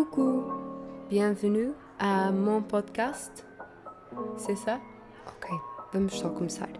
Coucou, 0.00 0.50
bienvenue 1.10 1.74
à 1.98 2.32
mon 2.32 2.62
podcast. 2.62 3.44
C'est 4.38 4.56
ça? 4.56 4.80
Ok, 5.26 5.50
vamos 5.92 6.14
só 6.14 6.30
começar. 6.30 6.70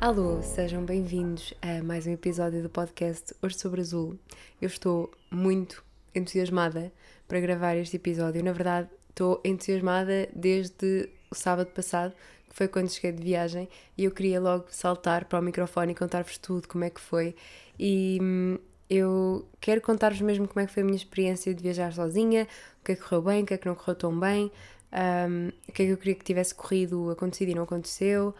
Alô, 0.00 0.40
sejam 0.40 0.84
bem-vindos 0.84 1.52
a 1.60 1.82
mais 1.82 2.06
um 2.06 2.12
episódio 2.12 2.62
do 2.62 2.70
podcast 2.70 3.34
Hoje 3.42 3.58
sobre 3.58 3.80
Azul. 3.80 4.16
Eu 4.62 4.68
estou 4.68 5.10
muito 5.32 5.84
entusiasmada 6.14 6.92
para 7.26 7.40
gravar 7.40 7.74
este 7.74 7.96
episódio. 7.96 8.44
Na 8.44 8.52
verdade, 8.52 8.88
estou 9.10 9.40
entusiasmada 9.44 10.28
desde 10.32 11.10
o 11.34 11.36
sábado 11.36 11.68
passado, 11.70 12.12
que 12.48 12.54
foi 12.54 12.68
quando 12.68 12.88
cheguei 12.88 13.12
de 13.12 13.22
viagem, 13.22 13.68
e 13.98 14.04
eu 14.04 14.10
queria 14.10 14.40
logo 14.40 14.66
saltar 14.70 15.24
para 15.26 15.38
o 15.38 15.42
microfone 15.42 15.92
e 15.92 15.94
contar-vos 15.94 16.38
tudo, 16.38 16.66
como 16.68 16.84
é 16.84 16.90
que 16.90 17.00
foi. 17.00 17.34
E 17.78 18.18
hum, 18.22 18.58
eu 18.88 19.46
quero 19.60 19.80
contar-vos 19.80 20.20
mesmo 20.20 20.46
como 20.46 20.60
é 20.60 20.66
que 20.66 20.72
foi 20.72 20.82
a 20.82 20.86
minha 20.86 20.96
experiência 20.96 21.54
de 21.54 21.62
viajar 21.62 21.92
sozinha, 21.92 22.46
o 22.80 22.84
que 22.84 22.92
é 22.92 22.94
que 22.94 23.02
correu 23.02 23.22
bem, 23.22 23.42
o 23.42 23.46
que 23.46 23.54
é 23.54 23.58
que 23.58 23.66
não 23.66 23.74
correu 23.74 23.94
tão 23.96 24.18
bem, 24.18 24.50
um, 24.92 25.48
o 25.68 25.72
que 25.72 25.82
é 25.82 25.86
que 25.86 25.92
eu 25.92 25.96
queria 25.96 26.14
que 26.14 26.24
tivesse 26.24 26.54
corrido, 26.54 27.10
acontecido 27.10 27.50
e 27.50 27.54
não 27.54 27.64
aconteceu. 27.64 28.34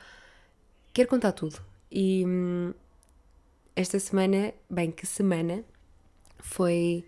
Quero 0.92 1.08
contar 1.08 1.32
tudo. 1.32 1.60
E 1.90 2.24
hum, 2.26 2.72
esta 3.74 3.98
semana, 3.98 4.54
bem, 4.70 4.90
que 4.90 5.06
semana, 5.06 5.64
foi 6.38 7.04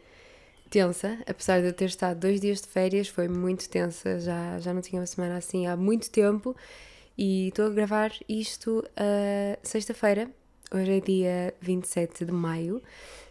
tensa, 0.71 1.19
apesar 1.27 1.61
de 1.61 1.69
eu 1.69 1.73
ter 1.73 1.87
estado 1.87 2.21
dois 2.21 2.41
dias 2.41 2.61
de 2.61 2.69
férias, 2.69 3.09
foi 3.09 3.29
muito 3.29 3.69
tensa, 3.69 4.19
já, 4.21 4.59
já 4.59 4.75
não 4.75 4.81
tinha 4.81 5.01
uma 5.01 5.07
semana 5.07 5.37
assim 5.37 5.67
há 5.67 5.77
muito 5.77 6.11
tempo 6.11 6.57
e 7.17 7.49
estou 7.49 7.67
a 7.67 7.71
gravar 7.71 8.13
isto 8.29 8.81
uh, 8.81 9.59
sexta-feira, 9.63 10.31
hoje 10.73 10.93
é 10.93 11.01
dia 11.01 11.55
27 11.61 12.25
de 12.25 12.33
maio, 12.33 12.83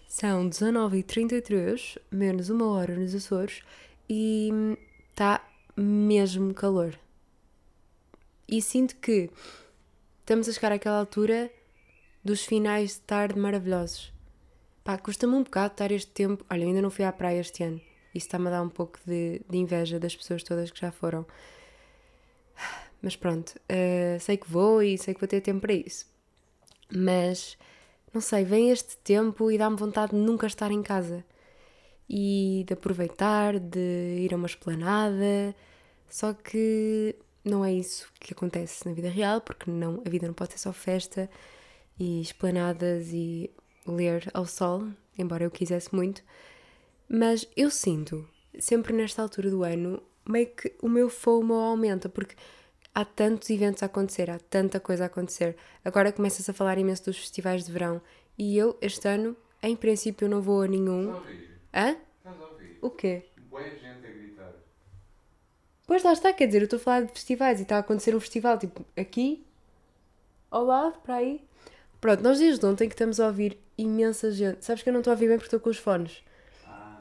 são 0.08 0.50
19h33, 0.50 1.98
menos 2.12 2.50
uma 2.50 2.68
hora 2.72 2.96
nos 2.96 3.14
Açores 3.14 3.62
e 4.10 4.50
está 5.10 5.46
mesmo 5.76 6.54
calor. 6.54 6.98
E 8.48 8.62
sinto 8.62 8.96
que 8.98 9.30
estamos 10.20 10.48
a 10.48 10.54
chegar 10.54 10.72
àquela 10.72 11.00
altura 11.00 11.52
dos 12.24 12.46
finais 12.46 12.94
de 12.94 13.02
tarde 13.02 13.40
maravilhosos. 13.40 14.15
Pá, 14.86 15.00
custa-me 15.00 15.34
um 15.34 15.42
bocado 15.42 15.74
estar 15.74 15.92
este 15.92 16.12
tempo. 16.12 16.46
Olha, 16.48 16.64
ainda 16.64 16.80
não 16.80 16.92
fui 16.92 17.04
à 17.04 17.12
praia 17.12 17.40
este 17.40 17.64
ano. 17.64 17.82
Isso 18.14 18.28
está-me 18.28 18.48
a 18.50 18.52
dar 18.52 18.62
um 18.62 18.70
pouco 18.70 19.00
de, 19.04 19.42
de, 19.50 19.58
inveja 19.58 20.00
das 20.00 20.16
pessoas 20.16 20.44
todas 20.44 20.70
que 20.70 20.80
já 20.80 20.92
foram. 20.92 21.26
Mas 23.02 23.16
pronto, 23.16 23.50
uh, 23.50 24.20
sei 24.20 24.38
que 24.38 24.48
vou 24.48 24.84
e 24.84 24.96
sei 24.96 25.16
que 25.16 25.20
vou 25.20 25.28
ter 25.28 25.42
tempo 25.42 25.62
para 25.62 25.74
isso. 25.74 26.06
Mas, 26.96 27.58
não 28.14 28.22
sei, 28.22 28.46
vem 28.46 28.70
este 28.70 28.96
tempo 28.98 29.50
e 29.50 29.58
dá-me 29.58 29.76
vontade 29.76 30.12
de 30.12 30.20
nunca 30.20 30.46
estar 30.46 30.70
em 30.70 30.84
casa. 30.84 31.26
E 32.08 32.64
de 32.68 32.74
aproveitar, 32.76 33.60
de 33.60 34.20
ir 34.20 34.36
a 34.36 34.38
uma 34.38 34.46
esplanada. 34.46 35.56
Só 36.08 36.32
que 36.32 37.16
não 37.44 37.66
é 37.66 37.74
isso 37.74 38.08
que 38.20 38.34
acontece 38.34 38.88
na 38.88 38.94
vida 38.94 39.10
real, 39.10 39.42
porque 39.42 39.72
não, 39.72 40.04
a 40.06 40.10
vida 40.12 40.28
não 40.28 40.34
pode 40.36 40.52
ser 40.52 40.60
só 40.60 40.72
festa 40.72 41.28
e 42.00 42.22
esplanadas 42.22 43.08
e 43.12 43.50
ler 43.86 44.30
ao 44.34 44.46
sol, 44.46 44.88
embora 45.18 45.44
eu 45.44 45.52
quisesse 45.52 45.94
muito, 45.94 46.24
mas 47.08 47.48
eu 47.56 47.70
sinto, 47.70 48.28
sempre 48.60 48.94
nesta 48.94 49.22
altura 49.22 49.50
do 49.50 49.64
ano, 49.64 50.02
meio 50.28 50.48
que 50.48 50.74
o 50.82 50.90
meu 50.90 51.10
FOMO 51.10 51.54
aumenta, 51.54 52.10
porque 52.10 52.36
há 52.94 53.06
tantos 53.06 53.50
eventos 53.50 53.84
a 53.84 53.86
acontecer, 53.86 54.30
há 54.30 54.40
tanta 54.40 54.80
coisa 54.80 55.04
a 55.04 55.08
acontecer. 55.08 55.56
Agora 55.84 56.12
começa-se 56.12 56.50
a 56.50 56.54
falar 56.54 56.78
imenso 56.78 57.06
dos 57.06 57.18
festivais 57.18 57.66
de 57.66 57.72
verão 57.72 58.02
e 58.38 58.58
eu, 58.58 58.78
este 58.82 59.08
ano, 59.08 59.36
em 59.62 59.76
princípio, 59.76 60.28
não 60.28 60.42
vou 60.42 60.62
a 60.62 60.68
nenhum. 60.68 61.10
Estás 61.10 61.16
a 61.16 61.20
ouvir? 61.20 61.50
Hã? 61.74 61.98
Estás 62.18 62.42
a 62.42 62.46
ouvir? 62.46 62.78
O 62.82 62.90
quê? 62.90 63.26
Boa 63.50 63.64
gente 63.64 64.06
a 64.06 64.10
gritar. 64.12 64.54
Pois 65.86 66.04
lá 66.04 66.14
está, 66.14 66.34
quer 66.34 66.48
dizer, 66.48 66.62
eu 66.62 66.66
estou 66.66 66.78
a 66.78 66.82
falar 66.82 67.02
de 67.02 67.12
festivais 67.12 67.60
e 67.60 67.64
está 67.64 67.78
a 67.78 67.80
acontecer 67.80 68.16
um 68.16 68.20
festival 68.20 68.58
tipo 68.58 68.86
aqui, 68.98 69.46
ao 70.50 70.64
lado, 70.64 71.00
para 71.02 71.16
aí. 71.16 71.42
Pronto, 72.06 72.22
nós 72.22 72.38
desde 72.38 72.64
ontem 72.64 72.88
que 72.88 72.94
estamos 72.94 73.20
a 73.20 73.26
ouvir 73.26 73.58
imensa 73.76 74.30
gente. 74.30 74.64
Sabes 74.64 74.84
que 74.84 74.90
eu 74.90 74.94
não 74.94 75.00
estou 75.00 75.10
a 75.10 75.16
ouvir 75.16 75.28
bem 75.28 75.38
porque 75.38 75.48
estou 75.48 75.60
com 75.60 75.72
os 75.72 75.80
fones. 75.80 76.24
Ah, 76.68 77.00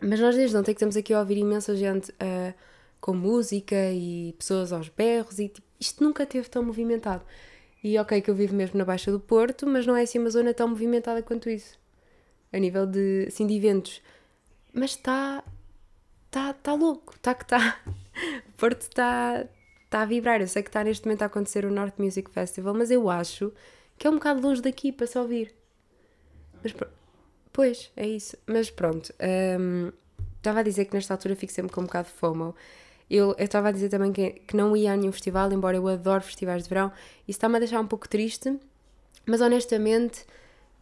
Mas 0.00 0.20
nós 0.20 0.36
desde 0.36 0.56
ontem 0.56 0.72
que 0.72 0.76
estamos 0.76 0.96
aqui 0.96 1.12
a 1.12 1.18
ouvir 1.18 1.38
imensa 1.38 1.74
gente 1.74 2.12
uh, 2.12 2.54
com 3.00 3.14
música 3.14 3.74
e 3.90 4.32
pessoas 4.38 4.72
aos 4.72 4.88
berros 4.88 5.40
e 5.40 5.48
tipo, 5.48 5.66
isto 5.80 6.04
nunca 6.04 6.24
teve 6.24 6.48
tão 6.48 6.62
movimentado. 6.62 7.24
E 7.82 7.98
ok 7.98 8.20
que 8.20 8.30
eu 8.30 8.34
vivo 8.36 8.54
mesmo 8.54 8.78
na 8.78 8.84
Baixa 8.84 9.10
do 9.10 9.18
Porto, 9.18 9.66
mas 9.66 9.88
não 9.88 9.96
é 9.96 10.02
assim 10.02 10.20
uma 10.20 10.30
zona 10.30 10.54
tão 10.54 10.68
movimentada 10.68 11.20
quanto 11.20 11.50
isso. 11.50 11.76
A 12.52 12.56
nível 12.56 12.86
de, 12.86 13.24
assim, 13.26 13.48
de 13.48 13.56
eventos. 13.56 14.00
Mas 14.72 14.92
está... 14.92 15.42
Está 16.26 16.52
tá 16.52 16.74
louco. 16.74 17.14
Está 17.16 17.34
que 17.34 17.42
está... 17.42 17.80
O 18.50 18.52
Porto 18.56 18.82
está... 18.82 19.48
Está 19.84 20.02
a 20.02 20.04
vibrar. 20.04 20.40
Eu 20.40 20.46
sei 20.46 20.62
que 20.62 20.68
está 20.68 20.84
neste 20.84 21.06
momento 21.06 21.22
a 21.22 21.26
acontecer 21.26 21.64
o 21.64 21.72
North 21.72 21.98
Music 21.98 22.30
Festival, 22.30 22.72
mas 22.72 22.92
eu 22.92 23.10
acho 23.10 23.52
que 23.98 24.06
é 24.06 24.10
um 24.10 24.14
bocado 24.14 24.40
longe 24.40 24.60
daqui 24.60 24.92
para 24.92 25.06
se 25.06 25.18
ouvir. 25.18 25.54
Mas, 26.62 26.74
pois, 27.52 27.90
é 27.96 28.06
isso. 28.06 28.36
Mas 28.46 28.70
pronto, 28.70 29.12
hum, 29.60 29.92
estava 30.36 30.60
a 30.60 30.62
dizer 30.62 30.84
que 30.86 30.94
nesta 30.94 31.14
altura 31.14 31.36
fico 31.36 31.52
sempre 31.52 31.72
com 31.72 31.80
um 31.80 31.84
bocado 31.84 32.08
de 32.08 32.14
FOMO. 32.14 32.54
Eu 33.08 33.34
estava 33.38 33.68
a 33.68 33.72
dizer 33.72 33.88
também 33.88 34.12
que, 34.12 34.30
que 34.30 34.56
não 34.56 34.76
ia 34.76 34.92
a 34.92 34.96
nenhum 34.96 35.12
festival, 35.12 35.52
embora 35.52 35.76
eu 35.76 35.86
adoro 35.88 36.22
festivais 36.22 36.62
de 36.62 36.68
verão. 36.68 36.90
Isso 37.28 37.36
está-me 37.36 37.56
a 37.56 37.58
deixar 37.58 37.80
um 37.80 37.86
pouco 37.86 38.08
triste, 38.08 38.58
mas 39.26 39.40
honestamente 39.40 40.24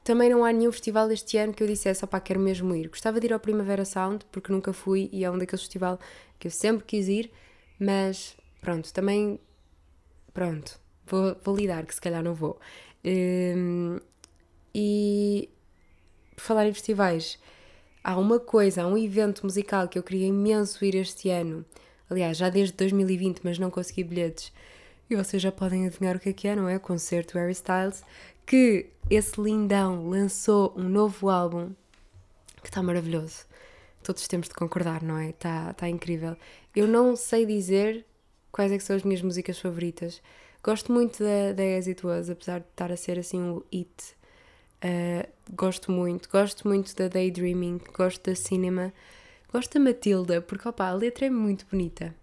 também 0.05 0.29
não 0.29 0.45
há 0.45 0.53
nenhum 0.53 0.73
festival 0.73 1.11
este 1.13 1.37
ano 1.39 1.53
que 1.53 1.63
eu 1.63 1.67
dissesse, 1.67 2.05
opá, 2.05 2.21
quero 2.21 2.41
mesmo 2.41 2.75
ir. 2.75 2.89
Gostava 2.89 3.21
de 3.21 3.27
ir 3.27 3.33
ao 3.33 3.41
Primavera 3.41 3.85
Sound, 3.85 4.25
porque 4.33 4.53
nunca 4.53 4.73
fui 4.73 5.09
e 5.13 5.25
é 5.25 5.31
um 5.31 5.39
daqueles 5.39 5.63
festivais 5.63 5.99
que 6.39 6.49
eu 6.49 6.51
sempre 6.51 6.85
quis 6.85 7.07
ir, 7.07 7.31
mas 7.79 8.37
pronto, 8.61 8.93
também, 8.93 9.39
pronto, 10.35 10.79
vou, 11.07 11.37
vou 11.45 11.57
lidar 11.57 11.87
que 11.87 11.95
se 11.95 12.01
calhar 12.01 12.23
não 12.23 12.35
vou. 12.35 12.59
Hum, 13.05 13.99
e 14.75 15.49
por 16.37 16.43
falar 16.43 16.67
em 16.67 16.73
festivais, 16.73 17.39
há 18.03 18.17
uma 18.17 18.39
coisa, 18.41 18.83
há 18.83 18.87
um 18.87 18.97
evento 18.97 19.45
musical 19.45 19.89
que 19.89 19.99
eu 19.99 20.03
queria 20.03 20.27
imenso 20.27 20.85
ir 20.85 20.95
este 20.95 21.31
ano. 21.31 21.65
Aliás, 22.09 22.37
já 22.37 22.49
desde 22.49 22.75
2020, 22.77 23.41
mas 23.43 23.59
não 23.59 23.71
consegui 23.71 24.05
bilhetes. 24.05 24.53
E 25.09 25.17
vocês 25.17 25.43
já 25.43 25.53
podem 25.53 25.87
adivinhar 25.87 26.17
o 26.17 26.21
que 26.21 26.31
é 26.31 26.33
que 26.33 26.49
é, 26.49 26.57
não 26.57 26.69
é? 26.69 26.77
O 26.77 26.81
concerto 26.81 27.39
Harry 27.39 27.53
Styles, 27.53 28.03
que 28.47 28.87
esse 29.11 29.41
lindão 29.41 30.09
lançou 30.09 30.73
um 30.77 30.89
novo 30.89 31.29
álbum 31.29 31.73
que 32.63 32.69
está 32.69 32.83
maravilhoso. 32.83 33.45
Todos 34.03 34.27
temos 34.27 34.49
de 34.49 34.55
concordar, 34.55 35.03
não 35.03 35.19
é? 35.19 35.31
Está 35.31 35.71
está 35.71 35.89
incrível. 35.89 36.37
Eu 36.75 36.89
não 36.89 37.15
sei 37.15 37.47
dizer 37.47 38.05
quais 38.51 38.73
é 38.73 38.79
são 38.79 38.97
as 38.97 39.03
minhas 39.03 39.23
músicas 39.23 39.59
favoritas. 39.59 40.21
Gosto 40.63 40.93
muito 40.93 41.23
da, 41.23 41.53
da 41.53 41.77
As 41.77 41.89
It 41.89 42.07
Was, 42.07 42.31
apesar 42.31 42.61
de 42.61 42.67
estar 42.67 42.93
a 42.93 42.97
ser 42.97 43.19
assim 43.19 43.41
um 43.41 43.63
hit. 43.73 44.15
Uh, 44.85 45.29
gosto 45.55 45.91
muito. 45.91 46.29
Gosto 46.29 46.69
muito 46.69 46.95
da 46.95 47.09
Daydreaming, 47.09 47.81
gosto 47.93 48.31
da 48.31 48.37
Cinema. 48.37 48.93
Gosto 49.53 49.75
da 49.75 49.81
Matilda, 49.81 50.41
porque 50.41 50.69
opa, 50.69 50.87
a 50.87 50.93
letra 50.93 51.27
é 51.27 51.31
muito 51.31 51.67
bonita. 51.71 52.15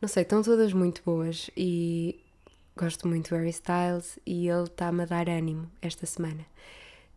Não 0.00 0.08
sei, 0.08 0.22
estão 0.22 0.42
todas 0.42 0.72
muito 0.72 1.02
boas 1.02 1.50
e 1.56 2.20
gosto 2.76 3.08
muito 3.08 3.30
do 3.30 3.36
Harry 3.36 3.50
Styles 3.50 4.18
e 4.26 4.48
ele 4.48 4.64
está-me 4.64 5.02
a 5.02 5.06
dar 5.06 5.28
ânimo 5.28 5.70
esta 5.80 6.04
semana. 6.04 6.44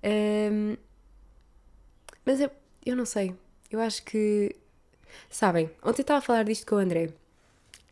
Um, 0.03 0.77
mas 2.25 2.39
eu, 2.39 2.49
eu 2.85 2.95
não 2.95 3.05
sei, 3.05 3.35
eu 3.69 3.81
acho 3.81 4.03
que. 4.03 4.55
Sabem, 5.29 5.69
ontem 5.83 6.01
estava 6.01 6.19
a 6.19 6.21
falar 6.21 6.43
disto 6.43 6.65
com 6.65 6.75
o 6.75 6.79
André. 6.79 7.09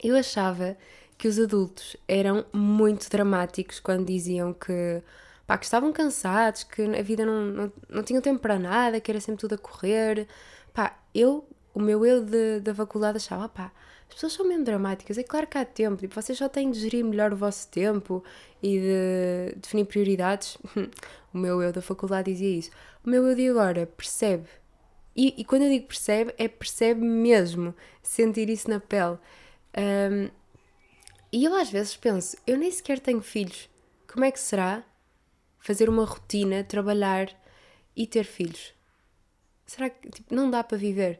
Eu 0.01 0.15
achava 0.15 0.78
que 1.17 1.28
os 1.28 1.40
adultos 1.40 1.96
eram 2.08 2.46
muito 2.53 3.09
dramáticos 3.09 3.79
quando 3.79 4.06
diziam 4.06 4.53
que, 4.53 5.02
pá, 5.47 5.58
que 5.58 5.66
estavam 5.66 5.91
cansados, 5.94 6.64
que 6.64 6.82
a 6.84 7.02
vida 7.02 7.26
não, 7.26 7.46
não, 7.46 7.73
não 7.90 8.03
tinham 8.03 8.22
tempo 8.22 8.40
para 8.40 8.59
nada, 8.59 9.00
que 9.00 9.12
era 9.12 9.20
sempre 9.20 9.41
tudo 9.41 9.56
a 9.56 9.58
correr. 9.58 10.28
Pá, 10.73 10.97
eu, 11.14 11.47
o 11.73 11.79
meu 11.79 12.06
eu 12.06 12.23
de, 12.23 12.59
da 12.59 12.73
faculdade 12.76 13.17
achava, 13.17 13.47
pá, 13.47 13.72
as 14.08 14.16
pessoas 14.16 14.34
são 14.34 14.47
mesmo 14.47 14.64
dramáticas. 14.64 15.17
É 15.17 15.23
claro 15.23 15.47
que 15.47 15.58
há 15.58 15.66
tempo, 15.66 15.97
tipo, 15.97 16.14
vocês 16.14 16.38
só 16.38 16.47
têm 16.50 16.72
de 16.72 16.79
gerir 16.79 17.03
melhor 17.03 17.34
o 17.34 17.38
vosso 17.38 17.67
tempo 17.70 18.23
e 18.62 18.79
de 18.79 19.56
definir 19.59 19.85
prioridades. 19.85 20.58
o 21.34 21.38
meu 21.38 21.62
eu 21.62 21.72
da 21.72 21.82
faculdade 21.82 22.32
dizia 22.32 22.58
isso. 22.59 22.72
O 23.06 23.09
meu 23.09 23.26
eu 23.28 23.35
de 23.35 23.50
agora 23.50 23.85
percebe. 23.85 24.47
E, 25.16 25.34
e 25.38 25.46
quando 25.46 25.64
eu 25.64 25.70
digo 25.70 25.88
percebe, 25.88 26.34
é 26.38 26.47
percebe 26.47 27.02
mesmo. 27.02 27.73
Sentir 28.03 28.50
isso 28.50 28.70
na 28.70 28.79
pele. 28.79 29.17
Um, 29.78 30.29
e 31.35 31.43
eu 31.43 31.53
às 31.53 31.70
vezes 31.70 31.97
penso, 31.97 32.37
eu 32.47 32.58
nem 32.58 32.72
sequer 32.72 32.97
tenho 32.97 33.22
filhos. 33.22 33.70
Como 34.08 34.23
é 34.23 34.32
que 34.32 34.40
será 34.40 34.85
fazer 35.59 35.90
uma 35.90 36.05
rotina, 36.05 36.64
trabalhar 36.64 37.28
e 37.93 38.08
ter 38.08 38.23
filhos? 38.23 38.73
Será 39.66 39.90
que 39.90 40.09
tipo, 40.09 40.34
não 40.34 40.49
dá 40.49 40.64
para 40.64 40.78
viver? 40.78 41.20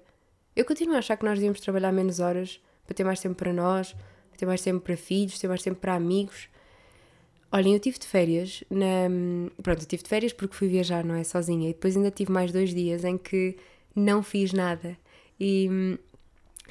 Eu 0.56 0.64
continuo 0.64 0.96
a 0.96 1.00
achar 1.00 1.18
que 1.18 1.26
nós 1.26 1.38
devíamos 1.38 1.60
trabalhar 1.60 1.92
menos 1.92 2.22
horas 2.22 2.62
para 2.86 2.96
ter 2.96 3.04
mais 3.04 3.20
tempo 3.20 3.36
para 3.36 3.52
nós, 3.52 3.94
ter 4.38 4.46
mais 4.46 4.62
tempo 4.62 4.80
para 4.80 4.96
filhos, 4.96 5.38
ter 5.38 5.50
mais 5.50 5.62
tempo 5.62 5.82
para 5.82 5.96
amigos. 5.96 6.48
Olhem, 7.52 7.74
eu 7.74 7.80
tive 7.82 8.00
de 8.00 8.08
férias, 8.08 8.64
na... 8.70 9.10
pronto, 9.62 9.82
eu 9.82 9.86
tive 9.86 10.04
de 10.04 10.08
férias 10.08 10.32
porque 10.32 10.56
fui 10.56 10.70
viajar, 10.70 11.04
não 11.04 11.16
é? 11.16 11.26
Sozinha, 11.26 11.70
e 11.70 11.74
depois 11.74 11.98
ainda 11.98 12.10
tive 12.10 12.32
mais 12.32 12.54
dois 12.54 12.74
dias 12.74 13.04
em 13.04 13.18
que 13.18 13.58
não 13.94 14.24
fiz 14.24 14.54
nada. 14.54 14.98
E 15.38 15.68
hum, 15.70 15.98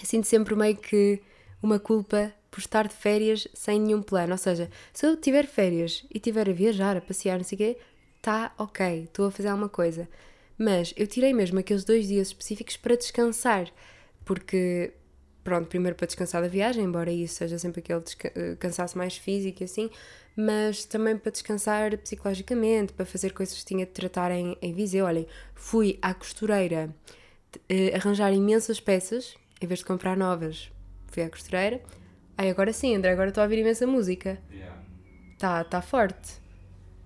sinto 0.02 0.26
sempre 0.26 0.56
meio 0.56 0.76
que 0.78 1.20
uma 1.62 1.78
culpa 1.78 2.32
por 2.54 2.60
estar 2.60 2.86
de 2.86 2.94
férias 2.94 3.48
sem 3.52 3.80
nenhum 3.80 4.00
plano. 4.00 4.30
Ou 4.30 4.38
seja, 4.38 4.70
se 4.92 5.04
eu 5.04 5.16
tiver 5.16 5.44
férias 5.44 6.06
e 6.08 6.20
tiver 6.20 6.48
a 6.48 6.52
viajar, 6.52 6.96
a 6.96 7.00
passear, 7.00 7.36
não 7.36 7.44
sei 7.44 7.56
o 7.56 7.58
quê, 7.58 7.76
tá 8.22 8.54
ok, 8.56 9.02
estou 9.02 9.26
a 9.26 9.30
fazer 9.32 9.48
alguma 9.48 9.68
coisa. 9.68 10.08
Mas 10.56 10.94
eu 10.96 11.04
tirei 11.04 11.34
mesmo 11.34 11.58
aqueles 11.58 11.82
dois 11.82 12.06
dias 12.06 12.28
específicos 12.28 12.76
para 12.76 12.96
descansar, 12.96 13.72
porque, 14.24 14.92
pronto, 15.42 15.66
primeiro 15.66 15.96
para 15.96 16.06
descansar 16.06 16.42
da 16.42 16.46
viagem, 16.46 16.84
embora 16.84 17.10
isso 17.10 17.34
seja 17.34 17.58
sempre 17.58 17.80
aquele 17.80 18.04
eh, 18.22 18.54
cansaço 18.54 18.96
mais 18.96 19.16
físico 19.16 19.60
e 19.60 19.64
assim, 19.64 19.90
mas 20.36 20.84
também 20.84 21.16
para 21.18 21.32
descansar 21.32 21.98
psicologicamente, 21.98 22.92
para 22.92 23.04
fazer 23.04 23.32
coisas 23.32 23.58
que 23.58 23.64
tinha 23.64 23.84
de 23.84 23.90
tratar 23.90 24.30
em, 24.30 24.56
em 24.62 24.72
Viseu. 24.72 25.06
Olhem, 25.06 25.26
fui 25.56 25.98
à 26.00 26.14
costureira 26.14 26.88
uh, 27.56 27.96
arranjar 27.96 28.32
imensas 28.32 28.78
peças, 28.78 29.34
em 29.60 29.66
vez 29.66 29.80
de 29.80 29.86
comprar 29.86 30.16
novas, 30.16 30.70
fui 31.08 31.24
à 31.24 31.28
costureira. 31.28 31.82
Ai, 32.36 32.50
agora 32.50 32.72
sim, 32.72 32.96
André, 32.96 33.12
agora 33.12 33.28
estou 33.28 33.42
a 33.42 33.44
ouvir 33.44 33.58
imensa 33.58 33.86
música. 33.86 34.38
Yeah. 34.50 34.76
Tá, 35.38 35.64
tá 35.64 35.80
forte. 35.80 36.42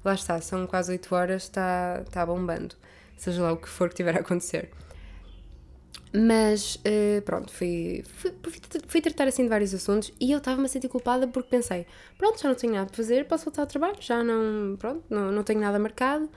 Lá 0.04 0.14
está, 0.14 0.40
são 0.40 0.66
quase 0.66 0.92
8 0.92 1.14
horas, 1.14 1.42
está 1.44 2.04
tá 2.10 2.25
bombando. 2.25 2.75
Seja 3.16 3.42
lá 3.42 3.52
o 3.52 3.56
que 3.56 3.69
for 3.69 3.88
que 3.88 3.96
tiver 3.96 4.16
a 4.16 4.20
acontecer. 4.20 4.70
Mas 6.12 6.76
uh, 6.76 7.20
pronto, 7.22 7.52
fui, 7.52 8.02
fui, 8.14 8.32
fui, 8.86 9.00
tratar 9.00 9.28
assim 9.28 9.42
de 9.42 9.48
vários 9.50 9.75
assuntos 9.75 10.10
e 10.19 10.32
eu 10.32 10.38
estava-me 10.38 10.64
a 10.64 10.69
sentir 10.69 10.88
culpada 10.88 11.28
porque 11.28 11.50
pensei: 11.50 11.86
pronto, 12.16 12.40
já 12.40 12.48
não 12.48 12.54
tenho 12.54 12.72
nada 12.72 12.86
para 12.86 12.96
fazer, 12.96 13.26
posso 13.26 13.44
voltar 13.44 13.62
ao 13.62 13.66
trabalho, 13.66 13.96
já 14.00 14.24
não, 14.24 14.76
pronto, 14.76 15.04
não, 15.10 15.31
não 15.31 15.42
tenho 15.42 15.60
nada 15.60 15.78
marcado. 15.78 16.31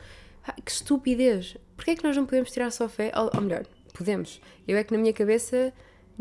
Ah, 0.45 0.53
que 0.53 0.71
estupidez! 0.71 1.55
Porquê 1.75 1.91
é 1.91 1.95
que 1.95 2.03
nós 2.03 2.17
não 2.17 2.25
podemos 2.25 2.51
tirar 2.51 2.69
só 2.71 2.89
fé? 2.89 3.11
Ou, 3.15 3.31
ou 3.33 3.41
melhor, 3.41 3.65
podemos. 3.93 4.41
Eu 4.67 4.77
é 4.77 4.83
que 4.83 4.91
na 4.91 4.99
minha 4.99 5.13
cabeça 5.13 5.71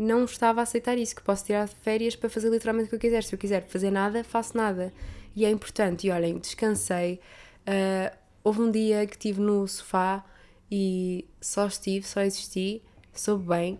não 0.01 0.25
estava 0.25 0.61
a 0.61 0.63
aceitar 0.63 0.97
isso, 0.97 1.15
que 1.15 1.21
posso 1.21 1.45
tirar 1.45 1.67
férias 1.67 2.15
para 2.15 2.29
fazer 2.29 2.49
literalmente 2.49 2.87
o 2.87 2.89
que 2.89 2.95
eu 2.95 2.99
quiser. 2.99 3.23
Se 3.23 3.33
eu 3.35 3.39
quiser 3.39 3.67
fazer 3.67 3.91
nada, 3.91 4.23
faço 4.23 4.57
nada. 4.57 4.91
E 5.35 5.45
é 5.45 5.49
importante. 5.49 6.07
E 6.07 6.11
olhem, 6.11 6.39
descansei. 6.39 7.19
Uh, 7.61 8.15
houve 8.43 8.61
um 8.61 8.71
dia 8.71 9.05
que 9.05 9.13
estive 9.13 9.39
no 9.39 9.67
sofá 9.67 10.25
e 10.71 11.27
só 11.39 11.67
estive, 11.67 12.07
só 12.07 12.21
existi, 12.21 12.81
soube 13.13 13.47
bem. 13.47 13.79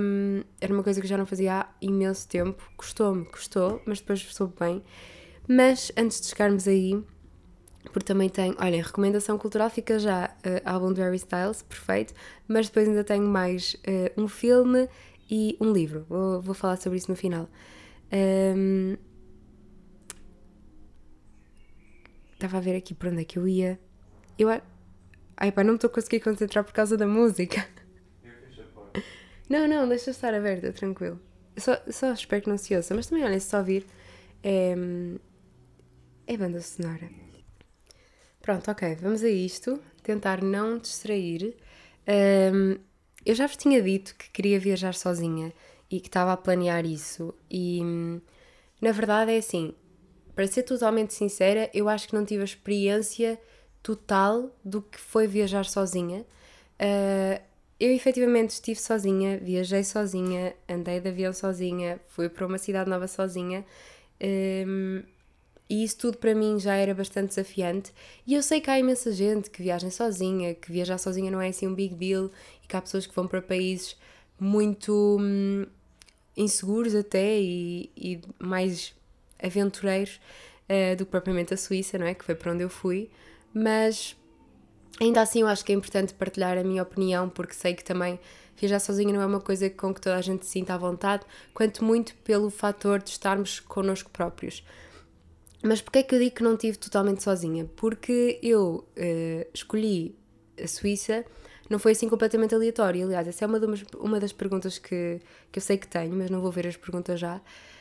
Um, 0.00 0.44
era 0.60 0.72
uma 0.72 0.82
coisa 0.82 1.00
que 1.00 1.06
eu 1.06 1.08
já 1.08 1.16
não 1.16 1.26
fazia 1.26 1.60
há 1.60 1.68
imenso 1.80 2.28
tempo. 2.28 2.62
Custou-me, 2.76 3.24
custou, 3.24 3.82
mas 3.86 3.98
depois 3.98 4.20
soube 4.20 4.54
bem. 4.58 4.84
Mas 5.48 5.90
antes 5.96 6.20
de 6.20 6.28
chegarmos 6.28 6.68
aí, 6.68 7.02
porque 7.92 8.04
também 8.04 8.28
tenho, 8.28 8.54
olhem, 8.60 8.82
recomendação 8.82 9.38
cultural 9.38 9.70
fica 9.70 9.98
já 9.98 10.26
uh, 10.26 10.60
álbum 10.64 10.92
do 10.92 11.00
Harry 11.00 11.16
Styles, 11.16 11.62
perfeito, 11.62 12.14
mas 12.46 12.68
depois 12.68 12.86
ainda 12.86 13.02
tenho 13.02 13.26
mais 13.26 13.74
uh, 13.74 14.20
um 14.20 14.28
filme 14.28 14.88
e 15.30 15.56
um 15.60 15.72
livro. 15.72 16.06
Vou, 16.08 16.40
vou 16.40 16.54
falar 16.54 16.76
sobre 16.76 16.98
isso 16.98 17.10
no 17.10 17.16
final. 17.16 17.48
Um, 18.12 18.96
estava 22.32 22.58
a 22.58 22.60
ver 22.60 22.76
aqui 22.76 22.94
por 22.94 23.08
onde 23.08 23.22
é 23.22 23.24
que 23.24 23.38
eu 23.38 23.46
ia. 23.46 23.78
Eu. 24.38 24.48
Ai 25.36 25.52
pá, 25.52 25.62
não 25.62 25.74
estou 25.74 25.88
a 25.88 25.92
conseguir 25.92 26.20
concentrar 26.20 26.64
por 26.64 26.72
causa 26.72 26.96
da 26.96 27.06
música. 27.06 27.66
Eu. 28.24 29.02
Não, 29.48 29.66
não, 29.66 29.88
deixa 29.88 30.10
estar 30.10 30.34
aberta, 30.34 30.70
tranquilo. 30.74 31.18
Só, 31.56 31.80
só 31.90 32.12
espero 32.12 32.42
que 32.42 32.50
não 32.50 32.58
se 32.58 32.76
ouça, 32.76 32.94
mas 32.94 33.06
também, 33.06 33.24
olha, 33.24 33.40
se 33.40 33.48
só 33.48 33.60
ouvir, 33.60 33.86
é. 34.42 34.74
É 36.26 36.36
banda 36.36 36.60
sonora. 36.60 37.08
Pronto, 38.42 38.70
ok, 38.70 38.96
vamos 38.96 39.22
a 39.22 39.28
isto. 39.30 39.80
Tentar 40.02 40.42
não 40.42 40.76
distrair. 40.76 41.56
Um, 42.06 42.76
eu 43.24 43.34
já 43.34 43.46
vos 43.46 43.56
tinha 43.56 43.80
dito 43.82 44.14
que 44.16 44.30
queria 44.30 44.58
viajar 44.58 44.94
sozinha 44.94 45.52
e 45.90 46.00
que 46.00 46.08
estava 46.08 46.32
a 46.32 46.36
planear 46.36 46.84
isso, 46.84 47.34
e 47.50 47.80
na 48.80 48.92
verdade 48.92 49.32
é 49.32 49.38
assim, 49.38 49.74
para 50.34 50.46
ser 50.46 50.62
totalmente 50.62 51.14
sincera, 51.14 51.68
eu 51.74 51.88
acho 51.88 52.08
que 52.08 52.14
não 52.14 52.24
tive 52.24 52.42
a 52.42 52.44
experiência 52.44 53.40
total 53.82 54.54
do 54.64 54.82
que 54.82 54.98
foi 54.98 55.26
viajar 55.26 55.64
sozinha. 55.64 56.24
Uh, 56.80 57.42
eu 57.80 57.92
efetivamente 57.92 58.50
estive 58.50 58.78
sozinha, 58.80 59.38
viajei 59.38 59.82
sozinha, 59.84 60.54
andei 60.68 61.00
de 61.00 61.08
avião 61.08 61.32
sozinha, 61.32 62.00
fui 62.08 62.28
para 62.28 62.46
uma 62.46 62.58
cidade 62.58 62.90
nova 62.90 63.06
sozinha. 63.06 63.64
Um, 64.20 65.02
e 65.68 65.84
isso 65.84 65.98
tudo 65.98 66.18
para 66.18 66.34
mim 66.34 66.58
já 66.58 66.74
era 66.74 66.94
bastante 66.94 67.28
desafiante. 67.28 67.92
E 68.26 68.34
eu 68.34 68.42
sei 68.42 68.60
que 68.60 68.70
há 68.70 68.78
imensa 68.78 69.12
gente 69.12 69.50
que 69.50 69.62
viaja 69.62 69.90
sozinha, 69.90 70.54
que 70.54 70.72
viajar 70.72 70.98
sozinha 70.98 71.30
não 71.30 71.40
é 71.40 71.48
assim 71.48 71.66
um 71.66 71.74
big 71.74 71.94
deal, 71.94 72.30
e 72.64 72.66
que 72.66 72.76
há 72.76 72.80
pessoas 72.80 73.06
que 73.06 73.14
vão 73.14 73.26
para 73.26 73.42
países 73.42 73.96
muito 74.40 75.18
hum, 75.20 75.66
inseguros 76.36 76.94
até 76.94 77.40
e, 77.40 77.90
e 77.96 78.20
mais 78.38 78.94
aventureiros 79.42 80.20
uh, 80.68 80.96
do 80.96 81.04
que 81.04 81.10
propriamente 81.10 81.52
a 81.52 81.56
Suíça, 81.56 81.98
não 81.98 82.06
é? 82.06 82.14
Que 82.14 82.24
foi 82.24 82.34
para 82.34 82.52
onde 82.52 82.62
eu 82.62 82.70
fui 82.70 83.10
mas 83.52 84.16
ainda 85.00 85.20
assim 85.20 85.40
eu 85.40 85.48
acho 85.48 85.64
que 85.64 85.72
é 85.72 85.74
importante 85.74 86.14
partilhar 86.14 86.56
a 86.58 86.64
minha 86.64 86.82
opinião, 86.82 87.28
porque 87.28 87.54
sei 87.54 87.74
que 87.74 87.84
também 87.84 88.18
viajar 88.56 88.80
sozinha 88.80 89.12
não 89.12 89.20
é 89.20 89.26
uma 89.26 89.40
coisa 89.40 89.70
com 89.70 89.94
que 89.94 90.00
toda 90.00 90.16
a 90.16 90.20
gente 90.20 90.44
se 90.44 90.52
sinta 90.52 90.74
à 90.74 90.78
vontade, 90.78 91.24
quanto 91.54 91.84
muito 91.84 92.14
pelo 92.16 92.50
fator 92.50 93.00
de 93.00 93.10
estarmos 93.10 93.60
connosco 93.60 94.10
próprios. 94.10 94.64
Mas 95.62 95.80
porquê 95.80 96.00
é 96.00 96.02
que 96.02 96.14
eu 96.14 96.18
digo 96.18 96.36
que 96.36 96.42
não 96.42 96.54
estive 96.54 96.78
totalmente 96.78 97.22
sozinha? 97.22 97.68
Porque 97.76 98.38
eu 98.42 98.86
uh, 98.96 99.50
escolhi 99.52 100.14
a 100.62 100.66
Suíça, 100.66 101.24
não 101.68 101.78
foi 101.78 101.92
assim 101.92 102.08
completamente 102.08 102.54
aleatório. 102.54 103.04
Aliás, 103.04 103.26
essa 103.26 103.44
é 103.44 103.48
uma, 103.48 103.58
das, 103.58 103.84
uma 103.98 104.20
das 104.20 104.32
perguntas 104.32 104.78
que, 104.78 105.20
que 105.50 105.58
eu 105.58 105.62
sei 105.62 105.76
que 105.76 105.86
tenho, 105.86 106.14
mas 106.14 106.30
não 106.30 106.40
vou 106.40 106.50
ver 106.50 106.66
as 106.66 106.76
perguntas 106.76 107.18
já. 107.18 107.40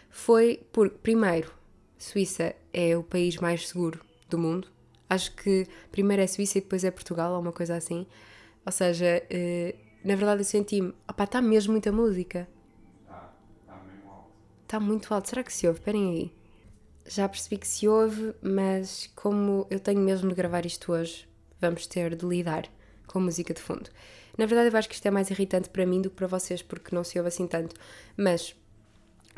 Foi 0.09 0.62
porque, 0.71 0.97
primeiro, 0.97 1.51
Suíça 1.97 2.56
é 2.74 2.97
o 2.97 3.03
país 3.03 3.38
mais 3.38 3.68
seguro 3.68 4.01
do 4.29 4.38
mundo. 4.38 4.68
Acho 5.09 5.33
que 5.35 5.68
primeiro 5.91 6.21
é 6.21 6.27
Suíça 6.27 6.57
e 6.57 6.62
depois 6.62 6.83
é 6.83 6.91
Portugal, 6.91 7.33
ou 7.33 7.39
uma 7.39 7.51
coisa 7.51 7.75
assim. 7.75 8.06
Ou 8.65 8.71
seja, 8.71 9.24
uh, 9.24 9.77
na 10.03 10.15
verdade 10.15 10.41
eu 10.41 10.45
senti-me, 10.45 10.94
opá, 11.09 11.24
está 11.24 11.41
mesmo 11.41 11.71
muita 11.71 11.91
música. 11.91 12.47
Está, 13.03 13.33
está 13.62 13.75
mesmo 13.85 14.09
alto. 14.09 14.31
Está 14.63 14.79
muito 14.79 15.13
alto. 15.13 15.29
Será 15.29 15.44
que 15.44 15.53
se 15.53 15.68
ouve? 15.68 15.79
Esperem 15.79 16.09
aí. 16.09 16.37
Já 17.08 17.28
percebi 17.30 17.58
que 17.58 17.68
se 17.68 17.88
ouve, 17.88 18.34
mas 18.42 19.10
como 19.16 19.66
eu 19.70 19.80
tenho 19.80 20.00
mesmo 20.02 20.30
de 20.30 20.36
gravar 20.36 20.66
isto 20.66 20.92
hoje, 20.92 21.28
vamos 21.60 21.88
ter 21.88 22.16
de 22.16 22.26
lidar 22.26 22.68
com 23.08 23.20
música 23.20 23.54
de 23.54 23.62
fundo. 23.62 23.90
Na 24.38 24.46
verdade, 24.46 24.70
eu 24.70 24.78
acho 24.78 24.90
que 24.90 24.96
isto 24.96 25.08
é 25.08 25.12
mais 25.12 25.32
irritante 25.32 25.70
para 25.70 25.86
mim 25.86 26.02
do 26.02 26.10
que 26.10 26.18
para 26.18 26.28
vocês, 26.28 26.62
porque 26.62 26.94
não 26.94 27.04
se 27.04 27.18
ouve 27.18 27.30
assim 27.30 27.48
tanto. 27.48 27.76
Mas 28.16 28.56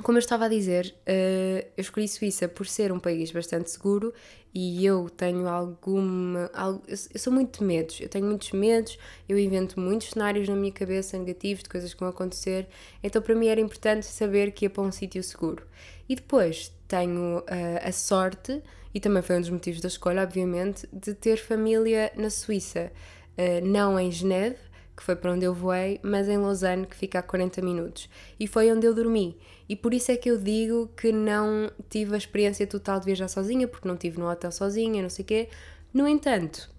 como 0.01 0.17
eu 0.17 0.19
estava 0.19 0.45
a 0.45 0.49
dizer, 0.49 0.95
uh, 1.01 1.67
eu 1.75 1.81
escolhi 1.81 2.07
Suíça 2.07 2.47
por 2.47 2.65
ser 2.67 2.91
um 2.91 2.99
país 2.99 3.31
bastante 3.31 3.69
seguro 3.69 4.13
e 4.53 4.85
eu 4.85 5.09
tenho 5.09 5.47
alguma. 5.47 6.49
Eu 6.87 7.19
sou 7.19 7.31
muito 7.31 7.59
de 7.59 7.65
medos, 7.65 7.99
eu 7.99 8.09
tenho 8.09 8.25
muitos 8.25 8.51
medos, 8.51 8.97
eu 9.27 9.37
invento 9.37 9.79
muitos 9.79 10.09
cenários 10.09 10.47
na 10.47 10.55
minha 10.55 10.71
cabeça 10.71 11.17
negativos 11.17 11.63
de 11.63 11.69
coisas 11.69 11.93
que 11.93 11.99
vão 11.99 12.09
acontecer, 12.09 12.67
então 13.03 13.21
para 13.21 13.35
mim 13.35 13.47
era 13.47 13.61
importante 13.61 14.05
saber 14.05 14.51
que 14.51 14.65
ia 14.65 14.69
para 14.69 14.83
um 14.83 14.91
sítio 14.91 15.21
seguro. 15.23 15.65
E 16.07 16.15
depois 16.15 16.73
tenho 16.89 17.37
uh, 17.37 17.43
a 17.87 17.91
sorte, 17.93 18.61
e 18.93 18.99
também 18.99 19.21
foi 19.21 19.37
um 19.37 19.41
dos 19.41 19.49
motivos 19.49 19.79
da 19.79 19.87
escolha, 19.87 20.23
obviamente, 20.23 20.89
de 20.91 21.13
ter 21.13 21.37
família 21.37 22.11
na 22.17 22.29
Suíça, 22.29 22.91
uh, 23.37 23.65
não 23.65 23.97
em 23.97 24.11
Geneve, 24.11 24.57
que 24.97 25.03
foi 25.03 25.15
para 25.15 25.31
onde 25.31 25.45
eu 25.45 25.53
voei, 25.53 25.97
mas 26.03 26.27
em 26.27 26.37
Lausanne, 26.37 26.85
que 26.85 26.95
fica 26.95 27.19
a 27.19 27.23
40 27.23 27.61
minutos. 27.61 28.09
E 28.37 28.45
foi 28.47 28.69
onde 28.69 28.85
eu 28.85 28.93
dormi. 28.93 29.37
E 29.69 29.75
por 29.75 29.93
isso 29.93 30.11
é 30.11 30.17
que 30.17 30.29
eu 30.29 30.37
digo 30.37 30.89
que 30.97 31.13
não 31.13 31.71
tive 31.89 32.15
a 32.15 32.17
experiência 32.17 32.67
total 32.67 32.99
de 32.99 33.05
viajar 33.05 33.29
sozinha, 33.29 33.65
porque 33.65 33.87
não 33.87 33.95
estive 33.95 34.19
no 34.19 34.29
hotel 34.29 34.51
sozinha, 34.51 35.01
não 35.01 35.09
sei 35.09 35.23
o 35.23 35.25
quê. 35.25 35.49
No 35.93 36.05
entanto, 36.05 36.69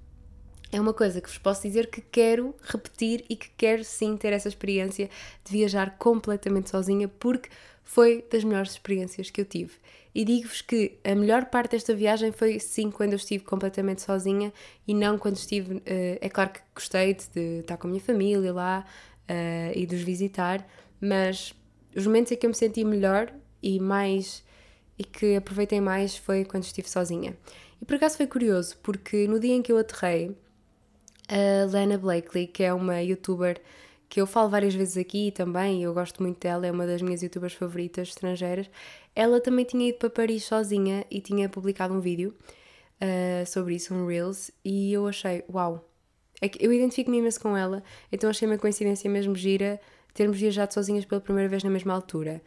é 0.70 0.78
uma 0.78 0.92
coisa 0.92 1.20
que 1.20 1.28
vos 1.28 1.38
posso 1.38 1.62
dizer 1.62 1.88
que 1.88 2.00
quero 2.00 2.54
repetir 2.62 3.24
e 3.28 3.36
que 3.36 3.48
quero 3.56 3.82
sim 3.84 4.16
ter 4.16 4.32
essa 4.34 4.48
experiência 4.48 5.08
de 5.42 5.52
viajar 5.52 5.96
completamente 5.96 6.68
sozinha, 6.68 7.08
porque 7.08 7.48
foi 7.82 8.24
das 8.30 8.44
melhores 8.44 8.72
experiências 8.72 9.30
que 9.30 9.40
eu 9.40 9.44
tive. 9.44 9.72
E 10.14 10.24
digo-vos 10.24 10.60
que 10.60 10.98
a 11.04 11.14
melhor 11.14 11.46
parte 11.46 11.72
desta 11.72 11.94
viagem 11.94 12.32
foi 12.32 12.58
sim 12.58 12.90
quando 12.90 13.12
eu 13.12 13.16
estive 13.16 13.44
completamente 13.44 14.02
sozinha 14.02 14.52
e 14.86 14.94
não 14.94 15.18
quando 15.18 15.36
estive. 15.36 15.76
Uh, 15.76 15.82
é 16.20 16.28
claro 16.28 16.50
que 16.50 16.60
gostei 16.74 17.14
de, 17.14 17.60
estar 17.60 17.76
com 17.76 17.86
a 17.86 17.90
minha 17.90 18.02
família 18.02 18.52
lá 18.52 18.84
uh, 19.28 19.72
e 19.78 19.86
de 19.86 19.94
os 19.94 20.02
visitar, 20.02 20.66
mas 21.00 21.54
os 21.94 22.06
momentos 22.06 22.32
em 22.32 22.36
que 22.36 22.46
eu 22.46 22.50
me 22.50 22.56
senti 22.56 22.84
melhor 22.84 23.32
e 23.62 23.78
mais 23.78 24.42
e 24.98 25.04
que 25.04 25.36
aproveitei 25.36 25.80
mais 25.80 26.16
foi 26.16 26.44
quando 26.44 26.64
estive 26.64 26.88
sozinha. 26.88 27.34
E 27.80 27.84
por 27.84 27.94
acaso 27.94 28.18
foi 28.18 28.26
curioso, 28.26 28.76
porque 28.82 29.26
no 29.26 29.40
dia 29.40 29.54
em 29.54 29.62
que 29.62 29.72
eu 29.72 29.78
aterrei, 29.78 30.36
a 31.26 31.64
Lana 31.70 31.96
Blakely, 31.96 32.46
que 32.46 32.62
é 32.62 32.74
uma 32.74 33.00
youtuber 33.02 33.60
que 34.10 34.20
eu 34.20 34.26
falo 34.26 34.50
várias 34.50 34.74
vezes 34.74 34.96
aqui 34.96 35.30
também, 35.30 35.84
eu 35.84 35.94
gosto 35.94 36.20
muito 36.20 36.40
dela, 36.40 36.66
é 36.66 36.72
uma 36.72 36.84
das 36.84 37.00
minhas 37.00 37.22
youtubers 37.22 37.54
favoritas 37.54 38.08
estrangeiras. 38.08 38.68
Ela 39.14 39.40
também 39.40 39.64
tinha 39.64 39.88
ido 39.88 39.98
para 39.98 40.10
Paris 40.10 40.44
sozinha 40.44 41.06
e 41.08 41.20
tinha 41.20 41.48
publicado 41.48 41.94
um 41.94 42.00
vídeo 42.00 42.34
uh, 43.00 43.46
sobre 43.46 43.76
isso, 43.76 43.94
um 43.94 44.08
Reels, 44.08 44.50
e 44.64 44.92
eu 44.92 45.06
achei, 45.06 45.44
uau, 45.48 45.88
é 46.42 46.50
eu 46.58 46.72
identifico-me 46.72 47.18
imenso 47.18 47.40
com 47.40 47.56
ela, 47.56 47.84
então 48.10 48.28
achei 48.28 48.48
uma 48.48 48.58
coincidência 48.58 49.08
mesmo 49.08 49.36
gira 49.36 49.80
termos 50.12 50.40
viajado 50.40 50.74
sozinhas 50.74 51.04
pela 51.04 51.20
primeira 51.20 51.48
vez 51.48 51.62
na 51.62 51.70
mesma 51.70 51.94
altura. 51.94 52.42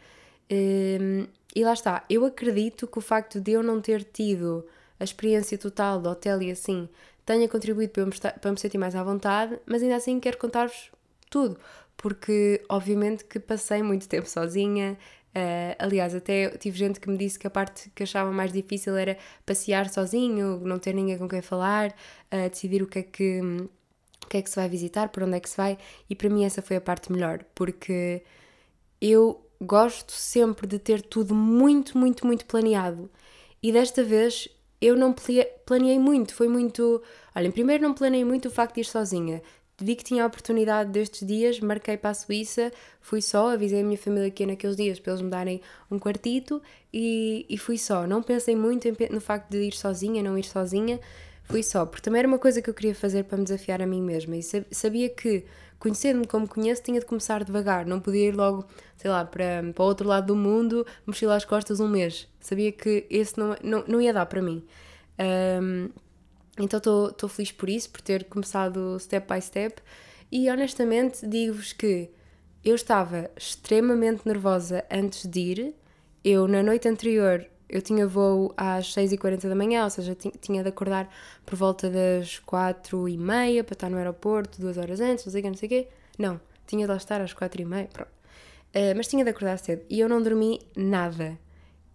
Um, 0.52 1.26
e 1.56 1.64
lá 1.64 1.72
está, 1.72 2.04
eu 2.10 2.26
acredito 2.26 2.88
que 2.88 2.98
o 2.98 3.02
facto 3.02 3.40
de 3.40 3.54
eu 3.54 3.64
não 3.64 3.80
ter 3.80 4.04
tido 4.04 4.68
a 5.00 5.04
experiência 5.06 5.58
total 5.58 6.02
do 6.02 6.10
hotel 6.10 6.42
e 6.42 6.52
assim 6.52 6.90
tenha 7.26 7.48
contribuído 7.48 7.94
para, 7.94 8.06
me, 8.06 8.12
para 8.42 8.52
me 8.52 8.60
sentir 8.60 8.78
mais 8.78 8.96
à 8.96 9.02
vontade, 9.04 9.58
mas 9.66 9.82
ainda 9.82 9.96
assim 9.96 10.20
quero 10.20 10.38
contar-vos 10.38 10.92
tudo, 11.34 11.58
porque 11.98 12.64
obviamente 12.70 13.26
que 13.26 13.40
passei 13.40 13.82
muito 13.82 14.08
tempo 14.08 14.30
sozinha. 14.30 14.96
Uh, 15.36 15.74
aliás, 15.80 16.14
até 16.14 16.50
tive 16.58 16.78
gente 16.78 17.00
que 17.00 17.10
me 17.10 17.18
disse 17.18 17.40
que 17.40 17.48
a 17.48 17.50
parte 17.50 17.90
que 17.96 18.04
achava 18.04 18.32
mais 18.32 18.54
difícil 18.54 18.96
era 18.96 19.18
passear 19.44 19.90
sozinho, 19.90 20.60
não 20.64 20.78
ter 20.78 20.94
ninguém 20.94 21.18
com 21.18 21.28
quem 21.28 21.42
falar, 21.42 21.90
uh, 22.32 22.50
decidir 22.52 22.84
o 22.84 22.88
que 22.88 23.00
é 23.00 23.04
que, 23.04 23.42
o 23.42 24.28
que 24.30 24.38
é 24.38 24.42
que 24.44 24.50
se 24.50 24.56
vai 24.56 24.70
visitar, 24.70 25.10
por 25.10 25.24
onde 25.24 25.38
é 25.38 25.40
que 25.40 25.50
se 25.50 25.58
vai, 25.58 25.76
e 26.08 26.16
para 26.16 26.30
mim 26.30 26.46
essa 26.46 26.62
foi 26.62 26.76
a 26.76 26.82
parte 26.82 27.12
melhor, 27.12 27.44
porque 27.56 28.22
eu 29.02 29.44
gosto 29.60 30.12
sempre 30.12 30.68
de 30.68 30.78
ter 30.78 31.02
tudo 31.02 31.34
muito, 31.34 31.98
muito, 31.98 32.28
muito 32.28 32.46
planeado. 32.46 33.10
E 33.62 33.72
desta 33.72 34.04
vez 34.04 34.48
eu 34.80 34.96
não 34.96 35.16
planeei 35.66 35.98
muito, 35.98 36.36
foi 36.36 36.48
muito. 36.48 37.02
Olha, 37.36 37.52
primeiro 37.52 37.82
não 37.82 37.94
planeei 37.94 38.26
muito 38.26 38.50
o 38.50 38.52
facto 38.52 38.76
de 38.76 38.82
ir 38.82 38.86
sozinha. 38.86 39.42
Vi 39.80 39.96
que 39.96 40.04
tinha 40.04 40.24
a 40.24 40.28
oportunidade 40.28 40.92
destes 40.92 41.28
dias, 41.28 41.60
marquei 41.60 41.98
para 41.98 42.12
a 42.12 42.14
Suíça, 42.14 42.72
fui 43.02 43.22
só, 43.22 43.50
avisei 43.52 43.82
a 43.82 43.84
minha 43.84 43.98
família 43.98 44.30
ia 44.44 44.48
naqueles 44.48 44.76
dias 44.76 45.00
para 45.00 45.14
eles 45.14 45.22
me 45.22 45.30
darem 45.30 45.62
um 45.90 45.98
quartito 45.98 46.62
e, 46.94 47.46
e 47.50 47.58
fui 47.58 47.78
só. 47.78 48.06
Não 48.06 48.22
pensei 48.22 48.56
muito 48.56 48.88
no 49.10 49.20
facto 49.20 49.50
de 49.50 49.64
ir 49.64 49.74
sozinha, 49.74 50.22
não 50.22 50.38
ir 50.38 50.44
sozinha, 50.44 51.00
fui 51.44 51.64
só, 51.64 51.86
porque 51.86 52.04
também 52.04 52.20
era 52.20 52.28
uma 52.28 52.38
coisa 52.38 52.62
que 52.62 52.70
eu 52.70 52.74
queria 52.74 52.94
fazer 52.94 53.24
para 53.24 53.38
me 53.38 53.44
desafiar 53.44 53.82
a 53.82 53.88
mim 53.88 54.02
mesma 54.02 54.38
e 54.38 54.44
sabia 54.72 55.10
que, 55.10 55.44
conhecendo-me 55.80 56.28
como 56.28 56.48
conheço, 56.48 56.84
tinha 56.84 57.00
de 57.00 57.06
começar 57.06 57.44
devagar, 57.44 57.86
não 57.86 58.00
podia 58.00 58.28
ir 58.28 58.36
logo, 58.36 58.66
sei 58.96 59.10
lá, 59.10 59.26
para, 59.26 59.64
para 59.74 59.84
o 59.84 59.88
outro 59.88 60.08
lado 60.08 60.28
do 60.28 60.36
mundo, 60.36 60.86
mochila 61.06 61.36
às 61.36 61.46
costas 61.46 61.80
um 61.80 61.88
mês. 61.88 62.28
Sabia 62.40 62.72
que 62.72 63.08
esse 63.10 63.40
não, 63.40 63.56
não, 63.64 63.84
não 63.88 64.00
ia 64.00 64.14
dar 64.14 64.28
para 64.28 64.42
mim. 64.42 64.64
Um, 65.20 65.90
então 66.60 66.78
estou 66.78 67.30
feliz 67.30 67.52
por 67.52 67.70
isso, 67.70 67.90
por 67.90 68.02
ter 68.02 68.26
começado 68.26 69.00
step 69.00 69.32
by 69.32 69.42
step. 69.42 69.82
E 70.32 70.50
honestamente 70.50 71.28
digo-vos 71.28 71.74
que 71.74 72.10
eu 72.64 72.76
estava 72.76 73.30
extremamente 73.36 74.26
nervosa 74.26 74.86
antes 74.90 75.26
de 75.26 75.40
ir. 75.40 75.76
Eu, 76.24 76.48
na 76.48 76.64
noite 76.64 76.88
anterior, 76.88 77.46
eu 77.68 77.82
tinha 77.82 78.08
voo 78.08 78.54
às 78.56 78.94
6h40 78.94 79.50
da 79.50 79.56
manhã, 79.56 79.84
ou 79.84 79.90
seja, 79.90 80.16
tinha 80.16 80.64
de 80.64 80.70
acordar 80.70 81.10
por 81.46 81.56
volta 81.56 81.90
das 81.90 82.40
4h30 82.40 83.64
para 83.64 83.74
estar 83.74 83.90
no 83.90 83.98
aeroporto, 83.98 84.62
duas 84.62 84.78
horas 84.78 85.02
antes, 85.02 85.26
não 85.26 85.32
sei 85.32 85.42
o 85.42 85.44
que, 85.44 85.50
não 85.50 85.58
sei 85.58 85.68
o 85.68 85.70
quê. 85.70 85.88
Não, 86.18 86.40
tinha 86.68 86.86
de 86.86 86.92
lá 86.92 86.98
estar 86.98 87.20
às 87.20 87.34
4h30, 87.34 87.88
pronto. 87.90 88.12
Uh, 88.76 88.96
mas 88.96 89.08
tinha 89.08 89.24
de 89.24 89.30
acordar 89.30 89.58
cedo 89.60 89.84
e 89.90 90.00
eu 90.00 90.08
não 90.08 90.22
dormi 90.22 90.60
nada. 90.76 91.38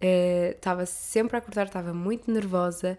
Uh, 0.01 0.51
estava 0.51 0.85
sempre 0.85 1.35
a 1.35 1.39
acordar, 1.39 1.65
estava 1.65 1.93
muito 1.93 2.31
nervosa 2.31 2.97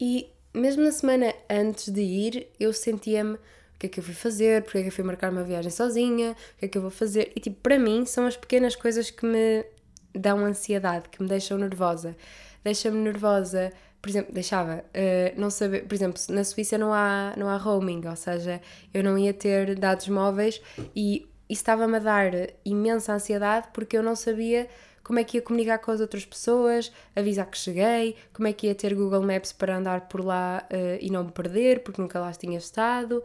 e 0.00 0.30
mesmo 0.58 0.82
na 0.82 0.92
semana 0.92 1.34
antes 1.48 1.88
de 1.88 2.00
ir, 2.00 2.48
eu 2.58 2.72
sentia-me 2.72 3.34
o 3.34 3.38
que 3.78 3.86
é 3.86 3.88
que 3.88 4.00
eu 4.00 4.04
fui 4.04 4.14
fazer, 4.14 4.62
porque 4.64 4.78
é 4.78 4.82
que 4.82 4.88
eu 4.88 4.92
fui 4.92 5.04
marcar 5.04 5.30
uma 5.30 5.44
viagem 5.44 5.70
sozinha, 5.70 6.32
o 6.32 6.58
que 6.58 6.64
é 6.64 6.68
que 6.68 6.76
eu 6.76 6.82
vou 6.82 6.90
fazer. 6.90 7.32
E 7.36 7.40
tipo, 7.40 7.56
para 7.62 7.78
mim 7.78 8.04
são 8.04 8.26
as 8.26 8.36
pequenas 8.36 8.74
coisas 8.74 9.10
que 9.10 9.24
me 9.24 9.64
dão 10.12 10.44
ansiedade, 10.44 11.08
que 11.08 11.22
me 11.22 11.28
deixam 11.28 11.56
nervosa. 11.58 12.16
Deixa-me 12.64 12.98
nervosa, 12.98 13.72
por 14.02 14.08
exemplo, 14.08 14.34
deixava 14.34 14.84
uh, 14.84 15.40
não 15.40 15.48
saber, 15.48 15.84
por 15.84 15.94
exemplo, 15.94 16.20
na 16.30 16.42
Suíça 16.42 16.76
não 16.76 16.92
há, 16.92 17.34
não 17.36 17.48
há 17.48 17.56
roaming, 17.56 18.06
ou 18.06 18.16
seja, 18.16 18.60
eu 18.92 19.02
não 19.02 19.16
ia 19.16 19.32
ter 19.32 19.78
dados 19.78 20.08
móveis 20.08 20.60
e 20.94 21.28
isso 21.48 21.60
estava-me 21.62 21.96
a 21.96 22.00
dar 22.00 22.32
imensa 22.64 23.14
ansiedade 23.14 23.68
porque 23.72 23.96
eu 23.96 24.02
não 24.02 24.14
sabia 24.14 24.68
como 25.08 25.18
é 25.18 25.24
que 25.24 25.38
ia 25.38 25.42
comunicar 25.42 25.78
com 25.78 25.90
as 25.90 26.02
outras 26.02 26.26
pessoas, 26.26 26.92
avisar 27.16 27.46
que 27.46 27.56
cheguei, 27.56 28.14
como 28.30 28.46
é 28.46 28.52
que 28.52 28.66
ia 28.66 28.74
ter 28.74 28.94
Google 28.94 29.22
Maps 29.22 29.52
para 29.52 29.74
andar 29.74 30.06
por 30.06 30.22
lá 30.22 30.68
uh, 30.70 30.98
e 31.00 31.08
não 31.10 31.24
me 31.24 31.32
perder, 31.32 31.82
porque 31.82 31.98
nunca 31.98 32.20
lá 32.20 32.30
tinha 32.32 32.58
estado. 32.58 33.24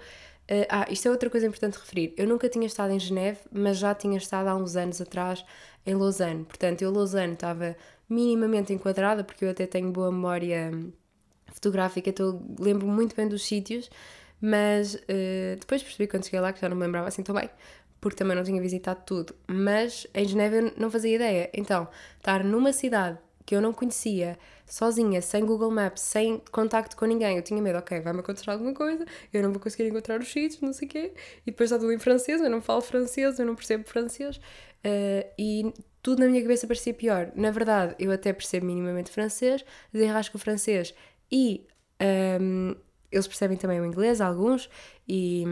Uh, 0.50 0.64
ah, 0.70 0.88
isto 0.90 1.10
é 1.10 1.12
outra 1.12 1.30
coisa 1.30 1.46
importante 1.46 1.78
referir. 1.78 2.14
Eu 2.16 2.26
nunca 2.26 2.48
tinha 2.48 2.66
estado 2.66 2.94
em 2.94 3.00
Geneve, 3.00 3.40
mas 3.52 3.80
já 3.80 3.94
tinha 3.94 4.18
estado 4.18 4.48
há 4.48 4.56
uns 4.56 4.78
anos 4.78 5.02
atrás 5.02 5.44
em 5.86 5.94
Lausanne. 5.94 6.46
Portanto, 6.46 6.84
eu 6.84 6.90
Lausanne 6.90 7.34
estava 7.34 7.76
minimamente 8.08 8.72
enquadrada, 8.72 9.22
porque 9.22 9.44
eu 9.44 9.50
até 9.50 9.68
tenho 9.68 9.92
boa 9.92 10.10
memória 10.10 10.72
fotográfica, 11.48 12.10
então 12.10 12.42
lembro 12.58 12.88
muito 12.88 13.14
bem 13.14 13.28
dos 13.28 13.44
sítios, 13.44 13.90
mas 14.40 14.96
uh, 14.96 15.60
depois 15.60 15.84
percebi 15.84 16.08
quando 16.08 16.24
cheguei 16.24 16.40
lá 16.40 16.54
que 16.54 16.62
já 16.62 16.70
não 16.70 16.78
me 16.78 16.84
lembrava 16.84 17.10
assim 17.10 17.24
tão 17.24 17.36
bem 17.36 17.50
porque 18.04 18.18
também 18.18 18.36
não 18.36 18.44
tinha 18.44 18.62
visitado 18.62 19.02
tudo, 19.06 19.34
mas 19.48 20.06
em 20.14 20.28
Geneve 20.28 20.58
eu 20.58 20.74
não 20.76 20.92
fazia 20.92 21.16
ideia. 21.16 21.50
Então, 21.54 21.88
estar 22.18 22.44
numa 22.44 22.74
cidade 22.74 23.18
que 23.46 23.56
eu 23.56 23.62
não 23.62 23.72
conhecia, 23.72 24.38
sozinha, 24.66 25.22
sem 25.22 25.46
Google 25.46 25.72
Maps, 25.72 26.02
sem 26.02 26.42
contacto 26.52 26.98
com 26.98 27.06
ninguém, 27.06 27.38
eu 27.38 27.42
tinha 27.42 27.62
medo, 27.62 27.80
ok, 27.80 28.02
vai-me 28.02 28.20
acontecer 28.20 28.50
alguma 28.50 28.74
coisa, 28.74 29.06
eu 29.32 29.42
não 29.42 29.54
vou 29.54 29.62
conseguir 29.62 29.88
encontrar 29.88 30.20
os 30.20 30.30
sítios, 30.30 30.60
não 30.60 30.74
sei 30.74 30.86
o 30.86 30.92
quê, 30.92 31.14
e 31.48 31.52
depois 31.52 31.72
está 31.72 31.80
tudo 31.80 31.94
em 31.94 31.98
francês, 31.98 32.42
eu 32.42 32.50
não 32.50 32.62
falo 32.62 32.82
francês, 32.82 33.40
eu 33.40 33.46
não 33.46 33.56
percebo 33.56 33.86
francês, 33.88 34.36
uh, 34.36 35.34
e 35.40 35.74
tudo 36.02 36.20
na 36.20 36.28
minha 36.28 36.42
cabeça 36.42 36.68
parecia 36.68 36.94
pior. 36.94 37.32
Na 37.36 37.52
verdade, 37.52 37.96
eu 38.00 38.12
até 38.12 38.34
percebo 38.34 38.66
minimamente 38.66 39.12
francês, 39.12 39.64
desenrasco 39.94 40.38
francês 40.38 40.94
e 41.32 41.66
um, 42.02 42.72
ehm, 42.72 42.76
eles 43.10 43.28
percebem 43.28 43.56
também 43.56 43.80
o 43.80 43.86
inglês, 43.86 44.20
alguns, 44.20 44.70
e 45.08 45.46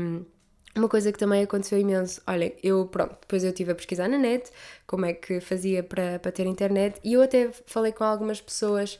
uma 0.75 0.87
coisa 0.87 1.11
que 1.11 1.19
também 1.19 1.43
aconteceu 1.43 1.77
imenso, 1.79 2.21
olhem, 2.25 2.53
eu, 2.63 2.85
pronto, 2.85 3.17
depois 3.21 3.43
eu 3.43 3.49
estive 3.49 3.71
a 3.71 3.75
pesquisar 3.75 4.07
na 4.07 4.17
net 4.17 4.49
como 4.87 5.05
é 5.05 5.13
que 5.13 5.41
fazia 5.41 5.83
para, 5.83 6.19
para 6.19 6.31
ter 6.31 6.45
internet 6.45 6.99
e 7.03 7.13
eu 7.13 7.21
até 7.21 7.51
falei 7.65 7.91
com 7.91 8.03
algumas 8.03 8.39
pessoas 8.39 8.99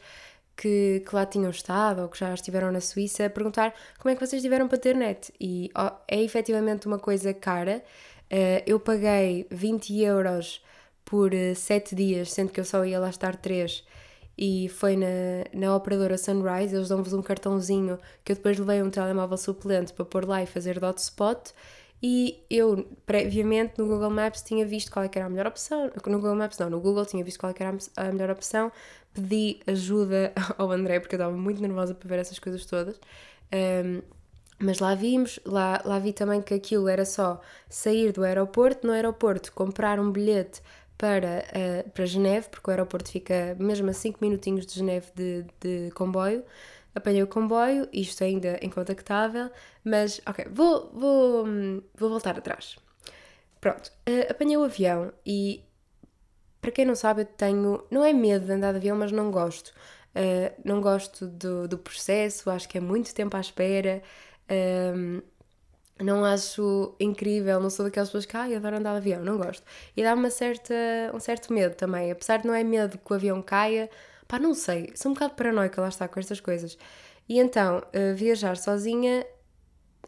que, 0.56 1.04
que 1.08 1.16
lá 1.16 1.26
tinham 1.26 1.50
estado 1.50 2.02
ou 2.02 2.10
que 2.10 2.20
já 2.20 2.34
estiveram 2.34 2.72
na 2.72 2.82
Suíça 2.82 3.26
a 3.26 3.30
perguntar 3.30 3.74
como 4.00 4.12
é 4.12 4.16
que 4.16 4.26
vocês 4.26 4.42
tiveram 4.42 4.68
para 4.68 4.78
ter 4.78 4.96
net 4.96 5.34
e 5.40 5.72
oh, 5.76 5.92
é 6.08 6.22
efetivamente 6.22 6.88
uma 6.88 7.00
coisa 7.00 7.34
cara. 7.34 7.84
Uh, 8.32 8.64
eu 8.66 8.80
paguei 8.80 9.46
20 9.50 10.02
euros 10.02 10.64
por 11.04 11.32
7 11.34 11.94
eh, 11.94 11.98
dias, 11.98 12.32
sendo 12.32 12.52
que 12.52 12.60
eu 12.60 12.64
só 12.64 12.86
ia 12.86 13.00
lá 13.00 13.10
estar 13.10 13.36
3 13.36 13.84
e 14.44 14.68
foi 14.70 14.98
na, 14.98 15.06
na 15.54 15.76
operadora 15.76 16.18
Sunrise, 16.18 16.76
eles 16.76 16.90
dão-vos 16.90 17.14
um 17.14 17.22
cartãozinho 17.22 18.00
que 18.26 18.32
eu 18.32 18.36
depois 18.36 18.58
levei 18.58 18.82
um 18.82 18.90
telemóvel 18.90 19.38
suplente 19.38 19.94
para 19.94 20.04
pôr 20.04 20.28
lá 20.28 20.42
e 20.42 20.48
fazer 20.48 20.80
dot 20.80 20.98
spot 20.98 21.52
e 22.02 22.44
eu 22.50 22.88
previamente 23.06 23.76
no 23.78 23.86
Google 23.86 24.10
Maps 24.10 24.42
tinha 24.42 24.66
visto 24.66 24.92
qual 24.92 25.06
é 25.06 25.12
era 25.14 25.28
a 25.28 25.30
melhor 25.30 25.46
opção, 25.46 25.92
no 26.08 26.20
Google 26.20 26.36
Maps 26.36 26.58
não, 26.58 26.72
no 26.72 26.80
Google 26.80 27.06
tinha 27.06 27.24
visto 27.24 27.40
qual 27.40 27.52
é 27.52 27.56
era 27.64 27.78
a 27.98 28.12
melhor 28.12 28.32
opção, 28.32 28.72
pedi 29.14 29.60
ajuda 29.68 30.34
ao 30.58 30.72
André 30.72 31.00
porque 31.00 31.14
eu 31.14 31.20
estava 31.20 31.38
muito 31.38 31.62
nervosa 31.62 31.94
para 31.94 32.10
ver 32.10 32.18
essas 32.18 32.40
coisas 32.40 32.66
todas. 32.66 33.00
Um, 33.54 34.02
mas 34.58 34.80
lá 34.80 34.96
vimos, 34.96 35.40
lá, 35.46 35.82
lá 35.86 36.00
vi 36.00 36.14
também 36.14 36.42
que 36.42 36.54
aquilo 36.54 36.88
era 36.88 37.06
só 37.06 37.42
sair 37.70 38.12
do 38.12 38.24
aeroporto, 38.24 38.88
no 38.88 38.94
aeroporto 38.94 39.52
comprar 39.54 40.00
um 40.00 40.12
bilhete 40.12 40.62
para, 41.02 41.44
uh, 41.50 41.90
para 41.90 42.06
Geneve, 42.06 42.48
porque 42.50 42.70
o 42.70 42.72
aeroporto 42.72 43.10
fica 43.10 43.58
mesmo 43.60 43.90
a 43.90 43.94
5 43.94 44.20
minutinhos 44.22 44.68
de 44.68 44.74
Geneve 44.76 45.08
de, 45.16 45.46
de 45.60 45.92
comboio. 45.96 46.44
Apanhei 46.94 47.24
o 47.24 47.28
comboio, 47.28 47.90
isto 47.92 48.24
ainda 48.24 48.60
incontactável, 48.62 49.50
mas 49.84 50.22
ok, 50.28 50.46
vou, 50.52 50.92
vou, 50.94 51.46
vou 51.96 52.10
voltar 52.10 52.38
atrás. 52.38 52.78
Pronto, 53.60 53.92
uh, 54.08 54.30
apanhei 54.32 54.58
o 54.58 54.64
avião 54.64 55.12
e, 55.26 55.64
para 56.62 56.70
quem 56.70 56.86
não 56.86 56.94
sabe, 56.94 57.22
eu 57.24 57.26
tenho, 57.26 57.84
não 57.90 58.06
é 58.06 58.14
medo 58.14 58.46
de 58.46 58.52
andar 58.52 58.72
de 58.72 58.78
avião, 58.78 58.96
mas 58.96 59.12
não 59.12 59.32
gosto. 59.32 59.70
Uh, 60.16 60.54
não 60.64 60.82
gosto 60.82 61.26
do, 61.26 61.68
do 61.68 61.80
processo, 61.80 62.48
acho 62.52 62.70
que 62.70 62.78
é 62.78 62.82
muito 62.82 63.12
tempo 63.16 63.36
à 63.36 63.40
espera. 63.40 64.04
Um, 64.96 65.20
não 66.04 66.26
acho 66.26 66.96
incrível, 67.00 67.60
não 67.60 67.70
sou 67.70 67.86
daquelas 67.86 68.10
pessoas 68.10 68.26
que 68.26 68.36
ai, 68.38 68.56
adoro 68.56 68.78
andar 68.78 68.92
de 68.94 68.98
avião, 68.98 69.24
não 69.24 69.38
gosto. 69.38 69.64
E 69.96 70.04
dá-me 70.04 70.30
certa, 70.32 70.74
um 71.14 71.20
certo 71.20 71.54
medo 71.54 71.76
também, 71.76 72.12
apesar 72.12 72.38
de 72.38 72.48
não 72.48 72.54
é 72.54 72.64
medo 72.64 72.98
que 72.98 73.12
o 73.12 73.16
avião 73.16 73.42
caia, 73.42 73.90
pá, 74.28 74.40
não 74.40 74.54
sei, 74.54 74.92
sou 74.96 75.12
um 75.12 75.14
bocado 75.14 75.36
paranoica, 75.36 75.82
lá 75.82 75.90
está, 75.90 76.08
com 76.08 76.20
estas 76.20 76.40
coisas. 76.40 76.78
E 77.28 77.40
então, 77.40 77.80
uh, 77.80 78.16
viajar 78.16 78.58
sozinha, 78.58 79.26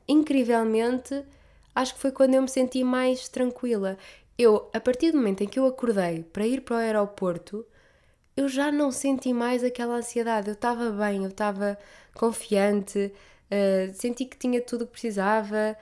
incrivelmente, 0.07 1.23
acho 1.75 1.93
que 1.95 1.99
foi 1.99 2.11
quando 2.11 2.35
eu 2.35 2.41
me 2.41 2.49
senti 2.49 2.83
mais 2.83 3.29
tranquila. 3.29 3.97
Eu, 4.37 4.69
a 4.73 4.79
partir 4.79 5.11
do 5.11 5.17
momento 5.17 5.41
em 5.43 5.47
que 5.47 5.59
eu 5.59 5.65
acordei 5.65 6.23
para 6.23 6.45
ir 6.45 6.61
para 6.61 6.75
o 6.75 6.79
aeroporto, 6.79 7.65
eu 8.35 8.47
já 8.49 8.71
não 8.71 8.91
senti 8.91 9.31
mais 9.31 9.63
aquela 9.63 9.95
ansiedade, 9.95 10.47
eu 10.47 10.53
estava 10.53 10.89
bem, 10.91 11.23
eu 11.23 11.29
estava 11.29 11.77
confiante, 12.15 13.13
uh, 13.53 13.93
senti 13.93 14.25
que 14.25 14.37
tinha 14.37 14.61
tudo 14.61 14.83
o 14.83 14.87
que 14.87 14.93
precisava, 14.93 15.77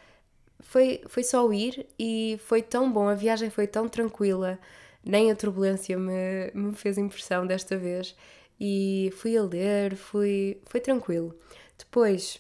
foi, 0.60 1.02
foi 1.08 1.24
só 1.24 1.52
ir 1.52 1.88
e 1.98 2.40
foi 2.46 2.62
tão 2.62 2.92
bom, 2.92 3.08
a 3.08 3.16
viagem 3.16 3.50
foi 3.50 3.68
tão 3.68 3.88
tranquila, 3.88 4.60
nem 5.04 5.32
a 5.32 5.36
turbulência 5.36 5.98
me, 5.98 6.52
me 6.54 6.74
fez 6.76 6.98
impressão 6.98 7.46
desta 7.48 7.78
vez. 7.78 8.16
E 8.60 9.12
fui 9.18 9.36
a 9.36 9.42
ler, 9.42 9.96
fui, 9.96 10.62
foi 10.66 10.80
tranquilo. 10.80 11.36
Depois, 11.80 12.40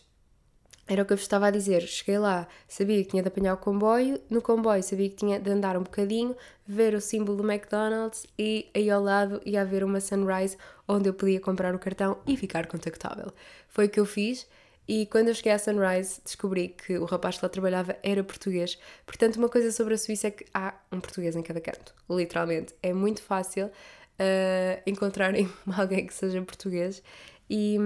era 0.87 1.01
o 1.01 1.05
que 1.05 1.13
eu 1.13 1.17
vos 1.17 1.23
estava 1.23 1.47
a 1.47 1.51
dizer, 1.51 1.81
cheguei 1.83 2.19
lá, 2.19 2.47
sabia 2.67 3.03
que 3.03 3.09
tinha 3.09 3.23
de 3.23 3.29
apanhar 3.29 3.53
o 3.53 3.57
comboio, 3.57 4.19
no 4.29 4.41
comboio 4.41 4.83
sabia 4.83 5.09
que 5.09 5.15
tinha 5.15 5.39
de 5.39 5.49
andar 5.49 5.77
um 5.77 5.83
bocadinho, 5.83 6.35
ver 6.67 6.93
o 6.93 7.01
símbolo 7.01 7.37
do 7.37 7.49
McDonald's 7.49 8.27
e 8.37 8.69
aí 8.75 8.89
ao 8.89 9.01
lado 9.01 9.41
ia 9.45 9.61
haver 9.61 9.83
uma 9.83 9.99
Sunrise 9.99 10.57
onde 10.87 11.09
eu 11.09 11.13
podia 11.13 11.39
comprar 11.39 11.73
o 11.73 11.79
cartão 11.79 12.19
e 12.27 12.35
ficar 12.35 12.67
contactável. 12.67 13.31
Foi 13.69 13.85
o 13.85 13.89
que 13.89 13.99
eu 13.99 14.05
fiz 14.05 14.45
e 14.93 15.05
quando 15.05 15.29
eu 15.29 15.33
cheguei 15.33 15.53
à 15.53 15.57
Sunrise, 15.57 16.19
descobri 16.21 16.67
que 16.67 16.97
o 16.97 17.05
rapaz 17.05 17.37
que 17.37 17.45
lá 17.45 17.47
trabalhava 17.47 17.95
era 18.03 18.21
português. 18.25 18.77
Portanto, 19.05 19.37
uma 19.37 19.47
coisa 19.47 19.71
sobre 19.71 19.93
a 19.93 19.97
Suíça 19.97 20.27
é 20.27 20.31
que 20.31 20.45
há 20.53 20.73
um 20.91 20.99
português 20.99 21.33
em 21.33 21.41
cada 21.41 21.61
canto, 21.61 21.95
literalmente. 22.09 22.75
É 22.83 22.91
muito 22.91 23.21
fácil 23.21 23.67
uh, 23.67 24.81
encontrarem 24.85 25.49
alguém 25.77 26.05
que 26.05 26.13
seja 26.13 26.41
português. 26.41 27.01
E, 27.49 27.77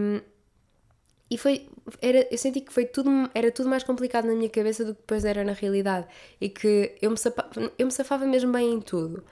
e 1.29 1.37
foi, 1.37 1.69
era, 2.01 2.27
eu 2.31 2.37
senti 2.39 2.61
que 2.61 2.73
foi 2.73 2.85
tudo, 2.85 3.29
era 3.35 3.51
tudo 3.51 3.69
mais 3.69 3.83
complicado 3.83 4.25
na 4.25 4.33
minha 4.33 4.49
cabeça 4.49 4.83
do 4.83 4.95
que 4.95 5.01
depois 5.01 5.25
era 5.25 5.43
na 5.43 5.53
realidade. 5.53 6.07
E 6.41 6.49
que 6.49 6.95
eu 6.99 7.11
me, 7.11 7.17
safava, 7.19 7.71
eu 7.77 7.85
me 7.85 7.91
safava 7.91 8.25
mesmo 8.25 8.51
bem 8.51 8.73
em 8.73 8.81
tudo. 8.81 9.23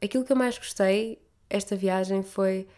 Aquilo 0.00 0.24
que 0.24 0.30
eu 0.30 0.36
mais 0.36 0.56
gostei 0.56 1.18
esta 1.50 1.74
viagem 1.74 2.22
foi 2.22 2.68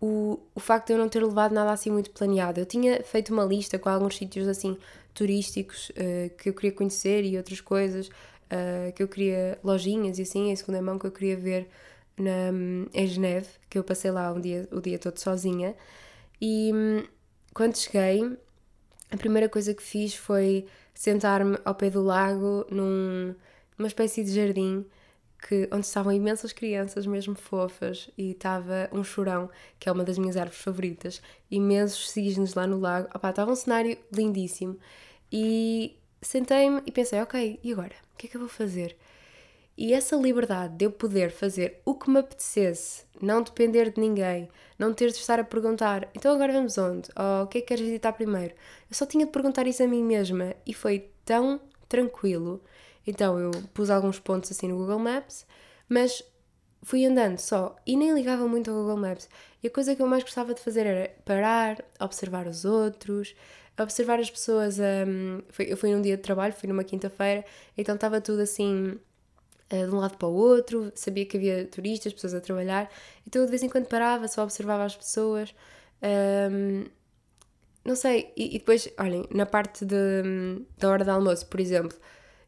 o, 0.00 0.40
o 0.54 0.60
facto 0.60 0.88
de 0.88 0.92
eu 0.94 0.98
não 0.98 1.08
ter 1.08 1.22
levado 1.22 1.52
nada 1.52 1.72
assim 1.72 1.90
muito 1.90 2.10
planeado. 2.10 2.58
Eu 2.58 2.66
tinha 2.66 3.02
feito 3.02 3.32
uma 3.32 3.44
lista 3.44 3.78
com 3.78 3.88
alguns 3.88 4.16
sítios 4.16 4.48
assim 4.48 4.76
turísticos 5.12 5.90
uh, 5.90 6.30
que 6.36 6.48
eu 6.48 6.54
queria 6.54 6.72
conhecer 6.72 7.24
e 7.24 7.36
outras 7.36 7.60
coisas 7.60 8.08
uh, 8.08 8.92
que 8.94 9.02
eu 9.02 9.08
queria, 9.08 9.58
lojinhas 9.62 10.18
e 10.18 10.22
assim, 10.22 10.50
em 10.50 10.56
segunda 10.56 10.80
mão 10.80 10.98
que 10.98 11.06
eu 11.06 11.12
queria 11.12 11.36
ver 11.36 11.68
na, 12.16 12.50
em 12.94 13.06
Geneve, 13.06 13.48
que 13.68 13.78
eu 13.78 13.84
passei 13.84 14.10
lá 14.10 14.32
um 14.32 14.40
dia, 14.40 14.68
o 14.72 14.80
dia 14.80 14.98
todo 14.98 15.18
sozinha. 15.18 15.74
E 16.40 16.72
quando 17.52 17.76
cheguei, 17.76 18.36
a 19.10 19.16
primeira 19.16 19.48
coisa 19.48 19.74
que 19.74 19.82
fiz 19.82 20.14
foi 20.14 20.66
sentar-me 20.94 21.58
ao 21.64 21.74
pé 21.74 21.90
do 21.90 22.02
lago 22.02 22.66
num, 22.70 23.34
numa 23.76 23.88
espécie 23.88 24.24
de 24.24 24.34
jardim 24.34 24.86
que, 25.40 25.68
onde 25.72 25.86
estavam 25.86 26.12
imensas 26.12 26.52
crianças, 26.52 27.06
mesmo 27.06 27.34
fofas, 27.34 28.10
e 28.16 28.32
estava 28.32 28.88
um 28.92 29.02
chorão, 29.02 29.50
que 29.78 29.88
é 29.88 29.92
uma 29.92 30.04
das 30.04 30.18
minhas 30.18 30.36
árvores 30.36 30.60
favoritas, 30.60 31.22
imensos 31.50 32.10
cisnes 32.10 32.54
lá 32.54 32.66
no 32.66 32.78
lago. 32.78 33.08
Estava 33.14 33.50
um 33.50 33.56
cenário 33.56 33.96
lindíssimo. 34.12 34.78
E 35.32 35.96
sentei-me 36.20 36.82
e 36.86 36.92
pensei, 36.92 37.20
ok, 37.20 37.58
e 37.62 37.72
agora? 37.72 37.94
O 38.14 38.16
que 38.18 38.26
é 38.26 38.30
que 38.30 38.36
eu 38.36 38.40
vou 38.40 38.48
fazer? 38.48 38.96
E 39.76 39.94
essa 39.94 40.14
liberdade 40.14 40.76
de 40.76 40.84
eu 40.84 40.90
poder 40.90 41.30
fazer 41.30 41.80
o 41.86 41.94
que 41.94 42.10
me 42.10 42.18
apetecesse, 42.18 43.04
não 43.20 43.42
depender 43.42 43.90
de 43.90 43.98
ninguém, 43.98 44.46
não 44.78 44.92
ter 44.92 45.10
de 45.10 45.16
estar 45.16 45.40
a 45.40 45.44
perguntar, 45.44 46.10
então 46.14 46.34
agora 46.34 46.52
vamos 46.52 46.76
onde? 46.76 47.08
Ou 47.16 47.44
o 47.44 47.46
que 47.46 47.58
é 47.58 47.60
que 47.62 47.68
queres 47.68 47.86
visitar 47.86 48.12
primeiro? 48.12 48.54
Eu 48.90 48.94
só 48.94 49.06
tinha 49.06 49.24
de 49.24 49.32
perguntar 49.32 49.66
isso 49.66 49.82
a 49.82 49.88
mim 49.88 50.04
mesma 50.04 50.54
e 50.66 50.74
foi 50.74 51.08
tão 51.24 51.58
tranquilo. 51.88 52.62
Então 53.06 53.38
eu 53.38 53.50
pus 53.74 53.90
alguns 53.90 54.18
pontos 54.18 54.50
assim 54.50 54.68
no 54.68 54.76
Google 54.76 54.98
Maps, 54.98 55.46
mas 55.88 56.22
fui 56.82 57.04
andando 57.04 57.38
só 57.38 57.76
e 57.86 57.96
nem 57.96 58.12
ligava 58.14 58.46
muito 58.46 58.70
ao 58.70 58.76
Google 58.76 58.96
Maps. 58.96 59.28
E 59.62 59.66
a 59.66 59.70
coisa 59.70 59.94
que 59.94 60.02
eu 60.02 60.06
mais 60.06 60.22
gostava 60.22 60.54
de 60.54 60.60
fazer 60.60 60.86
era 60.86 61.10
parar, 61.24 61.84
observar 61.98 62.46
os 62.46 62.64
outros, 62.64 63.34
observar 63.78 64.18
as 64.20 64.30
pessoas. 64.30 64.78
Um, 64.78 65.42
foi, 65.50 65.66
eu 65.70 65.76
fui 65.76 65.94
num 65.94 66.00
dia 66.02 66.16
de 66.16 66.22
trabalho, 66.22 66.52
fui 66.52 66.68
numa 66.68 66.84
quinta-feira, 66.84 67.44
então 67.76 67.94
estava 67.94 68.20
tudo 68.20 68.40
assim 68.42 68.98
uh, 69.72 69.88
de 69.88 69.94
um 69.94 69.98
lado 69.98 70.16
para 70.16 70.28
o 70.28 70.32
outro, 70.32 70.92
sabia 70.94 71.26
que 71.26 71.36
havia 71.36 71.66
turistas, 71.66 72.12
pessoas 72.12 72.34
a 72.34 72.40
trabalhar, 72.40 72.90
então 73.26 73.42
eu 73.42 73.46
de 73.46 73.50
vez 73.50 73.62
em 73.62 73.68
quando 73.68 73.86
parava, 73.86 74.28
só 74.28 74.42
observava 74.42 74.84
as 74.84 74.96
pessoas. 74.96 75.54
Um, 76.02 76.84
não 77.84 77.96
sei, 77.96 78.32
e, 78.36 78.56
e, 78.56 78.58
depois, 78.58 78.88
olhem, 78.98 79.26
na 79.30 79.46
parte 79.46 79.84
de, 79.84 79.96
da 80.78 80.90
hora 80.90 81.04
de 81.04 81.10
almoço, 81.10 81.46
por 81.46 81.60
exemplo, 81.60 81.96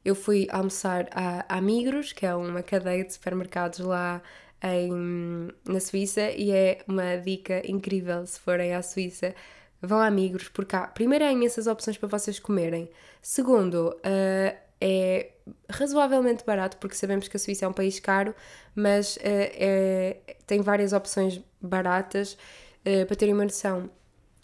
eu 0.05 0.15
fui 0.15 0.49
almoçar 0.51 1.09
a, 1.13 1.57
a 1.57 1.61
Migros, 1.61 2.13
que 2.13 2.27
é 2.27 2.35
uma 2.35 2.63
cadeia 2.63 3.05
de 3.05 3.13
supermercados 3.13 3.79
lá 3.79 4.23
em, 4.63 5.49
na 5.65 5.81
Suíça, 5.81 6.31
e 6.31 6.51
é 6.51 6.83
uma 6.89 7.17
dica 7.17 7.63
incrível 7.69 8.27
se 8.27 8.39
forem 8.41 8.75
à 8.75 8.83
Suíça. 8.83 9.35
Vão 9.81 10.01
a 10.01 10.11
Migros, 10.11 10.49
porque 10.49 10.77
há, 10.77 10.87
primeiro, 10.87 11.25
há 11.25 11.33
imensas 11.33 11.67
opções 11.67 11.97
para 11.97 12.09
vocês 12.09 12.39
comerem. 12.39 12.89
Segundo, 13.21 13.91
uh, 13.91 14.57
é 14.81 15.31
razoavelmente 15.71 16.45
barato, 16.45 16.77
porque 16.79 16.97
sabemos 16.97 17.29
que 17.29 17.37
a 17.37 17.41
Suíça 17.41 17.65
é 17.65 17.69
um 17.69 17.73
país 17.73 18.01
caro, 18.01 18.35
mas 18.75 19.17
uh, 19.17 19.21
é, 19.23 20.17
tem 20.47 20.61
várias 20.61 20.93
opções 20.93 21.41
baratas. 21.61 22.37
Uh, 22.85 23.07
para 23.07 23.17
terem 23.17 23.35
uma 23.35 23.45
noção, 23.45 23.89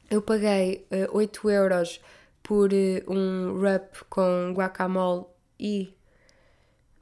eu 0.09 0.23
paguei 0.23 0.87
uh, 0.92 1.16
8 1.16 1.51
euros 1.51 2.01
por 2.42 2.71
um 3.09 3.59
wrap 3.59 4.05
com 4.09 4.53
guacamole 4.55 5.27
e. 5.59 5.92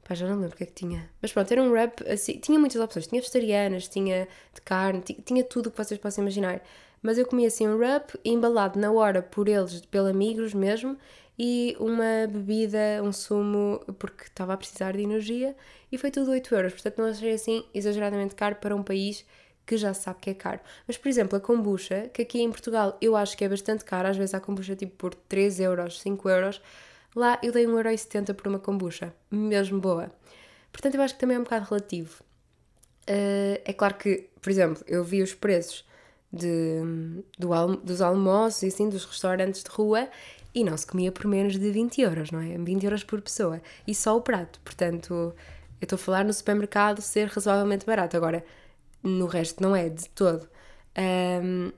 Pá, 0.07 0.15
já 0.15 0.27
não 0.27 0.35
lembro 0.35 0.55
o 0.55 0.57
que 0.57 0.63
é 0.63 0.67
que 0.67 0.73
tinha. 0.73 1.09
Mas 1.21 1.33
pronto, 1.33 1.51
era 1.51 1.61
um 1.61 1.69
wrap 1.69 2.01
assim. 2.07 2.39
Tinha 2.39 2.57
muitas 2.57 2.81
opções. 2.81 3.07
Tinha 3.07 3.21
vegetarianas, 3.21 3.87
tinha 3.87 4.27
de 4.53 4.61
carne, 4.61 5.01
tinha, 5.01 5.43
tudo 5.43 5.67
o 5.67 5.71
que 5.71 5.77
vocês 5.77 5.99
possam 5.99 6.23
imaginar. 6.23 6.61
Mas 7.01 7.17
eu 7.17 7.25
comia 7.25 7.47
assim 7.47 7.67
um 7.67 7.77
wrap 7.77 8.15
embalado 8.23 8.79
na 8.79 8.91
hora 8.91 9.21
por 9.21 9.47
eles, 9.47 9.81
pela 9.85 10.13
Migros 10.13 10.53
mesmo, 10.53 10.97
e 11.37 11.75
uma 11.79 12.27
bebida, 12.27 13.01
um 13.03 13.11
sumo, 13.11 13.81
porque 13.99 14.23
estava 14.23 14.53
a 14.53 14.57
precisar 14.57 14.93
de 14.93 15.03
energia, 15.03 15.55
e 15.91 15.97
foi 15.97 16.09
tudo 16.09 16.31
8 16.31 16.55
euros. 16.55 16.73
Portanto, 16.73 16.97
não 16.97 17.05
achei 17.05 17.33
assim 17.33 17.63
exageradamente 17.73 18.33
caro 18.33 18.55
para 18.55 18.75
um 18.75 18.81
país 18.81 19.23
que 19.65 19.77
já 19.77 19.93
sabe 19.93 20.19
que 20.21 20.29
é 20.29 20.33
caro. 20.33 20.61
Mas, 20.87 20.97
por 20.97 21.09
exemplo, 21.09 21.37
a 21.37 21.41
kombucha, 21.41 22.09
que 22.13 22.21
aqui 22.21 22.41
em 22.41 22.49
Portugal 22.49 22.97
eu 23.01 23.15
acho 23.15 23.37
que 23.37 23.43
é 23.43 23.49
bastante 23.49 23.83
caro, 23.83 24.07
às 24.07 24.17
vezes 24.17 24.33
a 24.33 24.39
kombucha 24.39 24.75
tipo 24.75 24.95
por 24.95 25.13
3 25.13 25.59
euros, 25.59 25.99
5 25.99 26.29
euros, 26.29 26.61
Lá 27.17 27.39
eu 27.41 27.51
dei 27.51 27.65
1,70€ 27.65 28.31
por 28.35 28.47
uma 28.47 28.59
kombucha, 28.59 29.11
mesmo 29.31 29.79
boa. 29.79 30.11
Portanto, 30.71 30.93
eu 30.93 31.01
acho 31.01 31.15
que 31.15 31.19
também 31.19 31.35
é 31.35 31.39
um 31.39 31.43
bocado 31.43 31.65
relativo. 31.67 32.21
Uh, 33.09 33.57
é 33.65 33.73
claro 33.73 33.95
que, 33.95 34.29
por 34.39 34.51
exemplo, 34.51 34.83
eu 34.85 35.03
vi 35.03 35.23
os 35.23 35.33
preços 35.33 35.83
de, 36.31 36.79
do 37.35 37.77
dos 37.77 38.01
almoços 38.03 38.61
e 38.61 38.67
assim, 38.67 38.87
dos 38.87 39.03
restaurantes 39.03 39.63
de 39.63 39.69
rua 39.71 40.07
e 40.53 40.63
não 40.63 40.77
se 40.77 40.85
comia 40.85 41.11
por 41.11 41.25
menos 41.25 41.57
de 41.57 41.71
20 41.71 42.01
euros, 42.01 42.29
não 42.29 42.39
é? 42.39 42.55
20 42.55 42.83
euros 42.83 43.03
por 43.03 43.19
pessoa. 43.19 43.63
E 43.87 43.95
só 43.95 44.15
o 44.15 44.21
prato. 44.21 44.59
Portanto, 44.59 45.11
eu 45.11 45.85
estou 45.85 45.95
a 45.95 45.99
falar 45.99 46.23
no 46.23 46.31
supermercado 46.31 47.01
ser 47.01 47.29
razoavelmente 47.29 47.83
barato. 47.83 48.15
Agora, 48.15 48.45
no 49.01 49.25
resto 49.25 49.63
não 49.63 49.75
é 49.75 49.89
de 49.89 50.07
todo. 50.09 50.47
Um, 50.95 51.71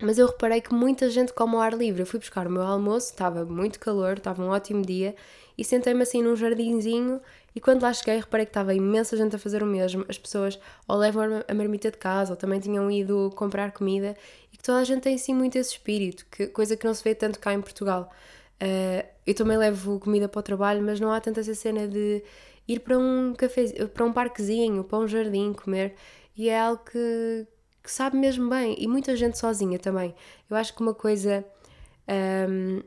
mas 0.00 0.18
eu 0.18 0.26
reparei 0.26 0.60
que 0.60 0.72
muita 0.74 1.10
gente 1.10 1.32
come 1.32 1.54
ao 1.54 1.60
ar 1.60 1.74
livre. 1.74 2.02
Eu 2.02 2.06
fui 2.06 2.18
buscar 2.18 2.46
o 2.46 2.50
meu 2.50 2.62
almoço, 2.62 3.10
estava 3.10 3.44
muito 3.44 3.78
calor, 3.78 4.18
estava 4.18 4.42
um 4.42 4.48
ótimo 4.48 4.82
dia 4.82 5.14
e 5.56 5.64
sentei-me 5.64 6.02
assim 6.02 6.22
num 6.22 6.34
jardinzinho 6.34 7.20
e 7.54 7.60
quando 7.60 7.82
lá 7.82 7.92
cheguei 7.92 8.16
reparei 8.18 8.46
que 8.46 8.50
estava 8.50 8.74
imensa 8.74 9.16
gente 9.16 9.36
a 9.36 9.38
fazer 9.38 9.62
o 9.62 9.66
mesmo. 9.66 10.04
As 10.08 10.16
pessoas 10.16 10.58
ou 10.88 10.96
levam 10.96 11.42
a 11.46 11.54
marmita 11.54 11.90
de 11.90 11.98
casa 11.98 12.32
ou 12.32 12.36
também 12.36 12.60
tinham 12.60 12.90
ido 12.90 13.30
comprar 13.36 13.72
comida 13.72 14.16
e 14.52 14.56
que 14.56 14.62
toda 14.62 14.78
a 14.78 14.84
gente 14.84 15.02
tem 15.02 15.14
assim 15.14 15.34
muito 15.34 15.56
esse 15.56 15.72
espírito, 15.72 16.26
que, 16.30 16.46
coisa 16.46 16.76
que 16.76 16.86
não 16.86 16.94
se 16.94 17.04
vê 17.04 17.14
tanto 17.14 17.38
cá 17.38 17.52
em 17.52 17.60
Portugal. 17.60 18.10
Uh, 18.62 19.06
eu 19.26 19.34
também 19.34 19.56
levo 19.56 19.98
comida 20.00 20.28
para 20.28 20.40
o 20.40 20.42
trabalho, 20.42 20.82
mas 20.82 21.00
não 21.00 21.10
há 21.12 21.20
tanta 21.20 21.40
essa 21.40 21.54
cena 21.54 21.88
de 21.88 22.22
ir 22.66 22.80
para 22.80 22.98
um 22.98 23.34
café, 23.36 23.64
para 23.86 24.04
um 24.04 24.12
parquezinho, 24.12 24.84
para 24.84 24.98
um 24.98 25.08
jardim 25.08 25.52
comer 25.52 25.94
e 26.36 26.48
é 26.48 26.58
algo 26.58 26.82
que 26.90 27.46
que 27.82 27.90
sabe 27.90 28.16
mesmo 28.16 28.48
bem 28.48 28.76
e 28.78 28.86
muita 28.86 29.16
gente 29.16 29.38
sozinha 29.38 29.78
também. 29.78 30.14
Eu 30.48 30.56
acho 30.56 30.74
que 30.74 30.80
uma 30.80 30.94
coisa 30.94 31.44
um, 32.48 32.82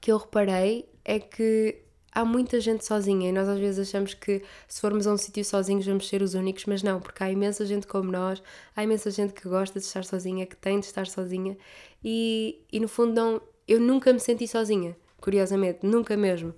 que 0.00 0.10
eu 0.10 0.16
reparei 0.16 0.88
é 1.04 1.18
que 1.18 1.82
há 2.12 2.24
muita 2.24 2.60
gente 2.60 2.84
sozinha 2.84 3.28
e 3.28 3.32
nós 3.32 3.48
às 3.48 3.58
vezes 3.58 3.88
achamos 3.88 4.14
que 4.14 4.42
se 4.68 4.80
formos 4.80 5.06
a 5.06 5.12
um 5.12 5.16
sítio 5.16 5.44
sozinhos 5.44 5.84
vamos 5.84 6.08
ser 6.08 6.22
os 6.22 6.34
únicos, 6.34 6.64
mas 6.66 6.82
não, 6.82 7.00
porque 7.00 7.22
há 7.22 7.30
imensa 7.30 7.66
gente 7.66 7.86
como 7.86 8.10
nós, 8.10 8.42
há 8.74 8.84
imensa 8.84 9.10
gente 9.10 9.32
que 9.32 9.48
gosta 9.48 9.80
de 9.80 9.84
estar 9.84 10.04
sozinha, 10.04 10.46
que 10.46 10.56
tem 10.56 10.78
de 10.78 10.86
estar 10.86 11.06
sozinha 11.06 11.56
e, 12.02 12.64
e 12.72 12.78
no 12.78 12.88
fundo 12.88 13.12
não, 13.12 13.40
eu 13.66 13.80
nunca 13.80 14.12
me 14.12 14.20
senti 14.20 14.46
sozinha, 14.46 14.96
curiosamente, 15.20 15.84
nunca 15.84 16.16
mesmo. 16.16 16.54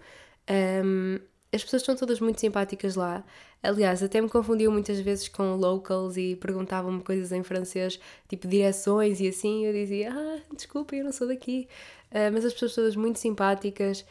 Um, 0.85 1.18
as 1.53 1.63
pessoas 1.63 1.83
são 1.83 1.97
todas 1.97 2.21
muito 2.21 2.41
simpáticas 2.41 2.97
lá. 2.97 3.25
Aliás, 3.63 4.03
até 4.03 4.21
me 4.21 4.29
confundiam 4.29 4.73
muitas 4.73 5.01
vezes 5.01 5.29
com 5.29 5.57
locals 5.57 6.17
e 6.17 6.37
perguntavam-me 6.37 7.03
coisas 7.03 7.33
em 7.33 7.43
francês, 7.43 7.99
tipo 8.29 8.47
direções 8.47 9.21
e 9.21 9.29
assim. 9.29 9.65
Eu 9.65 9.73
dizia, 9.73 10.13
ah, 10.13 10.41
desculpa, 10.55 10.95
eu 10.95 11.05
não 11.05 11.13
sou 11.13 11.29
daqui. 11.29 11.69
Uh, 12.11 12.33
mas 12.33 12.45
as 12.45 12.53
pessoas 12.53 12.75
todas 12.75 12.97
muito 12.97 13.19
simpáticas. 13.19 14.05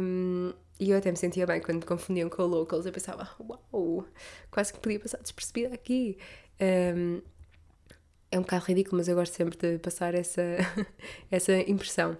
Um, 0.00 0.52
e 0.80 0.90
eu 0.90 0.98
até 0.98 1.10
me 1.10 1.16
sentia 1.16 1.46
bem 1.46 1.60
quando 1.60 1.78
me 1.78 1.86
confundiam 1.86 2.28
com 2.28 2.42
locals. 2.44 2.86
Eu 2.86 2.92
pensava, 2.92 3.28
uau, 3.72 4.04
quase 4.50 4.72
que 4.72 4.80
podia 4.80 5.00
passar 5.00 5.18
despercebida 5.18 5.74
aqui. 5.74 6.18
Um, 6.60 7.20
é 8.30 8.38
um 8.38 8.42
bocado 8.42 8.64
ridículo, 8.66 8.98
mas 8.98 9.08
eu 9.08 9.14
gosto 9.14 9.32
sempre 9.34 9.56
de 9.56 9.78
passar 9.78 10.14
essa, 10.14 10.42
essa 11.30 11.52
impressão. 11.70 12.16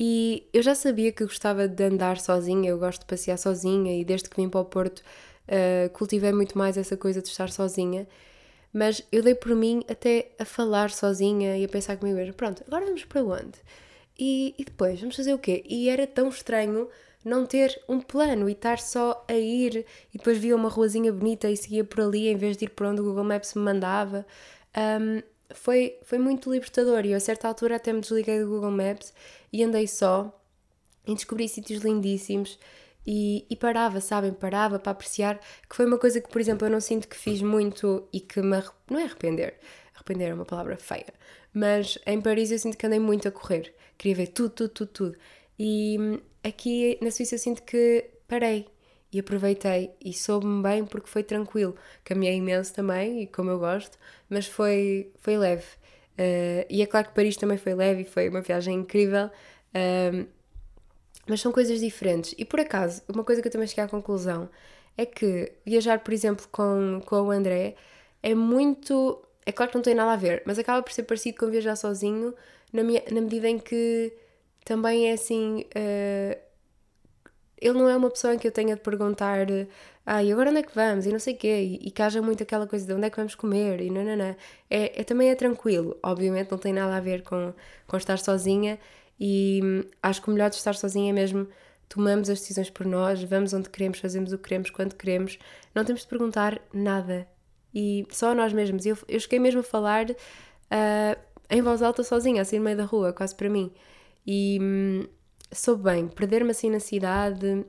E 0.00 0.48
eu 0.52 0.62
já 0.62 0.76
sabia 0.76 1.10
que 1.10 1.24
gostava 1.24 1.66
de 1.66 1.82
andar 1.82 2.20
sozinha, 2.20 2.70
eu 2.70 2.78
gosto 2.78 3.00
de 3.00 3.06
passear 3.06 3.36
sozinha 3.36 4.00
e 4.00 4.04
desde 4.04 4.30
que 4.30 4.36
vim 4.36 4.48
para 4.48 4.60
o 4.60 4.64
Porto 4.64 5.00
uh, 5.00 5.90
cultivei 5.92 6.32
muito 6.32 6.56
mais 6.56 6.76
essa 6.76 6.96
coisa 6.96 7.20
de 7.20 7.28
estar 7.28 7.50
sozinha. 7.50 8.06
Mas 8.72 9.02
eu 9.10 9.22
dei 9.22 9.34
por 9.34 9.56
mim 9.56 9.82
até 9.88 10.30
a 10.38 10.44
falar 10.44 10.90
sozinha 10.90 11.56
e 11.58 11.64
a 11.64 11.68
pensar 11.68 11.96
comigo 11.96 12.16
mesmo: 12.16 12.34
pronto, 12.34 12.62
agora 12.66 12.84
vamos 12.84 13.04
para 13.04 13.24
onde? 13.24 13.58
E, 14.16 14.54
e 14.56 14.64
depois, 14.64 15.00
vamos 15.00 15.16
fazer 15.16 15.34
o 15.34 15.38
quê? 15.38 15.64
E 15.68 15.88
era 15.88 16.06
tão 16.06 16.28
estranho 16.28 16.88
não 17.24 17.44
ter 17.44 17.80
um 17.88 18.00
plano 18.00 18.48
e 18.48 18.52
estar 18.52 18.78
só 18.78 19.24
a 19.28 19.34
ir 19.34 19.84
e 20.14 20.18
depois 20.18 20.38
via 20.38 20.54
uma 20.54 20.68
ruazinha 20.68 21.12
bonita 21.12 21.50
e 21.50 21.56
seguia 21.56 21.84
por 21.84 22.02
ali 22.02 22.28
em 22.28 22.36
vez 22.36 22.56
de 22.56 22.66
ir 22.66 22.68
por 22.70 22.86
onde 22.86 23.00
o 23.00 23.04
Google 23.04 23.24
Maps 23.24 23.54
me 23.54 23.62
mandava. 23.62 24.24
Um, 24.76 25.22
foi, 25.54 25.98
foi 26.02 26.18
muito 26.18 26.52
libertador 26.52 27.04
e 27.06 27.14
a 27.14 27.20
certa 27.20 27.48
altura 27.48 27.76
até 27.76 27.92
me 27.92 28.00
desliguei 28.00 28.40
do 28.40 28.48
Google 28.48 28.70
Maps 28.70 29.12
e 29.52 29.62
andei 29.62 29.86
só 29.86 30.34
e 31.06 31.14
descobri 31.14 31.48
sítios 31.48 31.82
lindíssimos 31.82 32.58
e, 33.06 33.46
e, 33.48 33.56
parava, 33.56 34.00
sabem? 34.02 34.32
Parava 34.34 34.78
para 34.78 34.92
apreciar, 34.92 35.40
que 35.68 35.74
foi 35.74 35.86
uma 35.86 35.96
coisa 35.96 36.20
que, 36.20 36.28
por 36.28 36.40
exemplo, 36.40 36.66
eu 36.66 36.70
não 36.70 36.80
sinto 36.80 37.08
que 37.08 37.16
fiz 37.16 37.40
muito 37.40 38.06
e 38.12 38.20
que 38.20 38.42
me. 38.42 38.62
não 38.90 39.00
é 39.00 39.04
arrepender, 39.04 39.58
arrepender 39.94 40.28
é 40.28 40.34
uma 40.34 40.44
palavra 40.44 40.76
feia, 40.76 41.06
mas 41.52 41.98
em 42.06 42.20
Paris 42.20 42.50
eu 42.50 42.58
sinto 42.58 42.76
que 42.76 42.86
andei 42.86 42.98
muito 42.98 43.26
a 43.26 43.30
correr, 43.30 43.74
queria 43.96 44.14
ver 44.14 44.26
tudo, 44.28 44.50
tudo, 44.50 44.68
tudo, 44.68 44.90
tudo. 44.92 45.18
E 45.58 46.20
aqui 46.44 46.98
na 47.00 47.10
Suíça 47.10 47.36
eu 47.36 47.38
sinto 47.38 47.62
que 47.62 48.10
parei 48.28 48.66
e 49.12 49.20
aproveitei 49.20 49.90
e 50.04 50.12
soube-me 50.12 50.62
bem 50.62 50.84
porque 50.84 51.08
foi 51.08 51.22
tranquilo. 51.22 51.74
Caminhei 52.04 52.36
imenso 52.36 52.74
também 52.74 53.22
e 53.22 53.26
como 53.26 53.50
eu 53.50 53.58
gosto, 53.58 53.98
mas 54.28 54.46
foi, 54.46 55.10
foi 55.18 55.38
leve. 55.38 55.64
Uh, 56.18 56.66
e 56.68 56.82
é 56.82 56.86
claro 56.86 57.08
que 57.08 57.14
Paris 57.14 57.36
também 57.36 57.56
foi 57.56 57.74
leve 57.74 58.02
e 58.02 58.04
foi 58.04 58.28
uma 58.28 58.40
viagem 58.40 58.74
incrível, 58.74 59.26
uh, 59.26 60.26
mas 61.26 61.40
são 61.40 61.52
coisas 61.52 61.80
diferentes. 61.80 62.34
E 62.36 62.44
por 62.44 62.60
acaso, 62.60 63.02
uma 63.08 63.24
coisa 63.24 63.40
que 63.40 63.48
eu 63.48 63.52
também 63.52 63.68
cheguei 63.68 63.84
à 63.84 63.88
conclusão 63.88 64.48
é 64.96 65.06
que 65.06 65.52
viajar, 65.64 66.00
por 66.00 66.12
exemplo, 66.12 66.46
com, 66.50 67.00
com 67.06 67.22
o 67.22 67.30
André 67.30 67.76
é 68.22 68.34
muito. 68.34 69.22
É 69.46 69.52
claro 69.52 69.70
que 69.70 69.78
não 69.78 69.82
tem 69.82 69.94
nada 69.94 70.12
a 70.12 70.16
ver, 70.16 70.42
mas 70.44 70.58
acaba 70.58 70.82
por 70.82 70.92
ser 70.92 71.04
parecido 71.04 71.38
com 71.38 71.50
viajar 71.50 71.76
sozinho, 71.76 72.34
na, 72.72 72.82
minha, 72.82 73.02
na 73.10 73.20
medida 73.20 73.48
em 73.48 73.58
que 73.58 74.12
também 74.64 75.08
é 75.08 75.12
assim. 75.12 75.64
Uh, 75.74 76.47
ele 77.60 77.78
não 77.78 77.88
é 77.88 77.96
uma 77.96 78.10
pessoa 78.10 78.34
em 78.34 78.38
que 78.38 78.46
eu 78.46 78.52
tenha 78.52 78.74
de 78.76 78.82
perguntar 78.82 79.46
ah, 80.10 80.22
e 80.22 80.32
agora 80.32 80.48
onde 80.48 80.60
é 80.60 80.62
que 80.62 80.74
vamos? 80.74 81.04
E 81.04 81.12
não 81.12 81.18
sei 81.18 81.34
o 81.34 81.36
quê, 81.36 81.78
e, 81.82 81.88
e 81.88 81.90
que 81.90 82.00
haja 82.00 82.22
muito 82.22 82.42
aquela 82.42 82.66
coisa 82.66 82.86
de 82.86 82.94
onde 82.94 83.04
é 83.06 83.10
que 83.10 83.16
vamos 83.18 83.34
comer, 83.34 83.82
e 83.82 83.90
não. 83.90 84.00
É, 84.00 84.36
é, 84.70 85.04
também 85.04 85.28
é 85.28 85.34
tranquilo, 85.34 85.98
obviamente 86.02 86.50
não 86.50 86.56
tem 86.56 86.72
nada 86.72 86.96
a 86.96 87.00
ver 87.00 87.22
com, 87.22 87.52
com 87.86 87.96
estar 87.98 88.18
sozinha, 88.18 88.78
e 89.20 89.60
hum, 89.62 89.84
acho 90.02 90.22
que 90.22 90.30
o 90.30 90.32
melhor 90.32 90.48
de 90.48 90.56
estar 90.56 90.74
sozinha 90.74 91.10
é 91.10 91.12
mesmo 91.12 91.46
tomamos 91.90 92.30
as 92.30 92.40
decisões 92.40 92.70
por 92.70 92.86
nós, 92.86 93.22
vamos 93.22 93.52
onde 93.52 93.68
queremos, 93.68 93.98
fazemos 93.98 94.32
o 94.32 94.38
que 94.38 94.44
queremos, 94.44 94.70
quando 94.70 94.94
queremos, 94.94 95.38
não 95.74 95.84
temos 95.84 96.02
de 96.02 96.08
perguntar 96.08 96.58
nada, 96.72 97.28
e 97.74 98.06
só 98.10 98.30
a 98.30 98.34
nós 98.34 98.50
mesmos. 98.50 98.86
Eu, 98.86 98.96
eu 99.08 99.20
cheguei 99.20 99.38
mesmo 99.38 99.60
a 99.60 99.62
falar 99.62 100.06
uh, 100.10 101.20
em 101.50 101.60
voz 101.60 101.82
alta 101.82 102.02
sozinha, 102.02 102.40
assim 102.40 102.56
no 102.58 102.64
meio 102.64 102.78
da 102.78 102.84
rua, 102.84 103.12
quase 103.12 103.34
para 103.34 103.50
mim, 103.50 103.70
e... 104.26 105.06
Soube 105.50 105.84
bem 105.84 106.08
perder-me 106.08 106.50
assim 106.50 106.70
na 106.70 106.80
cidade. 106.80 107.64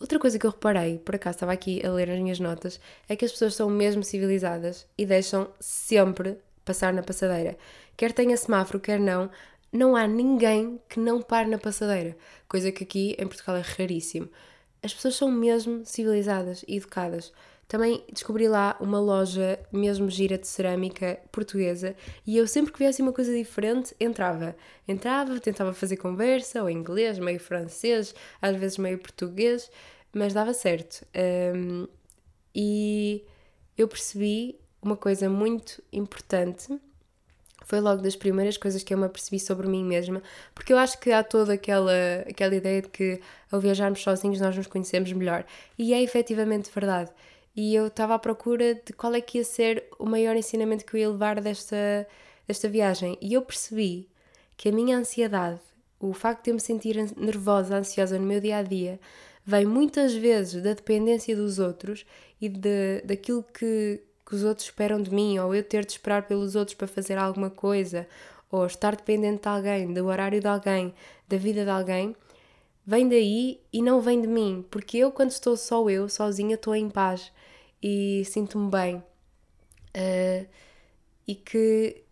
Outra 0.00 0.18
coisa 0.18 0.38
que 0.38 0.46
eu 0.46 0.50
reparei, 0.50 0.98
por 0.98 1.14
acaso 1.14 1.36
estava 1.36 1.52
aqui 1.52 1.84
a 1.86 1.90
ler 1.92 2.10
as 2.10 2.18
minhas 2.18 2.40
notas, 2.40 2.80
é 3.08 3.14
que 3.14 3.24
as 3.24 3.32
pessoas 3.32 3.54
são 3.54 3.70
mesmo 3.70 4.02
civilizadas 4.02 4.86
e 4.98 5.06
deixam 5.06 5.48
sempre 5.60 6.38
passar 6.64 6.92
na 6.92 7.02
passadeira. 7.02 7.56
Quer 7.96 8.12
tenha 8.12 8.36
semáforo, 8.36 8.80
quer 8.80 8.98
não, 8.98 9.30
não 9.72 9.94
há 9.94 10.06
ninguém 10.06 10.80
que 10.88 10.98
não 10.98 11.22
pare 11.22 11.48
na 11.48 11.58
passadeira, 11.58 12.16
coisa 12.48 12.72
que 12.72 12.82
aqui 12.84 13.16
em 13.18 13.26
Portugal 13.26 13.56
é 13.56 13.60
raríssimo. 13.60 14.28
As 14.82 14.92
pessoas 14.92 15.14
são 15.14 15.30
mesmo 15.30 15.84
civilizadas 15.86 16.64
e 16.66 16.76
educadas. 16.78 17.32
Também 17.72 18.04
descobri 18.12 18.48
lá 18.48 18.76
uma 18.80 19.00
loja 19.00 19.58
mesmo 19.72 20.10
gira 20.10 20.36
de 20.36 20.46
cerâmica 20.46 21.18
portuguesa 21.32 21.96
e 22.26 22.36
eu 22.36 22.46
sempre 22.46 22.70
que 22.70 22.78
via 22.78 22.90
assim 22.90 23.02
uma 23.02 23.14
coisa 23.14 23.34
diferente 23.34 23.96
entrava. 23.98 24.54
Entrava, 24.86 25.40
tentava 25.40 25.72
fazer 25.72 25.96
conversa, 25.96 26.62
ou 26.62 26.68
inglês, 26.68 27.18
meio 27.18 27.40
francês, 27.40 28.14
às 28.42 28.54
vezes 28.56 28.76
meio 28.76 28.98
português, 28.98 29.70
mas 30.12 30.34
dava 30.34 30.52
certo. 30.52 31.02
Um, 31.56 31.88
e 32.54 33.24
eu 33.78 33.88
percebi 33.88 34.60
uma 34.82 34.94
coisa 34.94 35.30
muito 35.30 35.82
importante 35.90 36.78
foi 37.64 37.80
logo 37.80 38.02
das 38.02 38.16
primeiras 38.16 38.58
coisas 38.58 38.82
que 38.82 38.92
eu 38.92 38.98
me 38.98 39.06
apercebi 39.06 39.40
sobre 39.40 39.66
mim 39.66 39.84
mesma, 39.84 40.22
porque 40.54 40.74
eu 40.74 40.76
acho 40.76 40.98
que 40.98 41.10
há 41.10 41.22
toda 41.22 41.54
aquela, 41.54 41.92
aquela 42.28 42.54
ideia 42.54 42.82
de 42.82 42.88
que 42.88 43.20
ao 43.50 43.60
viajarmos 43.60 44.02
sozinhos 44.02 44.40
nós 44.40 44.54
nos 44.54 44.66
conhecemos 44.66 45.12
melhor. 45.12 45.44
E 45.78 45.94
é 45.94 46.02
efetivamente 46.02 46.70
verdade 46.74 47.10
e 47.54 47.74
eu 47.74 47.88
estava 47.88 48.14
à 48.14 48.18
procura 48.18 48.74
de 48.74 48.92
qual 48.92 49.14
é 49.14 49.20
que 49.20 49.38
ia 49.38 49.44
ser 49.44 49.84
o 49.98 50.06
maior 50.06 50.34
ensinamento 50.36 50.84
que 50.84 50.96
eu 50.96 51.00
ia 51.00 51.10
levar 51.10 51.40
desta, 51.40 52.06
desta 52.46 52.68
viagem. 52.68 53.18
E 53.20 53.34
eu 53.34 53.42
percebi 53.42 54.08
que 54.56 54.68
a 54.70 54.72
minha 54.72 54.96
ansiedade, 54.96 55.60
o 56.00 56.12
facto 56.12 56.44
de 56.44 56.50
eu 56.50 56.54
me 56.54 56.60
sentir 56.60 56.96
nervosa, 57.16 57.76
ansiosa 57.76 58.18
no 58.18 58.26
meu 58.26 58.40
dia 58.40 58.58
a 58.58 58.62
dia, 58.62 58.98
vem 59.44 59.66
muitas 59.66 60.14
vezes 60.14 60.62
da 60.62 60.72
dependência 60.72 61.36
dos 61.36 61.58
outros 61.58 62.06
e 62.40 62.48
de, 62.48 63.02
daquilo 63.04 63.42
que, 63.42 64.00
que 64.26 64.34
os 64.34 64.44
outros 64.44 64.66
esperam 64.66 65.02
de 65.02 65.12
mim, 65.12 65.38
ou 65.38 65.54
eu 65.54 65.62
ter 65.62 65.84
de 65.84 65.92
esperar 65.92 66.26
pelos 66.26 66.56
outros 66.56 66.74
para 66.74 66.86
fazer 66.86 67.18
alguma 67.18 67.50
coisa, 67.50 68.06
ou 68.50 68.66
estar 68.66 68.96
dependente 68.96 69.42
de 69.42 69.48
alguém, 69.48 69.92
do 69.92 70.06
horário 70.06 70.40
de 70.40 70.46
alguém, 70.46 70.94
da 71.28 71.36
vida 71.36 71.64
de 71.64 71.70
alguém 71.70 72.16
vem 72.86 73.08
daí 73.08 73.60
e 73.72 73.80
não 73.80 74.00
vem 74.00 74.20
de 74.20 74.26
mim, 74.26 74.64
porque 74.70 74.98
eu, 74.98 75.12
quando 75.12 75.30
estou 75.30 75.56
só 75.56 75.88
eu, 75.88 76.08
sozinha, 76.08 76.56
estou 76.56 76.74
em 76.74 76.90
paz 76.90 77.32
e 77.82 78.24
sinto-me 78.24 78.70
bem. 78.70 78.96
Uh, 79.96 80.46
e 81.26 81.34
que 81.34 82.02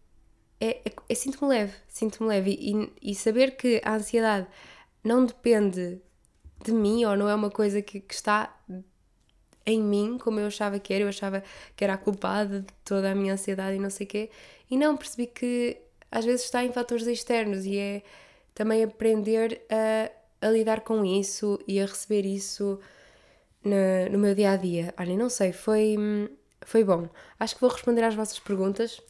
é, 0.60 0.80
é, 0.84 0.92
é 1.08 1.14
sinto-me 1.14 1.48
leve, 1.48 1.72
sinto-me 1.88 2.28
leve. 2.28 2.50
E, 2.60 3.10
e, 3.10 3.14
saber 3.14 3.56
que 3.56 3.80
a 3.84 3.94
ansiedade 3.94 4.46
não 5.02 5.24
depende 5.24 6.00
de 6.62 6.72
mim 6.72 7.04
ou 7.04 7.16
não 7.16 7.28
é 7.28 7.34
uma 7.34 7.50
coisa 7.50 7.80
que, 7.80 8.00
que 8.00 8.14
está 8.14 8.54
em 9.64 9.80
mim 9.82 10.18
como 10.18 10.40
eu 10.40 10.46
achava 10.46 10.78
que 10.78 10.92
era, 10.92 11.04
eu 11.04 11.08
achava 11.08 11.42
que 11.76 11.84
era 11.84 11.94
a 11.94 11.98
culpada 11.98 12.60
de 12.60 12.72
toda 12.84 13.10
a 13.12 13.14
minha 13.14 13.34
ansiedade 13.34 13.76
e 13.76 13.80
não 13.80 13.90
sei 13.90 14.06
o 14.06 14.08
quê, 14.08 14.30
e 14.70 14.76
não 14.76 14.96
percebi 14.96 15.26
que 15.26 15.78
às 16.10 16.24
vezes 16.24 16.44
está 16.44 16.64
em 16.64 16.72
fatores 16.72 17.06
externos 17.06 17.64
e 17.64 17.78
é 17.78 18.02
também 18.54 18.82
aprender 18.82 19.64
a 19.70 20.10
a 20.40 20.48
lidar 20.48 20.80
com 20.80 21.04
isso 21.04 21.58
e 21.66 21.80
a 21.80 21.86
receber 21.86 22.24
isso 22.24 22.80
no, 23.64 24.12
no 24.12 24.18
meu 24.18 24.34
dia 24.34 24.52
a 24.52 24.56
dia. 24.56 24.94
Olha, 24.98 25.16
não 25.16 25.28
sei, 25.30 25.52
foi, 25.52 25.96
foi 26.62 26.84
bom. 26.84 27.08
Acho 27.38 27.54
que 27.54 27.60
vou 27.60 27.70
responder 27.70 28.04
às 28.04 28.14
vossas 28.14 28.38
perguntas 28.38 29.00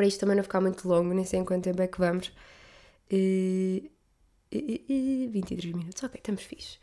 para 0.00 0.06
isto 0.06 0.20
também 0.20 0.34
não 0.34 0.42
ficar 0.42 0.62
muito 0.62 0.88
longo, 0.88 1.12
nem 1.12 1.26
sei 1.26 1.40
em 1.40 1.44
quanto 1.44 1.64
tempo 1.64 1.82
é 1.82 1.86
que 1.86 1.98
vamos. 1.98 2.28
Uh, 3.12 3.86
uh, 4.54 5.26
uh, 5.26 5.30
23 5.30 5.74
minutos, 5.74 6.02
ok, 6.02 6.18
estamos 6.18 6.42
fixe. 6.42 6.78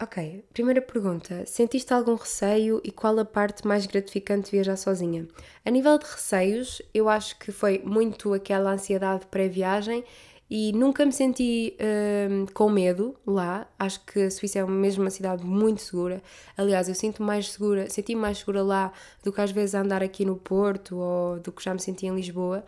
Ok, 0.00 0.44
primeira 0.52 0.80
pergunta. 0.80 1.44
Sentiste 1.46 1.92
algum 1.92 2.14
receio 2.14 2.80
e 2.84 2.92
qual 2.92 3.18
a 3.18 3.24
parte 3.24 3.66
mais 3.66 3.84
gratificante 3.84 4.44
de 4.44 4.52
viajar 4.52 4.76
sozinha? 4.76 5.26
A 5.64 5.70
nível 5.72 5.98
de 5.98 6.04
receios, 6.04 6.80
eu 6.94 7.08
acho 7.08 7.36
que 7.36 7.50
foi 7.50 7.82
muito 7.84 8.32
aquela 8.32 8.70
ansiedade 8.70 9.26
pré-viagem 9.26 10.04
e 10.50 10.72
nunca 10.72 11.06
me 11.06 11.12
senti 11.12 11.76
uh, 11.78 12.52
com 12.52 12.68
medo 12.68 13.14
lá. 13.24 13.68
Acho 13.78 14.04
que 14.04 14.22
a 14.22 14.30
Suíça 14.32 14.58
é 14.58 14.66
mesmo 14.66 15.04
uma 15.04 15.10
cidade 15.10 15.44
muito 15.44 15.80
segura. 15.80 16.20
Aliás, 16.56 16.88
eu 16.88 16.94
sinto 16.94 17.22
mais 17.22 17.52
segura, 17.52 17.88
senti 17.88 18.16
mais 18.16 18.38
segura 18.38 18.60
lá 18.60 18.92
do 19.22 19.32
que 19.32 19.40
às 19.40 19.52
vezes 19.52 19.76
andar 19.76 20.02
aqui 20.02 20.24
no 20.24 20.36
Porto 20.36 20.96
ou 20.96 21.38
do 21.38 21.52
que 21.52 21.62
já 21.62 21.72
me 21.72 21.80
senti 21.80 22.06
em 22.06 22.14
Lisboa. 22.16 22.64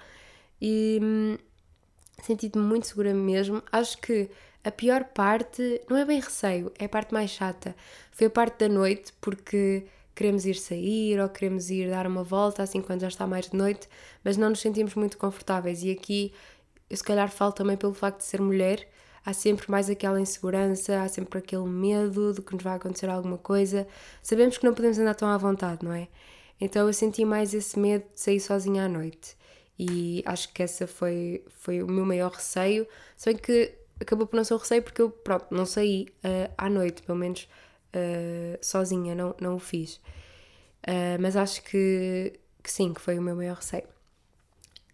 E 0.61 1.01
hum, 1.03 1.37
senti-me 2.23 2.62
muito 2.62 2.87
segura 2.87 3.12
mesmo. 3.12 3.61
Acho 3.73 3.99
que 3.99 4.31
a 4.62 4.71
pior 4.71 5.03
parte 5.05 5.81
não 5.90 5.97
é 5.97 6.05
bem 6.05 6.21
receio, 6.21 6.73
é 6.79 6.85
a 6.85 6.88
parte 6.88 7.12
mais 7.12 7.31
chata. 7.31 7.75
Foi 8.12 8.29
a 8.29 8.31
parte 8.31 8.61
da 8.61 8.68
noite, 8.68 9.12
porque 9.21 9.87
queremos 10.14 10.47
ir 10.47 10.55
sair 10.55 11.18
ou 11.21 11.29
queremos 11.29 11.68
ir 11.68 11.90
dar 11.90 12.07
uma 12.07 12.23
volta 12.23 12.62
assim 12.62 12.81
quando 12.81 13.01
já 13.01 13.09
está 13.09 13.27
mais 13.27 13.49
de 13.49 13.57
noite, 13.57 13.88
mas 14.23 14.37
não 14.37 14.51
nos 14.51 14.61
sentimos 14.61 14.95
muito 14.95 15.18
confortáveis. 15.18 15.83
E 15.83 15.90
aqui 15.90 16.33
eu 16.92 16.96
se 16.98 17.02
calhar 17.02 17.31
falo 17.31 17.52
também 17.52 17.74
pelo 17.74 17.94
facto 17.94 18.18
de 18.18 18.24
ser 18.24 18.38
mulher, 18.38 18.87
há 19.24 19.33
sempre 19.33 19.70
mais 19.70 19.88
aquela 19.88 20.20
insegurança, 20.20 21.00
há 21.02 21.09
sempre 21.09 21.38
aquele 21.38 21.64
medo 21.64 22.35
de 22.35 22.42
que 22.42 22.52
nos 22.52 22.62
vai 22.62 22.76
acontecer 22.76 23.09
alguma 23.09 23.38
coisa. 23.38 23.88
Sabemos 24.22 24.59
que 24.59 24.66
não 24.66 24.74
podemos 24.74 24.98
andar 24.98 25.14
tão 25.14 25.26
à 25.26 25.38
vontade, 25.38 25.83
não 25.83 25.94
é? 25.94 26.09
Então 26.61 26.87
eu 26.87 26.92
senti 26.92 27.24
mais 27.24 27.55
esse 27.55 27.78
medo 27.78 28.05
de 28.12 28.20
sair 28.20 28.40
sozinha 28.40 28.85
à 28.85 28.88
noite. 28.90 29.35
E 29.78 30.22
acho 30.26 30.52
que 30.52 30.62
essa 30.62 30.87
foi, 30.87 31.42
foi 31.48 31.83
o 31.83 31.87
meu 31.87 32.05
maior 32.05 32.31
receio. 32.31 32.87
Se 33.16 33.33
bem 33.33 33.40
que 33.40 33.72
acabou 33.98 34.26
por 34.26 34.37
não 34.37 34.44
ser 34.44 34.52
um 34.52 34.59
receio 34.59 34.83
porque 34.83 35.00
eu, 35.00 35.09
pronto, 35.11 35.46
não 35.50 35.64
saí 35.64 36.09
uh, 36.22 36.52
à 36.59 36.68
noite, 36.68 37.02
pelo 37.05 37.16
menos 37.16 37.48
uh, 37.96 38.59
sozinha, 38.61 39.14
não, 39.14 39.35
não 39.40 39.55
o 39.57 39.59
fiz. 39.59 39.94
Uh, 40.87 41.16
mas 41.18 41.37
acho 41.37 41.62
que, 41.62 42.38
que 42.62 42.70
sim, 42.70 42.92
que 42.92 43.00
foi 43.00 43.18
o 43.18 43.22
meu 43.22 43.35
maior 43.35 43.57
receio. 43.57 43.88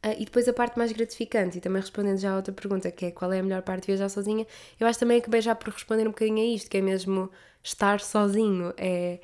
Ah, 0.02 0.12
e 0.12 0.24
depois 0.24 0.46
a 0.48 0.52
parte 0.52 0.78
mais 0.78 0.92
gratificante, 0.92 1.58
e 1.58 1.61
também 1.61 1.80
respondendo 1.80 2.18
já 2.18 2.32
a 2.32 2.37
outra 2.37 2.52
pergunta, 2.52 2.90
que 2.90 3.06
é 3.06 3.11
qual 3.11 3.32
é 3.32 3.40
a 3.40 3.42
melhor 3.42 3.62
parte 3.62 3.82
de 3.82 3.87
viajar 3.88 4.08
sozinha, 4.08 4.46
eu 4.78 4.87
acho 4.87 4.98
também 4.98 5.18
que 5.20 5.24
acabei 5.24 5.40
já 5.40 5.54
por 5.54 5.72
responder 5.72 6.06
um 6.06 6.11
bocadinho 6.11 6.38
a 6.38 6.54
isto, 6.54 6.70
que 6.70 6.76
é 6.78 6.80
mesmo 6.80 7.30
estar 7.62 8.00
sozinho, 8.00 8.72
é, 8.76 9.20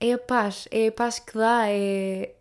é 0.00 0.12
a 0.12 0.18
paz, 0.18 0.66
é 0.70 0.88
a 0.88 0.92
paz 0.92 1.18
que 1.18 1.34
dá, 1.34 1.68
é... 1.68 2.34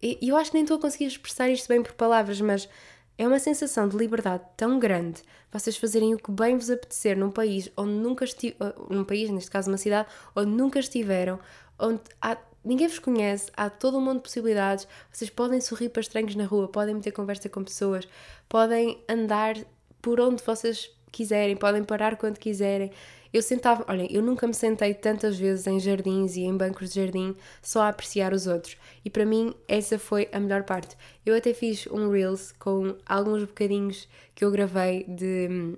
E 0.00 0.28
eu 0.28 0.36
acho 0.36 0.50
que 0.50 0.56
nem 0.56 0.62
estou 0.62 0.78
a 0.78 0.80
conseguir 0.80 1.06
expressar 1.06 1.50
isto 1.50 1.66
bem 1.68 1.82
por 1.82 1.92
palavras, 1.94 2.40
mas 2.40 2.68
é 3.16 3.26
uma 3.26 3.38
sensação 3.40 3.88
de 3.88 3.96
liberdade 3.96 4.44
tão 4.56 4.78
grande 4.78 5.22
vocês 5.50 5.76
fazerem 5.76 6.14
o 6.14 6.18
que 6.18 6.30
bem 6.30 6.56
vos 6.56 6.70
apetecer 6.70 7.16
num 7.16 7.30
país 7.30 7.70
onde 7.76 7.92
nunca 7.92 8.24
estiveram, 8.24 8.74
num 8.90 9.04
país, 9.04 9.30
neste 9.30 9.50
caso 9.50 9.70
uma 9.70 9.78
cidade, 9.78 10.08
onde 10.36 10.50
nunca 10.50 10.78
estiveram, 10.78 11.40
onde 11.78 12.02
há 12.20 12.36
ninguém 12.68 12.86
vos 12.86 12.98
conhece, 12.98 13.50
há 13.56 13.70
todo 13.70 13.96
um 13.96 14.00
monte 14.00 14.18
de 14.18 14.22
possibilidades. 14.24 14.86
Vocês 15.10 15.30
podem 15.30 15.58
sorrir 15.58 15.88
para 15.88 16.02
estranhos 16.02 16.34
na 16.34 16.44
rua, 16.44 16.68
podem 16.68 16.94
meter 16.94 17.12
conversa 17.12 17.48
com 17.48 17.64
pessoas, 17.64 18.06
podem 18.46 19.02
andar 19.08 19.56
por 20.02 20.20
onde 20.20 20.42
vocês 20.44 20.90
quiserem, 21.10 21.56
podem 21.56 21.82
parar 21.82 22.16
quando 22.16 22.38
quiserem. 22.38 22.92
Eu 23.32 23.42
sentava, 23.42 23.84
olhem, 23.88 24.08
eu 24.10 24.22
nunca 24.22 24.46
me 24.46 24.52
sentei 24.52 24.92
tantas 24.92 25.38
vezes 25.38 25.66
em 25.66 25.80
jardins 25.80 26.36
e 26.36 26.42
em 26.42 26.54
bancos 26.54 26.90
de 26.90 27.00
jardim 27.00 27.34
só 27.62 27.82
a 27.82 27.88
apreciar 27.88 28.34
os 28.34 28.46
outros. 28.46 28.76
E 29.02 29.08
para 29.08 29.24
mim 29.24 29.54
essa 29.66 29.98
foi 29.98 30.28
a 30.30 30.38
melhor 30.38 30.64
parte. 30.64 30.94
Eu 31.24 31.34
até 31.34 31.54
fiz 31.54 31.86
um 31.86 32.10
Reels 32.10 32.52
com 32.58 32.96
alguns 33.06 33.44
bocadinhos 33.44 34.06
que 34.34 34.44
eu 34.44 34.50
gravei 34.50 35.04
de, 35.04 35.74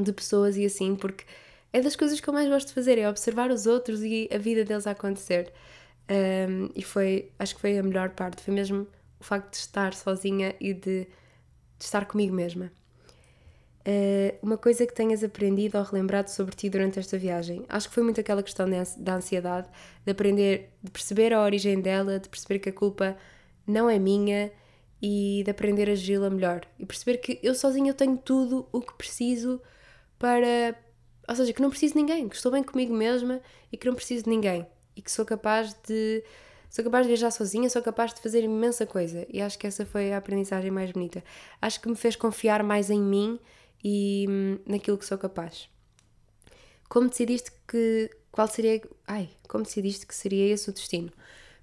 de 0.00 0.12
pessoas 0.12 0.56
e 0.56 0.64
assim, 0.64 0.96
porque 0.96 1.24
é 1.72 1.80
das 1.82 1.94
coisas 1.94 2.20
que 2.20 2.28
eu 2.28 2.32
mais 2.32 2.48
gosto 2.48 2.68
de 2.68 2.74
fazer, 2.74 2.98
é 2.98 3.08
observar 3.08 3.50
os 3.50 3.66
outros 3.66 4.02
e 4.02 4.28
a 4.32 4.38
vida 4.38 4.64
deles 4.64 4.86
a 4.86 4.92
acontecer. 4.92 5.52
Um, 6.08 6.70
e 6.74 6.82
foi, 6.82 7.32
acho 7.38 7.56
que 7.56 7.60
foi 7.60 7.78
a 7.78 7.82
melhor 7.82 8.10
parte, 8.10 8.42
foi 8.42 8.54
mesmo 8.54 8.86
o 9.18 9.24
facto 9.24 9.50
de 9.52 9.56
estar 9.56 9.92
sozinha 9.92 10.54
e 10.60 10.72
de, 10.72 11.04
de 11.04 11.08
estar 11.80 12.06
comigo 12.06 12.34
mesma. 12.34 12.70
Uh, 13.86 14.36
uma 14.42 14.56
coisa 14.56 14.84
que 14.84 14.92
tenhas 14.92 15.22
aprendido 15.22 15.78
ou 15.78 15.84
relembrado 15.84 16.28
sobre 16.28 16.54
ti 16.54 16.68
durante 16.68 16.98
esta 16.98 17.16
viagem? 17.18 17.64
Acho 17.68 17.88
que 17.88 17.94
foi 17.94 18.02
muito 18.02 18.20
aquela 18.20 18.42
questão 18.42 18.68
da 18.98 19.14
ansiedade, 19.14 19.68
de 20.04 20.10
aprender, 20.10 20.72
de 20.82 20.90
perceber 20.90 21.32
a 21.32 21.42
origem 21.42 21.80
dela, 21.80 22.18
de 22.18 22.28
perceber 22.28 22.58
que 22.58 22.68
a 22.68 22.72
culpa 22.72 23.16
não 23.66 23.90
é 23.90 23.98
minha 23.98 24.52
e 25.00 25.42
de 25.44 25.50
aprender 25.50 25.88
a 25.90 25.94
geri-la 25.94 26.30
melhor. 26.30 26.62
E 26.78 26.86
perceber 26.86 27.18
que 27.18 27.38
eu 27.42 27.54
sozinha 27.54 27.90
eu 27.90 27.94
tenho 27.94 28.16
tudo 28.16 28.68
o 28.72 28.80
que 28.80 28.94
preciso 28.94 29.60
para. 30.18 30.76
Ou 31.28 31.34
seja, 31.34 31.52
que 31.52 31.60
não 31.62 31.70
preciso 31.70 31.94
de 31.94 32.00
ninguém, 32.00 32.28
que 32.28 32.36
estou 32.36 32.52
bem 32.52 32.62
comigo 32.62 32.94
mesma 32.94 33.40
e 33.72 33.76
que 33.76 33.86
não 33.86 33.94
preciso 33.94 34.24
de 34.24 34.30
ninguém 34.30 34.66
e 34.96 35.02
que 35.02 35.10
sou 35.10 35.24
capaz 35.24 35.74
de 35.86 36.24
sou 36.68 36.84
capaz 36.84 37.04
de 37.04 37.08
viajar 37.08 37.30
sozinha, 37.30 37.70
sou 37.70 37.80
capaz 37.82 38.12
de 38.12 38.20
fazer 38.20 38.42
imensa 38.42 38.84
coisa 38.84 39.26
e 39.30 39.40
acho 39.40 39.58
que 39.58 39.66
essa 39.66 39.86
foi 39.86 40.12
a 40.12 40.18
aprendizagem 40.18 40.70
mais 40.70 40.90
bonita. 40.90 41.22
Acho 41.62 41.80
que 41.80 41.88
me 41.88 41.96
fez 41.96 42.16
confiar 42.16 42.62
mais 42.62 42.90
em 42.90 43.00
mim 43.00 43.38
e 43.84 44.26
hum, 44.28 44.58
naquilo 44.66 44.98
que 44.98 45.06
sou 45.06 45.16
capaz. 45.16 45.68
Como 46.88 47.08
decidiste 47.08 47.52
que 47.68 48.10
qual 48.30 48.48
seria, 48.48 48.82
ai, 49.06 49.30
como 49.48 49.64
decidiste 49.64 50.06
que 50.06 50.14
seria 50.14 50.52
esse 50.52 50.68
o 50.68 50.72
destino? 50.72 51.10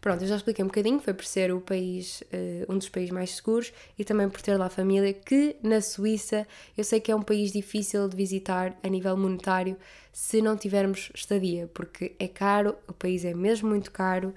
Pronto, 0.03 0.21
eu 0.21 0.27
já 0.27 0.35
expliquei 0.35 0.65
um 0.65 0.67
bocadinho, 0.67 0.99
foi 0.99 1.13
por 1.13 1.23
ser 1.23 1.53
o 1.53 1.61
país, 1.61 2.21
uh, 2.23 2.73
um 2.73 2.77
dos 2.77 2.89
países 2.89 3.09
mais 3.09 3.37
seguros 3.37 3.71
e 3.97 4.03
também 4.03 4.27
por 4.27 4.41
ter 4.41 4.57
lá 4.57 4.67
família, 4.67 5.13
que 5.13 5.55
na 5.63 5.79
Suíça 5.79 6.45
eu 6.77 6.83
sei 6.83 6.99
que 6.99 7.09
é 7.09 7.15
um 7.15 7.21
país 7.21 7.53
difícil 7.53 8.09
de 8.09 8.17
visitar 8.17 8.77
a 8.83 8.89
nível 8.89 9.15
monetário 9.15 9.77
se 10.11 10.41
não 10.41 10.57
tivermos 10.57 11.09
estadia, 11.15 11.69
porque 11.73 12.17
é 12.19 12.27
caro, 12.27 12.75
o 12.85 12.91
país 12.91 13.23
é 13.23 13.33
mesmo 13.33 13.69
muito 13.69 13.91
caro 13.91 14.33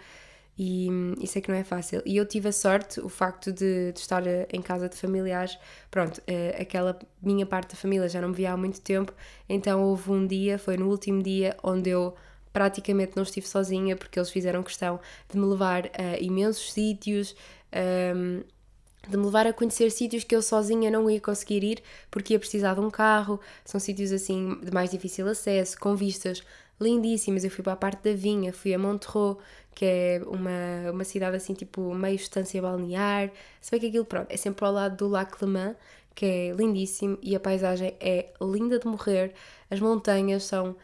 e 0.56 0.86
isso 1.20 1.36
é 1.36 1.40
que 1.40 1.50
não 1.50 1.58
é 1.58 1.64
fácil. 1.64 2.00
E 2.06 2.16
eu 2.16 2.24
tive 2.24 2.48
a 2.48 2.52
sorte, 2.52 3.00
o 3.00 3.08
facto 3.08 3.50
de, 3.52 3.90
de 3.90 3.98
estar 3.98 4.24
eh, 4.24 4.46
em 4.52 4.62
casa 4.62 4.88
de 4.88 4.94
familiares, 4.94 5.58
pronto, 5.90 6.18
uh, 6.18 6.62
aquela 6.62 6.96
minha 7.20 7.44
parte 7.44 7.70
da 7.70 7.76
família 7.76 8.08
já 8.08 8.20
não 8.20 8.28
me 8.28 8.36
via 8.36 8.52
há 8.52 8.56
muito 8.56 8.80
tempo, 8.80 9.12
então 9.48 9.82
houve 9.82 10.12
um 10.12 10.24
dia, 10.28 10.60
foi 10.60 10.76
no 10.76 10.88
último 10.88 11.20
dia, 11.24 11.56
onde 11.60 11.90
eu 11.90 12.14
praticamente 12.56 13.12
não 13.14 13.22
estive 13.22 13.46
sozinha 13.46 13.94
porque 13.94 14.18
eles 14.18 14.30
fizeram 14.30 14.62
questão 14.62 14.98
de 15.30 15.38
me 15.38 15.44
levar 15.44 15.90
a 15.92 16.18
imensos 16.18 16.72
sítios, 16.72 17.36
um, 18.16 18.42
de 19.06 19.14
me 19.14 19.26
levar 19.26 19.46
a 19.46 19.52
conhecer 19.52 19.90
sítios 19.90 20.24
que 20.24 20.34
eu 20.34 20.40
sozinha 20.40 20.90
não 20.90 21.10
ia 21.10 21.20
conseguir 21.20 21.62
ir 21.62 21.82
porque 22.10 22.32
ia 22.32 22.38
precisar 22.38 22.72
de 22.72 22.80
um 22.80 22.90
carro. 22.90 23.38
São 23.62 23.78
sítios 23.78 24.10
assim 24.10 24.58
de 24.62 24.72
mais 24.72 24.90
difícil 24.90 25.28
acesso, 25.28 25.78
com 25.78 25.94
vistas 25.94 26.42
lindíssimas. 26.80 27.44
Eu 27.44 27.50
fui 27.50 27.62
para 27.62 27.74
a 27.74 27.76
parte 27.76 28.02
da 28.04 28.16
vinha, 28.16 28.54
fui 28.54 28.72
a 28.72 28.78
Monterreau, 28.78 29.38
que 29.74 29.84
é 29.84 30.22
uma, 30.26 30.92
uma 30.92 31.04
cidade 31.04 31.36
assim 31.36 31.52
tipo 31.52 31.94
meio 31.94 32.16
estância 32.16 32.62
balnear. 32.62 33.30
Se 33.60 33.70
bem 33.70 33.80
que 33.80 33.88
aquilo, 33.88 34.06
pronto, 34.06 34.30
é 34.30 34.36
sempre 34.38 34.64
ao 34.64 34.72
lado 34.72 34.96
do 34.96 35.08
Lac 35.08 35.42
Le 35.42 35.46
Mans, 35.46 35.76
que 36.14 36.24
é 36.24 36.52
lindíssimo 36.52 37.18
e 37.20 37.36
a 37.36 37.40
paisagem 37.40 37.94
é 38.00 38.30
linda 38.40 38.78
de 38.78 38.86
morrer. 38.86 39.34
As 39.70 39.78
montanhas 39.78 40.44
são 40.44 40.74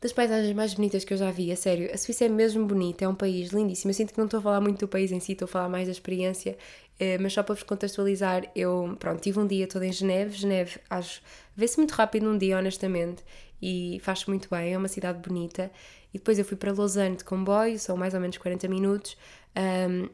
das 0.00 0.12
paisagens 0.12 0.54
mais 0.54 0.72
bonitas 0.72 1.04
que 1.04 1.12
eu 1.12 1.18
já 1.18 1.30
vi, 1.30 1.52
a 1.52 1.56
sério. 1.56 1.90
A 1.92 1.98
Suíça 1.98 2.24
é 2.24 2.28
mesmo 2.28 2.66
bonita, 2.66 3.04
é 3.04 3.08
um 3.08 3.14
país 3.14 3.50
lindíssimo. 3.50 3.90
Eu 3.90 3.94
sinto 3.94 4.12
que 4.12 4.18
não 4.18 4.24
estou 4.24 4.38
a 4.38 4.42
falar 4.42 4.60
muito 4.60 4.80
do 4.80 4.88
país 4.88 5.12
em 5.12 5.20
si, 5.20 5.32
estou 5.32 5.44
a 5.44 5.48
falar 5.48 5.68
mais 5.68 5.86
da 5.86 5.92
experiência, 5.92 6.56
eh, 6.98 7.18
mas 7.18 7.34
só 7.34 7.42
para 7.42 7.54
vos 7.54 7.62
contextualizar, 7.62 8.50
eu, 8.56 8.96
pronto, 8.98 9.20
tive 9.20 9.38
um 9.38 9.46
dia 9.46 9.66
todo 9.66 9.82
em 9.82 9.92
Geneve. 9.92 10.36
Geneve, 10.36 10.80
acho, 10.88 11.20
vê-se 11.54 11.76
muito 11.76 11.92
rápido 11.92 12.24
num 12.24 12.38
dia, 12.38 12.56
honestamente, 12.56 13.22
e 13.60 14.00
faz 14.02 14.24
muito 14.24 14.48
bem, 14.50 14.72
é 14.72 14.78
uma 14.78 14.88
cidade 14.88 15.18
bonita. 15.18 15.70
E 16.14 16.18
depois 16.18 16.38
eu 16.38 16.44
fui 16.46 16.56
para 16.56 16.72
Lausanne 16.72 17.16
de 17.16 17.24
comboio, 17.24 17.78
são 17.78 17.96
mais 17.96 18.14
ou 18.14 18.20
menos 18.20 18.38
40 18.38 18.68
minutos. 18.68 19.18
Um, 19.56 20.08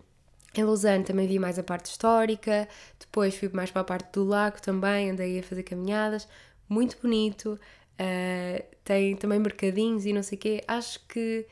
em 0.56 0.64
Lausanne 0.64 1.04
também 1.04 1.28
vi 1.28 1.38
mais 1.38 1.58
a 1.58 1.62
parte 1.62 1.86
histórica, 1.86 2.68
depois 2.98 3.36
fui 3.36 3.48
mais 3.50 3.70
para 3.70 3.82
a 3.82 3.84
parte 3.84 4.12
do 4.12 4.24
lago 4.24 4.60
também, 4.60 5.10
andei 5.10 5.38
a 5.38 5.42
fazer 5.42 5.62
caminhadas, 5.62 6.26
muito 6.68 6.96
bonito. 7.00 7.58
Uh, 8.00 8.62
tem 8.84 9.16
também 9.16 9.38
mercadinhos 9.38 10.04
e 10.06 10.12
não 10.12 10.22
sei 10.22 10.36
o 10.36 10.40
quê. 10.40 10.64
Acho 10.68 11.00
que 11.08 11.46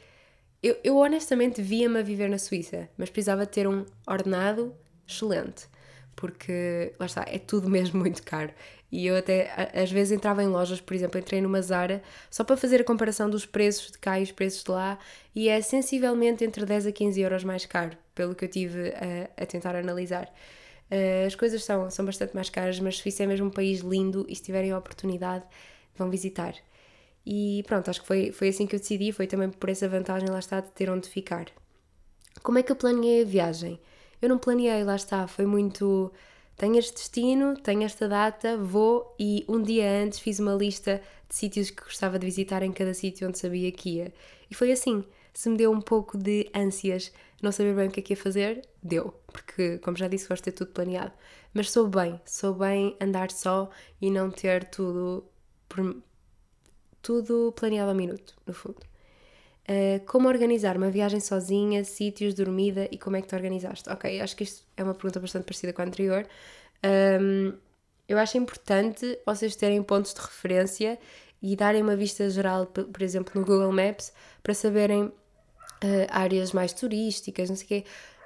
eu, 0.62 0.76
eu 0.82 0.96
honestamente 0.96 1.60
via-me 1.60 1.98
a 1.98 2.02
viver 2.02 2.28
na 2.30 2.38
Suíça, 2.38 2.88
mas 2.96 3.10
precisava 3.10 3.44
ter 3.44 3.68
um 3.68 3.84
ordenado 4.06 4.74
excelente, 5.06 5.66
porque 6.16 6.92
lá 6.98 7.06
está, 7.06 7.24
é 7.28 7.38
tudo 7.38 7.68
mesmo 7.70 8.00
muito 8.00 8.22
caro. 8.22 8.50
E 8.90 9.06
eu 9.06 9.16
até 9.16 9.50
às 9.74 9.90
vezes 9.90 10.12
entrava 10.12 10.42
em 10.42 10.46
lojas, 10.46 10.80
por 10.80 10.94
exemplo, 10.94 11.18
entrei 11.18 11.40
numa 11.40 11.60
Zara 11.60 12.00
só 12.30 12.44
para 12.44 12.56
fazer 12.56 12.80
a 12.80 12.84
comparação 12.84 13.28
dos 13.28 13.44
preços 13.44 13.90
de 13.90 13.98
cá 13.98 14.20
e 14.20 14.22
os 14.22 14.30
preços 14.30 14.62
de 14.62 14.70
lá, 14.70 14.98
e 15.34 15.48
é 15.48 15.60
sensivelmente 15.60 16.44
entre 16.44 16.64
10 16.64 16.86
a 16.86 16.92
15 16.92 17.20
euros 17.20 17.42
mais 17.42 17.66
caro, 17.66 17.96
pelo 18.14 18.34
que 18.34 18.44
eu 18.44 18.48
tive 18.48 18.90
a, 18.90 19.42
a 19.42 19.46
tentar 19.46 19.74
analisar. 19.74 20.32
Uh, 20.90 21.26
as 21.26 21.34
coisas 21.34 21.64
são, 21.64 21.90
são 21.90 22.04
bastante 22.04 22.34
mais 22.34 22.48
caras, 22.48 22.78
mas 22.78 22.98
Suíça 22.98 23.24
é 23.24 23.26
mesmo 23.26 23.48
um 23.48 23.50
país 23.50 23.80
lindo 23.80 24.24
e 24.28 24.36
se 24.36 24.42
tiverem 24.42 24.70
a 24.70 24.78
oportunidade 24.78 25.44
vão 25.96 26.10
visitar. 26.10 26.54
E 27.26 27.64
pronto, 27.66 27.88
acho 27.88 28.02
que 28.02 28.06
foi, 28.06 28.32
foi 28.32 28.48
assim 28.48 28.66
que 28.66 28.74
eu 28.76 28.80
decidi, 28.80 29.12
foi 29.12 29.26
também 29.26 29.50
por 29.50 29.68
essa 29.68 29.88
vantagem, 29.88 30.28
lá 30.28 30.38
está, 30.38 30.60
de 30.60 30.70
ter 30.72 30.90
onde 30.90 31.08
ficar. 31.08 31.46
Como 32.42 32.58
é 32.58 32.62
que 32.62 32.70
eu 32.70 32.76
planeei 32.76 33.22
a 33.22 33.24
viagem? 33.24 33.80
Eu 34.20 34.28
não 34.28 34.38
planeei, 34.38 34.84
lá 34.84 34.96
está, 34.96 35.26
foi 35.26 35.46
muito. 35.46 36.12
Tenho 36.56 36.78
este 36.78 36.94
destino, 36.94 37.56
tenho 37.56 37.82
esta 37.82 38.08
data, 38.08 38.56
vou 38.56 39.14
e 39.18 39.44
um 39.48 39.60
dia 39.60 39.90
antes 40.02 40.20
fiz 40.20 40.38
uma 40.38 40.54
lista 40.54 41.00
de 41.28 41.34
sítios 41.34 41.70
que 41.70 41.82
gostava 41.82 42.18
de 42.18 42.26
visitar 42.26 42.62
em 42.62 42.72
cada 42.72 42.94
sítio 42.94 43.26
onde 43.26 43.38
sabia 43.38 43.72
que 43.72 43.96
ia. 43.96 44.12
E 44.50 44.54
foi 44.54 44.70
assim. 44.72 45.04
Se 45.32 45.48
me 45.48 45.56
deu 45.56 45.72
um 45.72 45.80
pouco 45.80 46.16
de 46.16 46.48
ânsias 46.54 47.12
não 47.42 47.50
saber 47.50 47.74
bem 47.74 47.88
o 47.88 47.90
que 47.90 47.98
é 47.98 48.02
que 48.04 48.12
ia 48.12 48.16
fazer, 48.16 48.62
deu. 48.80 49.12
Porque, 49.26 49.78
como 49.78 49.96
já 49.96 50.06
disse, 50.06 50.28
gosto 50.28 50.44
de 50.44 50.52
ter 50.52 50.56
tudo 50.56 50.70
planeado. 50.70 51.12
Mas 51.52 51.72
sou 51.72 51.88
bem, 51.88 52.20
sou 52.24 52.54
bem 52.54 52.96
andar 53.00 53.32
só 53.32 53.68
e 54.00 54.12
não 54.12 54.30
ter 54.30 54.64
tudo 54.70 55.24
por, 55.74 56.02
tudo 57.02 57.52
planeado 57.56 57.90
ao 57.90 57.96
minuto, 57.96 58.34
no 58.46 58.54
fundo. 58.54 58.80
Uh, 59.68 60.04
como 60.06 60.28
organizar 60.28 60.76
uma 60.76 60.90
viagem 60.90 61.20
sozinha, 61.20 61.84
sítios, 61.84 62.34
dormida 62.34 62.86
e 62.90 62.98
como 62.98 63.16
é 63.16 63.22
que 63.22 63.28
te 63.28 63.34
organizaste? 63.34 63.88
Ok, 63.90 64.20
acho 64.20 64.36
que 64.36 64.44
isto 64.44 64.62
é 64.76 64.84
uma 64.84 64.94
pergunta 64.94 65.18
bastante 65.20 65.44
parecida 65.44 65.72
com 65.72 65.82
a 65.82 65.84
anterior. 65.86 66.26
Um, 66.84 67.54
eu 68.06 68.18
acho 68.18 68.36
importante 68.36 69.18
vocês 69.24 69.56
terem 69.56 69.82
pontos 69.82 70.12
de 70.12 70.20
referência 70.20 70.98
e 71.42 71.56
darem 71.56 71.82
uma 71.82 71.96
vista 71.96 72.28
geral, 72.28 72.66
por 72.66 73.02
exemplo, 73.02 73.32
no 73.38 73.46
Google 73.46 73.72
Maps, 73.72 74.12
para 74.42 74.52
saberem 74.52 75.04
uh, 75.04 75.12
áreas 76.10 76.52
mais 76.52 76.72
turísticas, 76.72 77.48
não 77.48 77.56
sei 77.56 77.64
o 77.64 77.68
quê. 77.68 77.84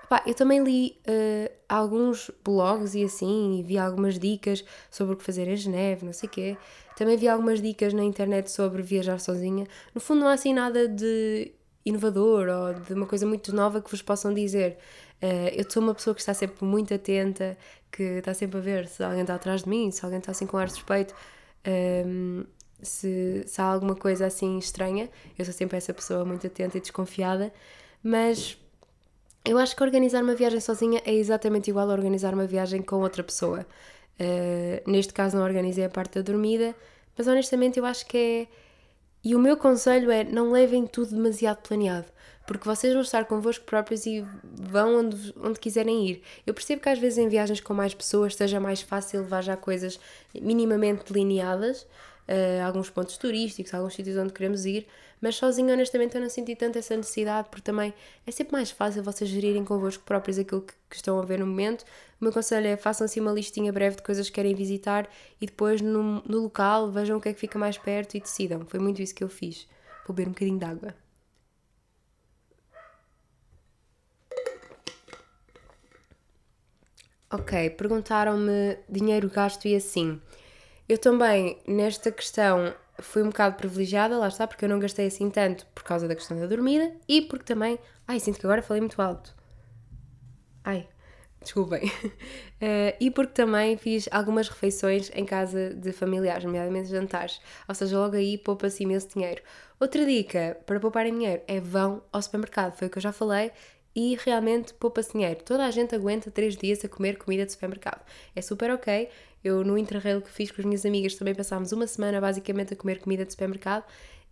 Pá, 0.09 0.23
eu 0.27 0.33
também 0.33 0.65
li 0.65 0.99
uh, 1.07 1.53
alguns 1.69 2.31
blogs 2.43 2.95
e 2.95 3.05
assim, 3.05 3.59
e 3.59 3.63
vi 3.63 3.77
algumas 3.77 4.19
dicas 4.19 4.65
sobre 4.91 5.15
o 5.15 5.17
que 5.17 5.23
fazer 5.23 5.47
em 5.47 5.57
Geneve, 5.57 6.07
não 6.07 6.15
sei 6.15 6.29
o 6.29 6.33
quê. 6.33 6.57
Também 6.97 7.17
vi 7.17 7.29
algumas 7.29 7.61
dicas 7.61 7.93
na 7.93 8.03
internet 8.03 8.51
sobre 8.51 8.81
viajar 8.83 9.21
sozinha. 9.21 9.67
No 9.95 10.01
fundo, 10.01 10.21
não 10.21 10.29
há 10.29 10.33
assim 10.33 10.55
nada 10.55 10.89
de 10.89 11.53
inovador 11.85 12.49
ou 12.49 12.75
de 12.75 12.95
uma 12.95 13.07
coisa 13.07 13.27
muito 13.27 13.55
nova 13.55 13.83
que 13.83 13.91
vos 13.91 14.01
possam 14.01 14.33
dizer. 14.33 14.79
Uh, 15.23 15.49
eu 15.53 15.71
sou 15.71 15.83
uma 15.83 15.95
pessoa 15.95 16.15
que 16.15 16.21
está 16.21 16.33
sempre 16.33 16.65
muito 16.65 16.95
atenta, 16.95 17.59
que 17.93 18.03
está 18.03 18.33
sempre 18.33 18.59
a 18.59 18.61
ver 18.63 18.89
se 18.89 19.03
alguém 19.03 19.23
está 19.23 19.35
atrás 19.35 19.63
de 19.65 19.69
mim, 19.69 19.91
se 19.91 20.03
alguém 20.05 20.21
está 20.21 20.33
assim 20.33 20.47
com 20.47 20.57
ar 20.57 20.71
suspeito, 20.71 21.15
um, 21.67 22.41
ehm, 22.41 22.47
se, 22.81 23.43
se 23.47 23.61
há 23.61 23.65
alguma 23.65 23.95
coisa 23.95 24.25
assim 24.27 24.57
estranha. 24.59 25.11
Eu 25.39 25.45
sou 25.45 25.53
sempre 25.53 25.77
essa 25.77 25.93
pessoa 25.93 26.25
muito 26.25 26.47
atenta 26.47 26.79
e 26.79 26.81
desconfiada, 26.81 27.53
mas 28.03 28.57
eu 29.45 29.59
acho 29.59 29.75
que 29.75 29.83
organizar 29.83 30.23
uma 30.23 30.35
viagem 30.35 30.61
sozinha 30.61 31.01
é 31.05 31.15
exatamente 31.15 31.71
igual 31.71 31.89
a 31.91 31.93
organizar 31.93 32.35
uma 32.35 32.47
viagem 32.47 32.83
com 32.83 32.97
outra 32.97 33.23
pessoa. 33.23 33.67
Uh, 34.21 34.91
neste 34.91 35.13
caso 35.13 35.37
não 35.37 35.45
organizei 35.45 35.85
a 35.85 35.89
parte 35.89 36.17
da 36.17 36.23
dormida, 36.23 36.75
mas 37.17 37.27
honestamente 37.27 37.79
eu 37.79 37.87
acho 37.87 38.07
que 38.07 38.19
é. 38.19 38.47
E 39.25 39.35
o 39.35 39.39
meu 39.39 39.57
conselho 39.57 40.11
é 40.11 40.23
não 40.25 40.51
levem 40.51 40.87
tudo 40.87 41.15
demasiado 41.15 41.59
planeado, 41.67 42.07
porque 42.47 42.65
vocês 42.65 42.93
vão 42.93 43.03
estar 43.03 43.25
convosco 43.25 43.65
próprios 43.65 44.07
e 44.07 44.25
vão 44.45 45.01
onde, 45.01 45.35
onde 45.43 45.59
quiserem 45.59 46.07
ir. 46.09 46.23
Eu 46.47 46.55
percebo 46.55 46.83
que 46.83 46.89
às 46.89 46.99
vezes 46.99 47.19
em 47.19 47.29
viagens 47.29 47.61
com 47.61 47.75
mais 47.75 47.95
pessoas 47.95 48.35
seja 48.37 48.61
mais 48.61 48.81
fácil 48.81 49.21
levar 49.21 49.43
já 49.43 49.57
coisas 49.57 49.99
minimamente 50.41 51.13
delineadas, 51.13 51.87
uh, 52.29 52.67
alguns 52.67 52.91
pontos 52.91 53.17
turísticos, 53.17 53.73
alguns 53.75 53.95
sítios 53.95 54.17
onde 54.17 54.33
queremos 54.33 54.67
ir, 54.67 54.87
mas 55.21 55.37
sozinho, 55.37 55.73
honestamente, 55.73 56.15
eu 56.15 56.21
não 56.21 56.29
senti 56.29 56.55
tanto 56.55 56.79
essa 56.79 56.97
necessidade, 56.97 57.49
porque 57.49 57.63
também 57.63 57.93
é 58.27 58.31
sempre 58.31 58.53
mais 58.53 58.71
fácil 58.71 59.03
vocês 59.03 59.29
gerirem 59.29 59.65
convosco 59.65 60.05
próprios 60.05 60.39
aquilo 60.39 60.63
que, 60.63 60.75
que 60.89 60.97
estão 60.97 61.19
a 61.19 61.25
ver 61.25 61.41
no 61.41 61.47
momento. 61.47 61.83
O 62.21 62.25
meu 62.25 62.33
conselho 62.33 62.67
é 62.67 62.77
façam 62.77 63.05
assim 63.05 63.21
uma 63.21 63.33
listinha 63.33 63.73
breve 63.73 63.97
de 63.97 64.03
coisas 64.03 64.29
que 64.29 64.35
querem 64.35 64.55
visitar 64.55 65.09
e 65.41 65.47
depois 65.47 65.81
no, 65.81 66.23
no 66.23 66.39
local 66.43 66.91
vejam 66.91 67.19
o 67.19 67.21
que 67.21 67.31
é 67.31 67.33
que 67.33 67.41
fica 67.41 67.59
mais 67.59 67.77
perto 67.77 68.17
e 68.17 68.21
decidam. 68.21 68.65
Foi 68.67 68.79
muito 68.79 69.03
isso 69.03 69.15
que 69.15 69.25
eu 69.25 69.29
fiz. 69.29 69.67
Vou 70.07 70.15
beber 70.15 70.29
um 70.29 70.33
bocadinho 70.33 70.59
de 70.59 70.65
água. 70.65 70.95
Ok, 77.31 77.71
perguntaram-me 77.71 78.79
dinheiro 78.89 79.29
gasto 79.29 79.67
e 79.69 79.75
assim. 79.75 80.19
Eu 80.89 80.97
também, 80.97 81.59
nesta 81.67 82.11
questão, 82.11 82.75
fui 82.99 83.23
um 83.23 83.27
bocado 83.27 83.57
privilegiada, 83.57 84.17
lá 84.17 84.29
está, 84.29 84.47
porque 84.47 84.65
eu 84.65 84.69
não 84.69 84.79
gastei 84.79 85.07
assim 85.07 85.29
tanto 85.29 85.67
por 85.75 85.83
causa 85.83 86.09
da 86.09 86.15
questão 86.15 86.39
da 86.39 86.47
dormida 86.47 86.93
e 87.07 87.23
porque 87.23 87.45
também. 87.45 87.79
Ai, 88.07 88.19
sinto 88.19 88.41
que 88.41 88.47
agora 88.47 88.63
falei 88.63 88.81
muito 88.81 89.01
alto. 89.03 89.37
Ai, 90.65 90.89
desculpem. 91.43 91.85
Uh, 91.85 92.97
e 93.01 93.11
porque 93.11 93.35
também 93.35 93.77
fiz 93.77 94.09
algumas 94.11 94.49
refeições 94.49 95.11
em 95.15 95.27
casa 95.27 95.75
de 95.75 95.93
familiares, 95.93 96.45
nomeadamente 96.45 96.89
jantares. 96.89 97.39
Ou 97.69 97.75
seja, 97.75 97.99
logo 97.99 98.17
aí 98.17 98.39
poupa-se 98.39 98.83
imenso 98.83 99.09
dinheiro. 99.09 99.43
Outra 99.79 100.05
dica 100.07 100.57
para 100.65 100.81
pouparem 100.81 101.13
dinheiro 101.13 101.43
é 101.47 101.61
vão 101.61 102.03
ao 102.11 102.23
supermercado. 102.23 102.77
Foi 102.77 102.89
o 102.89 102.91
que 102.91 102.97
eu 102.97 103.03
já 103.03 103.13
falei 103.13 103.53
e 103.95 104.17
realmente 104.25 104.73
poupa-se 104.75 105.13
dinheiro. 105.13 105.41
Toda 105.45 105.65
a 105.65 105.71
gente 105.71 105.95
aguenta 105.95 106.31
3 106.31 106.57
dias 106.57 106.85
a 106.85 106.89
comer 106.89 107.19
comida 107.19 107.45
de 107.45 107.53
supermercado. 107.53 108.01
É 108.35 108.41
super 108.41 108.71
ok. 108.71 109.09
Eu, 109.43 109.65
no 109.65 109.79
interrail 109.79 110.21
que 110.21 110.31
fiz 110.31 110.51
com 110.51 110.61
as 110.61 110.65
minhas 110.67 110.85
amigas, 110.87 111.15
também 111.15 111.35
passámos 111.35 111.73
uma 111.73 111.87
semana 111.87 112.21
basicamente 112.21 112.75
a 112.75 112.77
comer 112.77 113.01
comida 113.01 113.25
de 113.25 113.33
supermercado 113.33 113.85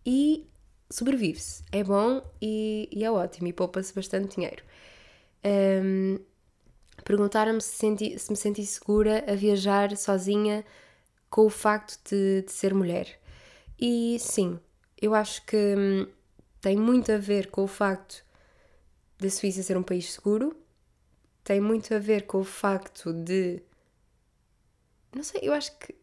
e 0.04 0.46
sobrevive-se. 0.90 1.62
É 1.72 1.82
bom 1.84 2.22
e, 2.40 2.88
e 2.92 3.04
é 3.04 3.10
ótimo 3.10 3.48
e 3.48 3.52
poupa-se 3.52 3.94
bastante 3.94 4.36
dinheiro. 4.36 4.62
Um, 5.44 6.18
Perguntaram-me 7.04 7.60
se, 7.60 7.76
senti, 7.76 8.18
se 8.18 8.30
me 8.30 8.36
senti 8.36 8.64
segura 8.66 9.24
a 9.28 9.34
viajar 9.34 9.96
sozinha 9.96 10.64
com 11.30 11.46
o 11.46 11.50
facto 11.50 11.98
de, 12.10 12.42
de 12.42 12.52
ser 12.52 12.74
mulher. 12.74 13.18
E 13.80 14.18
sim, 14.20 14.58
eu 15.00 15.14
acho 15.14 15.44
que 15.46 15.56
hum, 15.56 16.06
tem 16.60 16.76
muito 16.76 17.12
a 17.12 17.18
ver 17.18 17.48
com 17.50 17.62
o 17.64 17.66
facto 17.66 18.24
da 19.18 19.30
Suíça 19.30 19.62
ser 19.62 19.76
um 19.76 19.82
país 19.82 20.12
seguro, 20.12 20.56
tem 21.44 21.60
muito 21.60 21.94
a 21.94 21.98
ver 21.98 22.26
com 22.26 22.40
o 22.40 22.44
facto 22.44 23.12
de. 23.12 23.62
Não 25.16 25.22
sei, 25.22 25.40
eu 25.42 25.54
acho 25.54 25.76
que. 25.78 25.94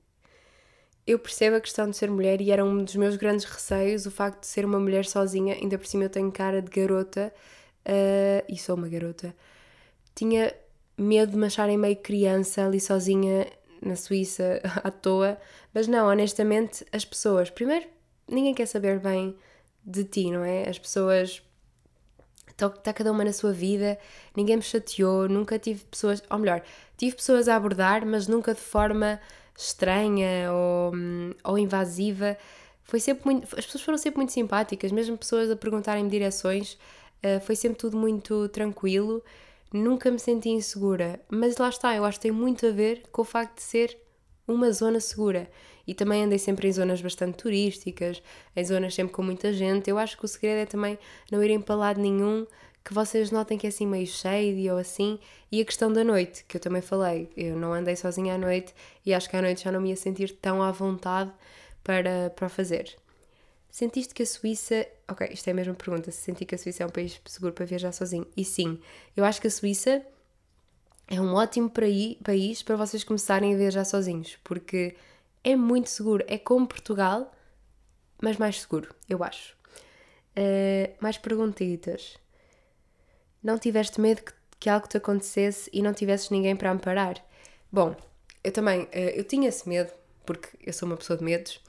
Eu 1.05 1.19
percebo 1.19 1.57
a 1.57 1.61
questão 1.61 1.87
de 1.89 1.95
ser 1.95 2.09
mulher 2.09 2.41
e 2.41 2.49
era 2.49 2.65
um 2.65 2.83
dos 2.83 2.95
meus 2.95 3.15
grandes 3.15 3.45
receios 3.45 4.05
o 4.05 4.11
facto 4.11 4.39
de 4.41 4.47
ser 4.47 4.65
uma 4.65 4.79
mulher 4.79 5.05
sozinha, 5.05 5.53
ainda 5.53 5.77
por 5.77 5.85
cima 5.85 6.05
eu 6.05 6.09
tenho 6.09 6.31
cara 6.31 6.61
de 6.61 6.71
garota 6.71 7.31
uh, 7.85 8.45
e 8.49 8.57
sou 8.57 8.75
uma 8.75 8.87
garota. 8.87 9.35
Tinha 10.15 10.53
medo 10.97 11.33
de 11.33 11.37
me 11.37 11.45
acharem 11.45 11.77
meio 11.77 11.97
criança 11.97 12.65
ali 12.65 12.79
sozinha 12.79 13.45
na 13.81 13.95
Suíça 13.95 14.61
à 14.83 14.89
toa, 14.89 15.37
mas 15.73 15.87
não, 15.87 16.07
honestamente, 16.07 16.85
as 16.91 17.05
pessoas, 17.05 17.49
primeiro, 17.49 17.85
ninguém 18.27 18.53
quer 18.53 18.65
saber 18.65 18.99
bem 18.99 19.35
de 19.85 20.05
ti, 20.05 20.31
não 20.31 20.43
é? 20.43 20.67
As 20.69 20.79
pessoas 20.79 21.43
está 22.53 22.69
tá 22.69 22.93
cada 22.93 23.11
uma 23.11 23.23
na 23.23 23.33
sua 23.33 23.51
vida, 23.51 23.97
ninguém 24.35 24.57
me 24.57 24.61
chateou, 24.61 25.27
nunca 25.27 25.59
tive 25.59 25.83
pessoas, 25.85 26.23
ou 26.29 26.39
melhor, 26.39 26.61
tive 26.97 27.15
pessoas 27.15 27.47
a 27.47 27.55
abordar, 27.55 28.05
mas 28.05 28.27
nunca 28.27 28.53
de 28.53 28.61
forma 28.61 29.19
estranha 29.57 30.51
ou, 30.51 30.93
ou 31.43 31.57
invasiva. 31.57 32.37
Foi 32.83 32.99
sempre 32.99 33.25
muito, 33.25 33.43
as 33.57 33.65
pessoas 33.65 33.83
foram 33.83 33.97
sempre 33.97 34.17
muito 34.17 34.31
simpáticas, 34.31 34.91
mesmo 34.91 35.17
pessoas 35.17 35.49
a 35.49 35.55
perguntarem-me 35.55 36.09
direções, 36.09 36.73
uh, 37.23 37.39
foi 37.41 37.55
sempre 37.55 37.77
tudo 37.77 37.97
muito 37.97 38.47
tranquilo, 38.49 39.23
nunca 39.71 40.11
me 40.11 40.19
senti 40.19 40.49
insegura. 40.49 41.19
Mas 41.29 41.57
lá 41.57 41.69
está, 41.69 41.95
eu 41.95 42.05
acho 42.05 42.19
que 42.19 42.23
tem 42.23 42.31
muito 42.31 42.65
a 42.65 42.71
ver 42.71 43.03
com 43.11 43.21
o 43.21 43.25
facto 43.25 43.55
de 43.55 43.63
ser 43.63 43.97
uma 44.47 44.71
zona 44.71 44.99
segura. 44.99 45.49
E 45.85 45.93
também 45.93 46.23
andei 46.23 46.39
sempre 46.39 46.67
em 46.67 46.71
zonas 46.71 47.01
bastante 47.01 47.37
turísticas, 47.37 48.21
em 48.55 48.63
zonas 48.65 48.93
sempre 48.93 49.13
com 49.13 49.21
muita 49.21 49.51
gente. 49.51 49.89
Eu 49.89 49.97
acho 49.97 50.17
que 50.17 50.25
o 50.25 50.27
segredo 50.27 50.59
é 50.59 50.65
também 50.65 50.97
não 51.31 51.43
irem 51.43 51.59
para 51.59 51.75
lado 51.75 51.99
nenhum 51.99 52.45
que 52.83 52.93
vocês 52.93 53.31
notem 53.31 53.57
que 53.57 53.65
é 53.65 53.69
assim 53.69 53.87
meio 53.87 54.07
shady 54.07 54.69
ou 54.69 54.77
assim. 54.77 55.19
E 55.51 55.61
a 55.61 55.65
questão 55.65 55.91
da 55.91 56.03
noite, 56.03 56.43
que 56.47 56.57
eu 56.57 56.61
também 56.61 56.81
falei, 56.81 57.29
eu 57.35 57.55
não 57.55 57.73
andei 57.73 57.95
sozinha 57.95 58.35
à 58.35 58.37
noite 58.37 58.73
e 59.05 59.13
acho 59.13 59.29
que 59.29 59.37
à 59.37 59.41
noite 59.41 59.63
já 59.63 59.71
não 59.71 59.81
me 59.81 59.89
ia 59.89 59.95
sentir 59.95 60.31
tão 60.41 60.61
à 60.61 60.71
vontade 60.71 61.31
para, 61.83 62.29
para 62.35 62.49
fazer. 62.49 62.95
Sentiste 63.69 64.13
que 64.13 64.21
a 64.23 64.25
Suíça. 64.25 64.85
Ok, 65.09 65.27
isto 65.31 65.47
é 65.47 65.51
a 65.51 65.53
mesma 65.55 65.73
pergunta. 65.73 66.11
Se 66.11 66.21
senti 66.21 66.45
que 66.45 66.55
a 66.55 66.57
Suíça 66.57 66.83
é 66.83 66.85
um 66.85 66.89
país 66.89 67.19
seguro 67.25 67.53
para 67.53 67.65
viajar 67.65 67.91
sozinho. 67.91 68.27
E 68.37 68.45
sim, 68.45 68.79
eu 69.15 69.25
acho 69.25 69.41
que 69.41 69.47
a 69.47 69.51
Suíça 69.51 70.05
é 71.07 71.19
um 71.19 71.33
ótimo 71.33 71.69
país 71.69 72.61
para 72.63 72.75
vocês 72.75 73.03
começarem 73.03 73.53
a 73.53 73.57
viajar 73.57 73.85
sozinhos, 73.85 74.37
porque 74.43 74.95
é 75.43 75.55
muito 75.55 75.89
seguro. 75.89 76.23
É 76.27 76.37
como 76.37 76.67
Portugal, 76.67 77.31
mas 78.21 78.37
mais 78.37 78.61
seguro, 78.61 78.93
eu 79.09 79.23
acho. 79.23 79.55
Uh, 80.37 80.93
mais 80.99 81.17
perguntitas. 81.17 82.17
Não 83.43 83.59
tiveste 83.59 83.99
medo 83.99 84.23
que, 84.23 84.33
que, 84.59 84.69
algo 84.69 84.87
te 84.87 84.97
acontecesse 84.97 85.69
e 85.73 85.81
não 85.81 85.93
tivesses 85.93 86.29
ninguém 86.29 86.55
para 86.55 86.71
amparar? 86.71 87.15
Bom, 87.71 87.95
eu 88.43 88.51
também, 88.51 88.83
uh, 88.83 88.89
eu 89.13 89.23
tinha 89.23 89.49
esse 89.49 89.67
medo, 89.67 89.91
porque 90.25 90.49
eu 90.65 90.73
sou 90.73 90.87
uma 90.87 90.97
pessoa 90.97 91.17
de 91.17 91.23
medos, 91.23 91.61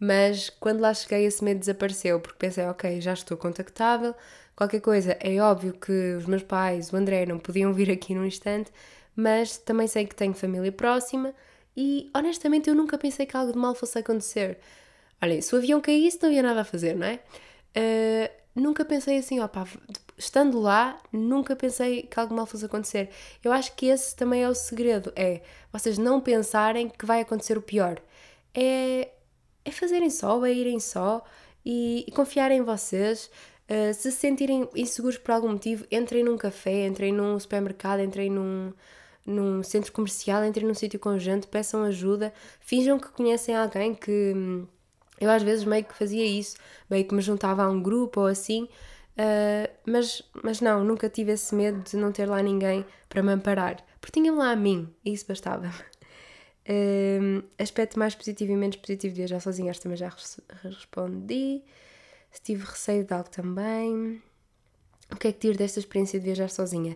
mas 0.00 0.48
quando 0.48 0.80
lá 0.80 0.94
cheguei 0.94 1.26
esse 1.26 1.44
medo 1.44 1.60
desapareceu, 1.60 2.20
porque 2.20 2.38
pensei, 2.38 2.64
ok, 2.64 3.00
já 3.00 3.12
estou 3.12 3.36
contactável, 3.36 4.14
qualquer 4.56 4.80
coisa, 4.80 5.16
é 5.20 5.38
óbvio 5.40 5.74
que 5.74 6.14
os 6.14 6.26
meus 6.26 6.42
pais, 6.42 6.92
o 6.92 6.96
André, 6.96 7.26
não 7.26 7.38
podiam 7.38 7.72
vir 7.72 7.90
aqui 7.90 8.14
num 8.14 8.24
instante, 8.24 8.72
mas 9.14 9.58
também 9.58 9.86
sei 9.86 10.06
que 10.06 10.14
tenho 10.14 10.32
família 10.32 10.72
próxima, 10.72 11.34
e 11.80 12.10
honestamente 12.12 12.68
eu 12.68 12.74
nunca 12.74 12.98
pensei 12.98 13.24
que 13.24 13.36
algo 13.36 13.52
de 13.52 13.58
mal 13.58 13.72
fosse 13.72 13.96
acontecer. 14.00 14.58
Olhem, 15.22 15.40
se 15.40 15.54
o 15.54 15.58
avião 15.58 15.80
caísse 15.80 16.18
não 16.20 16.28
havia 16.28 16.42
nada 16.42 16.62
a 16.62 16.64
fazer, 16.64 16.96
não 16.96 17.06
é? 17.06 17.20
Uh, 17.76 18.60
nunca 18.60 18.84
pensei 18.84 19.18
assim, 19.18 19.38
opá, 19.38 19.64
estando 20.16 20.58
lá, 20.58 21.00
nunca 21.12 21.54
pensei 21.54 22.02
que 22.02 22.18
algo 22.18 22.34
mal 22.34 22.46
fosse 22.46 22.64
acontecer. 22.64 23.10
Eu 23.44 23.52
acho 23.52 23.76
que 23.76 23.86
esse 23.86 24.16
também 24.16 24.42
é 24.42 24.48
o 24.48 24.56
segredo, 24.56 25.12
é 25.14 25.40
vocês 25.72 25.98
não 25.98 26.20
pensarem 26.20 26.88
que 26.88 27.06
vai 27.06 27.20
acontecer 27.20 27.56
o 27.56 27.62
pior. 27.62 28.02
É, 28.52 29.10
é 29.64 29.70
fazerem 29.70 30.10
só, 30.10 30.44
é 30.44 30.52
irem 30.52 30.80
só 30.80 31.24
e, 31.64 32.04
e 32.08 32.10
confiarem 32.10 32.58
em 32.58 32.62
vocês. 32.62 33.30
Uh, 33.70 33.94
se 33.94 34.10
se 34.10 34.18
sentirem 34.18 34.68
inseguros 34.74 35.16
por 35.16 35.30
algum 35.30 35.52
motivo, 35.52 35.86
entrem 35.92 36.24
num 36.24 36.36
café, 36.36 36.88
entrem 36.88 37.12
num 37.12 37.38
supermercado, 37.38 38.00
entrem 38.00 38.30
num, 38.30 38.72
num 39.28 39.62
centro 39.62 39.92
comercial, 39.92 40.44
entrem 40.44 40.66
num 40.66 40.74
sítio 40.74 40.98
com 40.98 41.18
gente, 41.18 41.46
peçam 41.46 41.82
ajuda, 41.82 42.32
finjam 42.60 42.98
que 42.98 43.08
conhecem 43.08 43.54
alguém 43.54 43.94
que. 43.94 44.32
Hum, 44.34 44.66
eu 45.20 45.30
às 45.30 45.42
vezes 45.42 45.64
meio 45.64 45.84
que 45.84 45.94
fazia 45.94 46.24
isso, 46.24 46.56
meio 46.88 47.04
que 47.04 47.14
me 47.14 47.20
juntava 47.20 47.64
a 47.64 47.68
um 47.68 47.82
grupo 47.82 48.20
ou 48.20 48.26
assim, 48.28 48.62
uh, 48.64 49.68
mas, 49.84 50.22
mas 50.44 50.60
não, 50.60 50.84
nunca 50.84 51.08
tive 51.08 51.32
esse 51.32 51.54
medo 51.56 51.82
de 51.82 51.96
não 51.96 52.12
ter 52.12 52.26
lá 52.26 52.40
ninguém 52.40 52.86
para 53.08 53.20
me 53.20 53.32
amparar, 53.32 53.84
porque 54.00 54.20
tinha 54.20 54.32
lá 54.32 54.52
a 54.52 54.56
mim 54.56 54.88
e 55.04 55.12
isso 55.12 55.26
bastava. 55.26 55.68
Uh, 56.68 57.42
aspecto 57.58 57.98
mais 57.98 58.14
positivo 58.14 58.52
e 58.52 58.56
menos 58.56 58.76
positivo 58.76 59.12
de 59.12 59.18
viajar 59.22 59.40
sozinha, 59.40 59.72
que 59.72 59.80
também 59.80 59.98
já 59.98 60.12
respondi. 60.62 61.62
Se 62.30 62.42
tive 62.42 62.64
receio 62.64 63.04
de 63.04 63.12
algo 63.12 63.28
também. 63.28 64.22
O 65.10 65.16
que 65.16 65.28
é 65.28 65.32
que 65.32 65.38
tiro 65.38 65.56
desta 65.56 65.78
experiência 65.80 66.20
de 66.20 66.24
viajar 66.26 66.50
sozinha? 66.50 66.94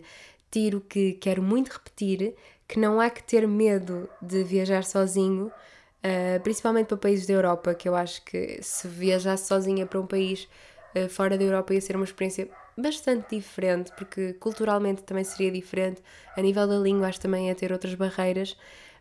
Tiro 0.53 0.81
que 0.81 1.13
quero 1.13 1.41
muito 1.41 1.69
repetir, 1.69 2.35
que 2.67 2.79
não 2.79 3.01
há 3.01 3.09
que 3.09 3.23
ter 3.23 3.47
medo 3.47 4.07
de 4.21 4.43
viajar 4.43 4.83
sozinho, 4.83 5.47
uh, 5.47 6.39
principalmente 6.43 6.87
para 6.87 6.97
países 6.97 7.25
da 7.25 7.33
Europa, 7.33 7.73
que 7.73 7.89
eu 7.89 7.95
acho 7.95 8.23
que 8.23 8.59
se 8.61 8.87
viajasse 8.87 9.47
sozinha 9.47 9.87
para 9.87 9.99
um 9.99 10.05
país 10.05 10.47
uh, 10.95 11.09
fora 11.09 11.37
da 11.37 11.43
Europa 11.43 11.73
ia 11.73 11.81
ser 11.81 11.95
uma 11.95 12.05
experiência 12.05 12.47
bastante 12.77 13.35
diferente, 13.35 13.91
porque 13.97 14.33
culturalmente 14.33 15.01
também 15.01 15.23
seria 15.23 15.51
diferente, 15.51 16.03
a 16.37 16.41
nível 16.41 16.67
da 16.67 16.77
língua 16.77 17.07
acho 17.07 17.19
também 17.19 17.47
ia 17.47 17.55
ter 17.55 17.71
outras 17.71 17.95
barreiras, 17.95 18.55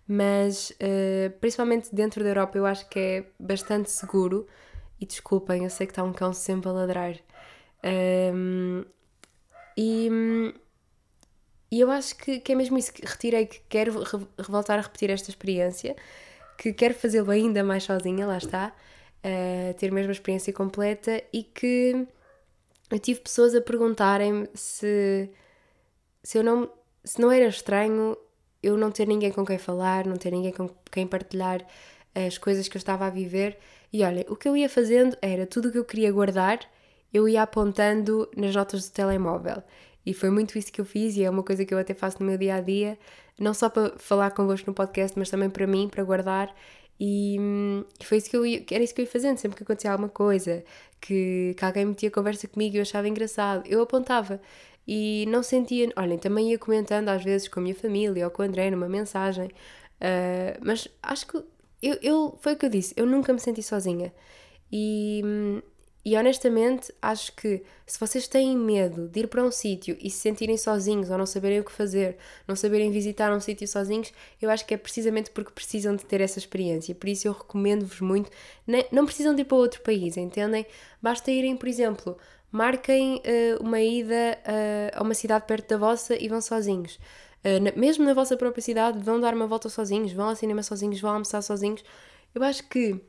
mas 0.09 0.71
uh, 0.71 1.31
principalmente 1.39 1.95
dentro 1.95 2.25
da 2.25 2.31
Europa 2.31 2.57
eu 2.57 2.65
acho 2.65 2.89
que 2.89 2.99
é 2.99 3.25
bastante 3.39 3.91
seguro, 3.91 4.47
e 4.99 5.05
desculpem, 5.05 5.65
eu 5.65 5.71
sei 5.71 5.87
que 5.87 5.93
está 5.93 6.03
um 6.03 6.13
cão 6.13 6.33
sempre 6.33 6.71
a 6.71 6.73
ladrar. 6.73 7.17
Um, 7.85 8.85
ehm, 8.85 8.85
e 9.77 10.09
e 11.73 11.81
eu 11.81 11.91
acho 11.91 12.17
que, 12.17 12.41
que 12.41 12.53
é 12.53 12.57
mesmo 12.57 12.79
isso 12.79 12.93
que 12.95 13.07
retirei, 13.07 13.47
que 13.47 13.61
quero 13.69 14.03
re- 14.03 14.27
voltar 14.49 14.79
a 14.79 14.83
repetir 14.83 15.11
esta 15.11 15.31
experiência, 15.31 15.97
que 16.59 16.73
quero 16.75 16.95
fazê-lo 16.95 17.31
ainda 17.33 17.65
mais 17.65 17.85
sozinha, 17.85 18.27
lá 18.27 18.39
está, 18.39 18.75
eh, 19.23 19.75
ter 19.79 19.93
mesmo 19.93 20.11
a 20.11 20.13
experiência 20.13 20.53
completa 20.53 21.23
e 21.33 21.43
que 21.45 22.07
eu 22.91 22.99
tive 22.99 23.21
pessoas 23.21 23.55
a 23.55 23.61
perguntarem-me 23.61 24.49
se, 24.55 25.31
se 26.23 26.39
eu 26.39 26.45
não 26.45 26.71
se 27.05 27.21
não 27.21 27.33
era 27.33 27.47
estranho 27.49 28.17
eu 28.63 28.77
não 28.77 28.91
ter 28.93 29.07
ninguém 29.09 29.33
com 29.33 29.45
quem 29.45 29.59
falar, 29.59 30.07
não 30.07 30.17
ter 30.17 30.31
ninguém 30.31 30.53
com 30.53 30.69
quem 30.91 31.07
partilhar 31.07 31.67
as 32.15 32.39
coisas 32.39 32.69
que 32.69 32.77
eu 32.77 32.79
estava 32.79 33.07
a 33.07 33.11
viver. 33.11 33.59
E 33.93 34.05
olha, 34.05 34.25
o 34.29 34.37
que 34.37 34.49
eu 34.49 34.57
ia 34.57 34.69
fazendo 34.69 35.17
era 35.21 35.47
tudo 35.47 35.69
o 35.69 35.73
que 35.73 35.79
eu 35.79 35.85
queria 35.85 36.13
guardar, 36.13 36.61
eu 37.13 37.29
ia 37.29 37.43
apontando 37.43 38.31
nas 38.37 38.55
notas 38.55 38.89
do 38.89 38.93
telemóvel. 38.93 39.63
E 40.05 40.13
foi 40.13 40.31
muito 40.31 40.59
isso 40.59 40.73
que 40.73 40.81
eu 40.81 40.85
fiz 40.85 41.17
e 41.17 41.23
é 41.23 41.31
uma 41.31 41.43
coisa 41.43 41.65
que 41.65 41.73
eu 41.73 41.79
até 41.79 41.95
faço 41.95 42.19
no 42.21 42.27
meu 42.27 42.37
dia 42.37 42.57
a 42.57 42.61
dia, 42.61 42.99
não 43.39 43.55
só 43.55 43.69
para 43.69 43.93
falar 43.99 44.31
convosco 44.33 44.71
no 44.71 44.75
podcast, 44.75 45.19
mas 45.19 45.31
também 45.31 45.49
para 45.49 45.67
mim, 45.67 45.89
para 45.89 46.03
guardar. 46.03 46.55
E, 46.99 47.37
hum, 47.41 47.85
foi 48.03 48.19
isso 48.19 48.31
que 48.31 48.37
eu 48.37 48.45
era 48.45 48.83
isso 48.85 48.95
que 48.95 49.01
eu 49.01 49.05
ia 49.05 49.11
fazendo, 49.11 49.39
sempre 49.39 49.57
que 49.57 49.63
acontecia 49.65 49.91
alguma 49.91 50.09
coisa, 50.09 50.65
que, 51.01 51.55
que 51.57 51.65
alguém 51.65 51.85
metia 51.87 52.11
conversa 52.11 52.47
comigo 52.49 52.77
e 52.77 52.79
eu 52.79 52.83
achava 52.83 53.09
engraçado, 53.09 53.65
eu 53.67 53.81
apontava 53.83 54.41
e 54.87 55.25
não 55.29 55.43
sentia. 55.43 55.91
Olhem, 55.97 56.19
também 56.19 56.51
ia 56.51 56.59
comentando 56.59 57.09
às 57.09 57.23
vezes 57.25 57.49
com 57.49 57.61
a 57.61 57.63
minha 57.63 57.75
família 57.75 58.25
ou 58.25 58.31
com 58.31 58.43
o 58.43 58.45
André 58.45 58.71
numa 58.71 58.89
mensagem, 58.89 59.47
uh, 59.47 60.59
mas 60.61 60.89
acho 61.03 61.27
que 61.27 61.37
eu, 61.83 61.99
eu, 62.03 62.39
foi 62.41 62.53
o 62.55 62.57
que 62.57 62.67
eu 62.67 62.71
disse, 62.71 62.95
eu 62.97 63.07
nunca 63.07 63.33
me 63.33 63.41
senti 63.41 63.63
sozinha. 63.63 64.13
E, 64.71 65.23
e 66.05 66.17
honestamente, 66.17 66.93
acho 67.01 67.33
que 67.37 67.63
se 67.87 67.99
vocês 67.99 68.27
têm 68.27 68.57
medo 68.57 69.07
de 69.07 69.21
ir 69.21 69.29
para 69.29 69.43
um 69.43 69.53
sítio 69.53 69.97
e 70.01 70.11
se 70.11 70.19
sentirem 70.19 70.57
sozinhos 70.57 71.11
ou 71.11 71.17
não 71.17 71.27
saberem 71.27 71.61
o 71.61 71.65
que 71.65 71.71
fazer, 71.71 72.17
não 72.47 72.57
saberem 72.57 72.91
visitar 72.91 73.33
um 73.33 73.39
sítio 73.39 73.69
sozinhos, 73.69 74.13
eu 74.41 74.51
acho 74.51 74.67
que 74.67 74.75
é 74.75 74.77
precisamente 74.77 75.31
porque 75.31 75.53
precisam 75.53 75.95
de 75.95 76.05
ter 76.05 76.21
essa 76.21 76.41
experiência. 76.41 76.93
Por 76.93 77.09
isso 77.09 77.29
eu 77.29 77.33
recomendo-vos 77.33 78.01
muito. 78.01 78.31
Não 78.91 79.05
precisam 79.05 79.33
de 79.33 79.43
ir 79.43 79.45
para 79.45 79.57
outro 79.57 79.81
país, 79.83 80.17
entendem? 80.17 80.67
Basta 81.01 81.31
irem, 81.31 81.57
por 81.57 81.69
exemplo, 81.69 82.19
marquem 82.51 83.19
uh, 83.19 83.63
uma 83.63 83.81
ida 83.81 84.39
uh, 84.45 84.99
a 84.99 85.03
uma 85.03 85.15
cidade 85.15 85.47
perto 85.47 85.69
da 85.69 85.77
vossa 85.77 86.17
e 86.21 86.29
vão 86.29 86.41
sozinhos. 86.41 86.99
Uh, 87.45 87.61
na, 87.63 87.73
mesmo 87.77 88.05
na 88.05 88.13
vossa 88.13 88.37
própria 88.37 88.63
cidade, 88.63 88.99
vão 88.99 89.21
dar 89.21 89.35
uma 89.35 89.47
volta 89.47 89.69
sozinhos, 89.69 90.13
vão 90.13 90.31
ao 90.31 90.35
cinema 90.37 90.65
sozinhos, 90.65 91.01
vão 91.01 91.13
almoçar 91.13 91.43
sozinhos. 91.43 91.85
Eu 92.35 92.43
acho 92.43 92.69
que 92.69 93.01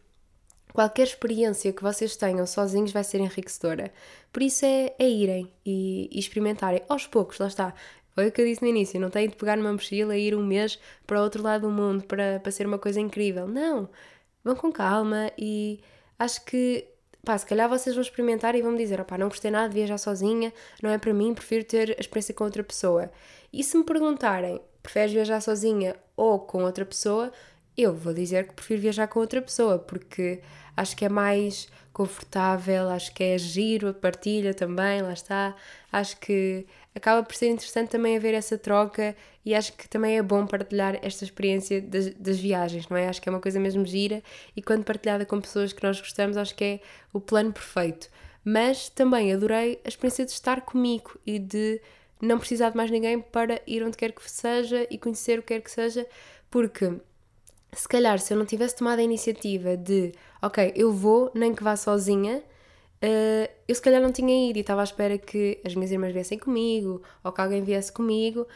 qualquer 0.74 1.04
experiência 1.04 1.72
que 1.72 1.84
vocês 1.84 2.16
tenham 2.16 2.46
sozinhos 2.46 2.92
vai 2.92 3.04
ser 3.04 3.20
enriquecedora. 3.20 3.94
Por 4.32 4.42
isso 4.42 4.66
é, 4.66 4.94
é 4.98 5.08
irem 5.08 5.50
e, 5.66 6.10
e, 6.12 6.20
experimentarem 6.20 6.82
aos 6.90 7.08
poucos, 7.08 7.38
lá 7.40 7.48
está. 7.48 7.74
Foi 8.16 8.28
o 8.28 8.32
que 8.32 8.42
eu 8.42 8.46
disse 8.46 8.62
no 8.62 8.68
início: 8.68 9.00
não 9.00 9.10
têm 9.10 9.30
de 9.30 9.36
pegar 9.36 9.56
numa 9.56 9.72
mochila 9.72 10.18
e 10.18 10.28
ir 10.28 10.36
um 10.36 10.46
mês 10.46 10.80
para 11.06 11.20
o 11.20 11.24
outro 11.24 11.42
lado 11.42 11.62
do 11.62 11.70
mundo 11.70 12.04
para, 12.06 12.40
para 12.40 12.52
ser 12.52 12.68
uma 12.68 12.80
coisa 12.80 13.00
incrível. 13.00 13.48
Não! 13.48 13.88
Vão 14.44 14.56
com 14.56 14.72
calma 14.72 15.32
e 15.38 15.80
acho 16.20 16.44
que 16.44 16.86
pá, 17.24 17.38
se 17.38 17.46
calhar 17.46 17.70
vocês 17.70 17.96
vão 17.96 18.02
experimentar 18.02 18.56
e 18.56 18.62
vão 18.62 18.72
me 18.72 18.78
dizer, 18.78 19.00
opá, 19.00 19.18
não 19.18 19.30
gostei 19.30 19.50
nada 19.50 19.70
de 19.70 19.76
viajar 19.76 19.98
sozinha, 19.98 20.52
não 20.82 20.90
é 20.90 20.98
para 20.98 21.14
mim, 21.14 21.34
prefiro 21.34 21.64
ter 21.64 21.96
a 21.98 22.02
experiência 22.02 22.34
com 22.34 22.44
outra 22.44 22.64
pessoa. 22.64 23.10
E 23.52 23.64
se 23.64 23.78
me 23.78 23.84
perguntarem, 23.84 24.60
preferes 24.82 25.14
viajar 25.14 25.40
sozinha 25.40 25.96
ou 26.18 26.40
com 26.40 26.64
outra 26.64 26.86
pessoa, 26.86 27.32
eu 27.78 27.96
vou 27.96 28.14
dizer 28.14 28.48
que 28.48 28.54
prefiro 28.54 28.82
viajar 28.82 29.08
com 29.08 29.20
outra 29.20 29.42
pessoa, 29.42 29.80
porque 29.80 30.42
acho 30.76 30.96
que 30.96 31.06
é 31.06 31.10
mais 31.10 31.68
confortável, 31.94 32.90
acho 32.90 33.14
que 33.14 33.24
é 33.24 33.38
giro, 33.38 33.88
a 33.90 33.94
partilha 33.94 34.54
também, 34.54 35.02
lá 35.02 35.14
está. 35.14 35.56
Acho 35.92 36.20
que 36.20 36.66
acaba 36.96 37.22
por 37.24 37.36
ser 37.36 37.50
interessante 37.50 37.90
também 37.90 38.18
haver 38.18 38.34
essa 38.34 38.58
troca 38.58 39.16
e 39.46 39.54
acho 39.54 39.74
que 39.74 39.88
também 39.88 40.18
é 40.18 40.24
bom 40.24 40.46
partilhar 40.48 40.98
esta 41.04 41.24
experiência 41.24 41.80
das, 41.82 42.10
das, 42.16 42.40
viagens, 42.40 42.88
não 42.90 42.98
é? 42.98 43.08
Acho 43.08 43.22
que 43.22 43.30
é 43.30 43.32
uma 43.32 43.40
coisa 43.40 43.60
mesmo 43.60 43.86
gira 43.86 44.24
e 44.56 44.62
quando 44.62 44.84
partilhada 44.84 45.26
com 45.26 45.40
pessoas 45.40 45.72
que 45.72 45.84
nós 45.84 46.00
gostamos, 46.00 46.36
acho 46.36 46.56
que 46.56 46.64
é 46.64 46.80
o 47.14 47.22
plano 47.22 47.54
perfeito. 47.54 48.10
Mas 48.44 48.90
também 48.90 49.32
adorei 49.32 49.80
a 49.86 49.88
experiência 49.88 50.26
de 50.26 50.32
estar 50.32 50.62
comigo 50.62 51.18
e 51.26 51.38
de 51.38 51.80
não 52.20 52.40
precisar 52.40 52.72
de 52.72 52.78
mais 52.78 52.90
ninguém 52.90 53.22
para 53.22 53.62
ir 53.68 53.84
onde 53.84 53.98
quer 53.98 54.12
que 54.12 54.30
seja 54.30 54.88
e 54.90 54.98
conhecer 54.98 55.40
o 55.40 55.42
que 55.44 55.50
quer 55.50 55.62
que 55.62 55.72
seja, 55.72 56.08
porque 56.50 56.92
se 57.76 57.88
calhar 57.88 58.20
se 58.20 58.34
eu 58.34 58.38
não 58.38 58.46
tivesse 58.46 58.76
tomado 58.76 59.00
a 59.00 59.04
iniciativa 59.04 59.76
de, 59.78 60.12
ok, 60.42 60.74
eu 60.76 60.92
vou, 60.92 61.32
nem 61.34 61.54
que 61.54 61.64
vá 61.64 61.76
sozinha, 61.76 62.44
uh, 63.04 63.52
eu 63.68 63.76
se 63.76 63.82
calhar 63.82 64.02
não 64.02 64.12
tinha 64.12 64.50
ido 64.50 64.58
e 64.58 64.62
estava 64.62 64.82
à 64.82 64.84
espera 64.84 65.18
que 65.18 65.60
as 65.66 65.76
minhas 65.76 65.92
irmãs 65.92 66.14
viessem 66.14 66.38
comigo 66.38 67.02
ou 67.24 67.32
que 67.32 67.42
alguém 67.42 67.64
viesse 67.64 67.92
comigo. 67.92 68.48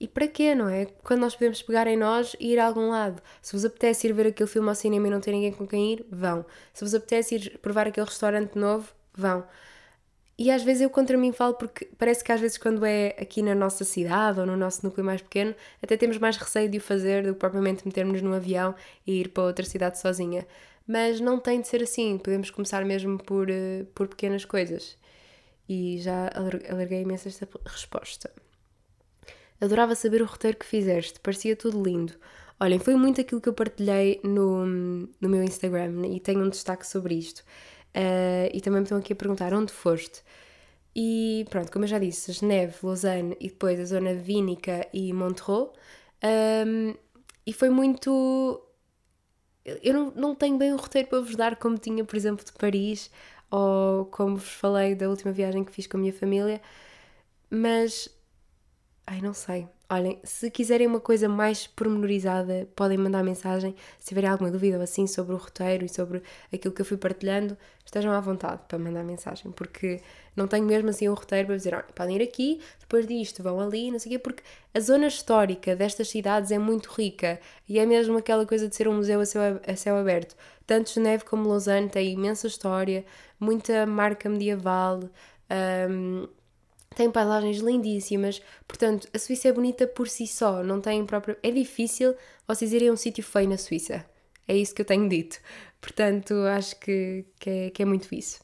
E 0.00 0.08
para 0.08 0.26
quê, 0.26 0.54
não 0.54 0.68
é? 0.68 0.86
Quando 1.04 1.20
nós 1.20 1.34
podemos 1.34 1.62
pegar 1.62 1.86
em 1.86 1.96
nós 1.96 2.34
e 2.40 2.52
ir 2.52 2.58
a 2.58 2.66
algum 2.66 2.90
lado. 2.90 3.22
Se 3.40 3.52
vos 3.52 3.64
apetece 3.64 4.08
ir 4.08 4.12
ver 4.12 4.26
aquele 4.26 4.48
filme 4.48 4.68
ao 4.68 4.74
cinema 4.74 5.06
e 5.06 5.10
não 5.10 5.20
ter 5.20 5.30
ninguém 5.30 5.52
com 5.52 5.64
quem 5.64 5.92
ir, 5.92 6.04
vão. 6.10 6.44
Se 6.74 6.82
vos 6.84 6.92
apetece 6.92 7.36
ir 7.36 7.58
provar 7.58 7.86
aquele 7.86 8.06
restaurante 8.06 8.58
novo, 8.58 8.92
vão. 9.14 9.44
E 10.38 10.50
às 10.50 10.62
vezes 10.62 10.82
eu 10.82 10.90
contra 10.90 11.16
mim 11.16 11.30
falo 11.30 11.54
porque 11.54 11.88
parece 11.98 12.24
que 12.24 12.32
às 12.32 12.40
vezes 12.40 12.56
quando 12.56 12.84
é 12.84 13.08
aqui 13.18 13.42
na 13.42 13.54
nossa 13.54 13.84
cidade 13.84 14.40
ou 14.40 14.46
no 14.46 14.56
nosso 14.56 14.84
núcleo 14.84 15.04
mais 15.04 15.20
pequeno, 15.20 15.54
até 15.82 15.96
temos 15.96 16.18
mais 16.18 16.36
receio 16.36 16.68
de 16.68 16.78
o 16.78 16.80
fazer 16.80 17.22
do 17.22 17.34
que 17.34 17.38
propriamente 17.38 17.86
metermos 17.86 18.22
num 18.22 18.32
avião 18.32 18.74
e 19.06 19.20
ir 19.20 19.28
para 19.28 19.44
outra 19.44 19.64
cidade 19.64 19.98
sozinha. 20.00 20.46
Mas 20.86 21.20
não 21.20 21.38
tem 21.38 21.60
de 21.60 21.68
ser 21.68 21.82
assim, 21.82 22.18
podemos 22.18 22.50
começar 22.50 22.84
mesmo 22.84 23.18
por, 23.18 23.48
uh, 23.48 23.84
por 23.94 24.08
pequenas 24.08 24.44
coisas. 24.44 24.96
E 25.68 25.98
já 25.98 26.30
alarguei 26.68 27.02
imenso 27.02 27.28
esta 27.28 27.48
resposta. 27.64 28.30
Adorava 29.60 29.94
saber 29.94 30.22
o 30.22 30.26
roteiro 30.26 30.56
que 30.56 30.66
fizeste, 30.66 31.20
parecia 31.20 31.54
tudo 31.54 31.80
lindo. 31.80 32.14
Olhem, 32.58 32.78
foi 32.78 32.96
muito 32.96 33.20
aquilo 33.20 33.40
que 33.40 33.48
eu 33.48 33.52
partilhei 33.52 34.20
no, 34.24 34.66
no 34.66 35.28
meu 35.28 35.42
Instagram 35.42 36.06
e 36.06 36.18
tenho 36.18 36.44
um 36.44 36.48
destaque 36.48 36.86
sobre 36.86 37.14
isto. 37.14 37.44
Uh, 37.94 38.48
e 38.52 38.60
também 38.60 38.80
me 38.80 38.84
estão 38.84 38.98
aqui 38.98 39.12
a 39.12 39.16
perguntar 39.16 39.52
onde 39.52 39.72
foste. 39.72 40.22
E 40.94 41.46
pronto, 41.50 41.72
como 41.72 41.84
eu 41.84 41.88
já 41.88 41.98
disse, 41.98 42.32
Geneve, 42.32 42.76
Lausanne 42.82 43.36
e 43.40 43.48
depois 43.48 43.80
a 43.80 43.84
zona 43.84 44.14
Vínica 44.14 44.86
e 44.92 45.12
Montreux. 45.12 45.70
Um, 46.22 46.94
e 47.46 47.52
foi 47.52 47.70
muito. 47.70 48.62
Eu 49.64 49.94
não, 49.94 50.10
não 50.12 50.34
tenho 50.34 50.58
bem 50.58 50.72
o 50.72 50.76
roteiro 50.76 51.08
para 51.08 51.20
vos 51.20 51.36
dar 51.36 51.56
como 51.56 51.78
tinha, 51.78 52.04
por 52.04 52.16
exemplo, 52.16 52.44
de 52.44 52.52
Paris 52.52 53.10
ou 53.50 54.06
como 54.06 54.36
vos 54.36 54.52
falei 54.52 54.94
da 54.94 55.08
última 55.08 55.32
viagem 55.32 55.64
que 55.64 55.72
fiz 55.72 55.86
com 55.86 55.98
a 55.98 56.00
minha 56.00 56.12
família, 56.12 56.60
mas 57.50 58.08
Ai, 59.06 59.20
não 59.20 59.34
sei. 59.34 59.68
Olhem, 59.90 60.18
se 60.24 60.50
quiserem 60.50 60.86
uma 60.86 61.00
coisa 61.00 61.28
mais 61.28 61.66
pormenorizada, 61.66 62.68
podem 62.74 62.96
mandar 62.96 63.22
mensagem. 63.22 63.74
Se 63.98 64.08
tiverem 64.08 64.30
alguma 64.30 64.50
dúvida 64.50 64.76
ou 64.76 64.82
assim 64.82 65.06
sobre 65.06 65.34
o 65.34 65.36
roteiro 65.36 65.84
e 65.84 65.88
sobre 65.88 66.22
aquilo 66.52 66.72
que 66.72 66.80
eu 66.80 66.86
fui 66.86 66.96
partilhando, 66.96 67.58
estejam 67.84 68.12
à 68.12 68.20
vontade 68.20 68.62
para 68.68 68.78
mandar 68.78 69.04
mensagem, 69.04 69.50
porque 69.52 70.00
não 70.36 70.46
tenho 70.46 70.64
mesmo 70.64 70.88
assim 70.88 71.08
um 71.08 71.14
roteiro 71.14 71.48
para 71.48 71.56
dizer, 71.56 71.74
olha, 71.74 71.84
podem 71.94 72.16
ir 72.16 72.22
aqui, 72.22 72.60
depois 72.80 73.06
disto 73.06 73.42
vão 73.42 73.60
ali, 73.60 73.90
não 73.90 73.98
sei 73.98 74.12
o 74.12 74.12
quê, 74.14 74.18
porque 74.18 74.42
a 74.72 74.80
zona 74.80 75.08
histórica 75.08 75.76
destas 75.76 76.08
cidades 76.08 76.50
é 76.50 76.58
muito 76.58 76.86
rica 76.90 77.38
e 77.68 77.78
é 77.78 77.84
mesmo 77.84 78.16
aquela 78.16 78.46
coisa 78.46 78.68
de 78.68 78.74
ser 78.76 78.88
um 78.88 78.94
museu 78.94 79.20
a 79.20 79.26
céu, 79.26 79.60
a 79.66 79.76
céu 79.76 79.96
aberto. 79.96 80.34
Tanto 80.66 80.90
Geneve 80.90 81.24
como 81.24 81.48
Lausanne 81.48 81.90
têm 81.90 82.12
imensa 82.12 82.46
história, 82.46 83.04
muita 83.38 83.84
marca 83.84 84.28
medieval. 84.28 85.00
Um, 85.90 86.28
tem 86.94 87.10
paisagens 87.10 87.58
lindíssimas, 87.58 88.42
portanto, 88.66 89.08
a 89.12 89.18
Suíça 89.18 89.48
é 89.48 89.52
bonita 89.52 89.86
por 89.86 90.08
si 90.08 90.26
só, 90.26 90.62
não 90.62 90.80
tem 90.80 91.04
próprio. 91.06 91.36
É 91.42 91.50
difícil 91.50 92.14
vocês 92.46 92.72
irem 92.72 92.88
a 92.88 92.92
um 92.92 92.96
sítio 92.96 93.22
feio 93.22 93.48
na 93.48 93.58
Suíça. 93.58 94.04
É 94.46 94.56
isso 94.56 94.74
que 94.74 94.82
eu 94.82 94.86
tenho 94.86 95.08
dito. 95.08 95.38
Portanto, 95.80 96.34
acho 96.56 96.78
que, 96.78 97.24
que, 97.38 97.50
é, 97.50 97.70
que 97.70 97.82
é 97.82 97.84
muito 97.84 98.12
isso. 98.14 98.40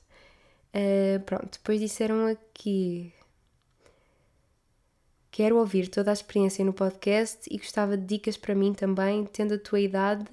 Uh, 0.75 1.21
pronto, 1.25 1.59
depois 1.59 1.81
disseram 1.81 2.27
aqui. 2.27 3.13
Quero 5.31 5.57
ouvir 5.59 5.89
toda 5.89 6.11
a 6.11 6.13
experiência 6.13 6.65
no 6.65 6.73
podcast 6.73 7.49
e 7.51 7.59
gostava 7.59 7.97
de 7.97 8.05
dicas 8.05 8.37
para 8.37 8.55
mim 8.55 8.73
também, 8.73 9.25
tendo 9.25 9.55
a 9.55 9.59
tua 9.59 9.81
idade 9.81 10.27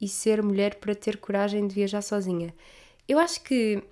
e 0.00 0.08
ser 0.08 0.42
mulher 0.42 0.76
para 0.76 0.94
ter 0.94 1.18
coragem 1.18 1.66
de 1.66 1.74
viajar 1.74 2.02
sozinha. 2.02 2.54
Eu 3.06 3.18
acho 3.18 3.42
que 3.42 3.82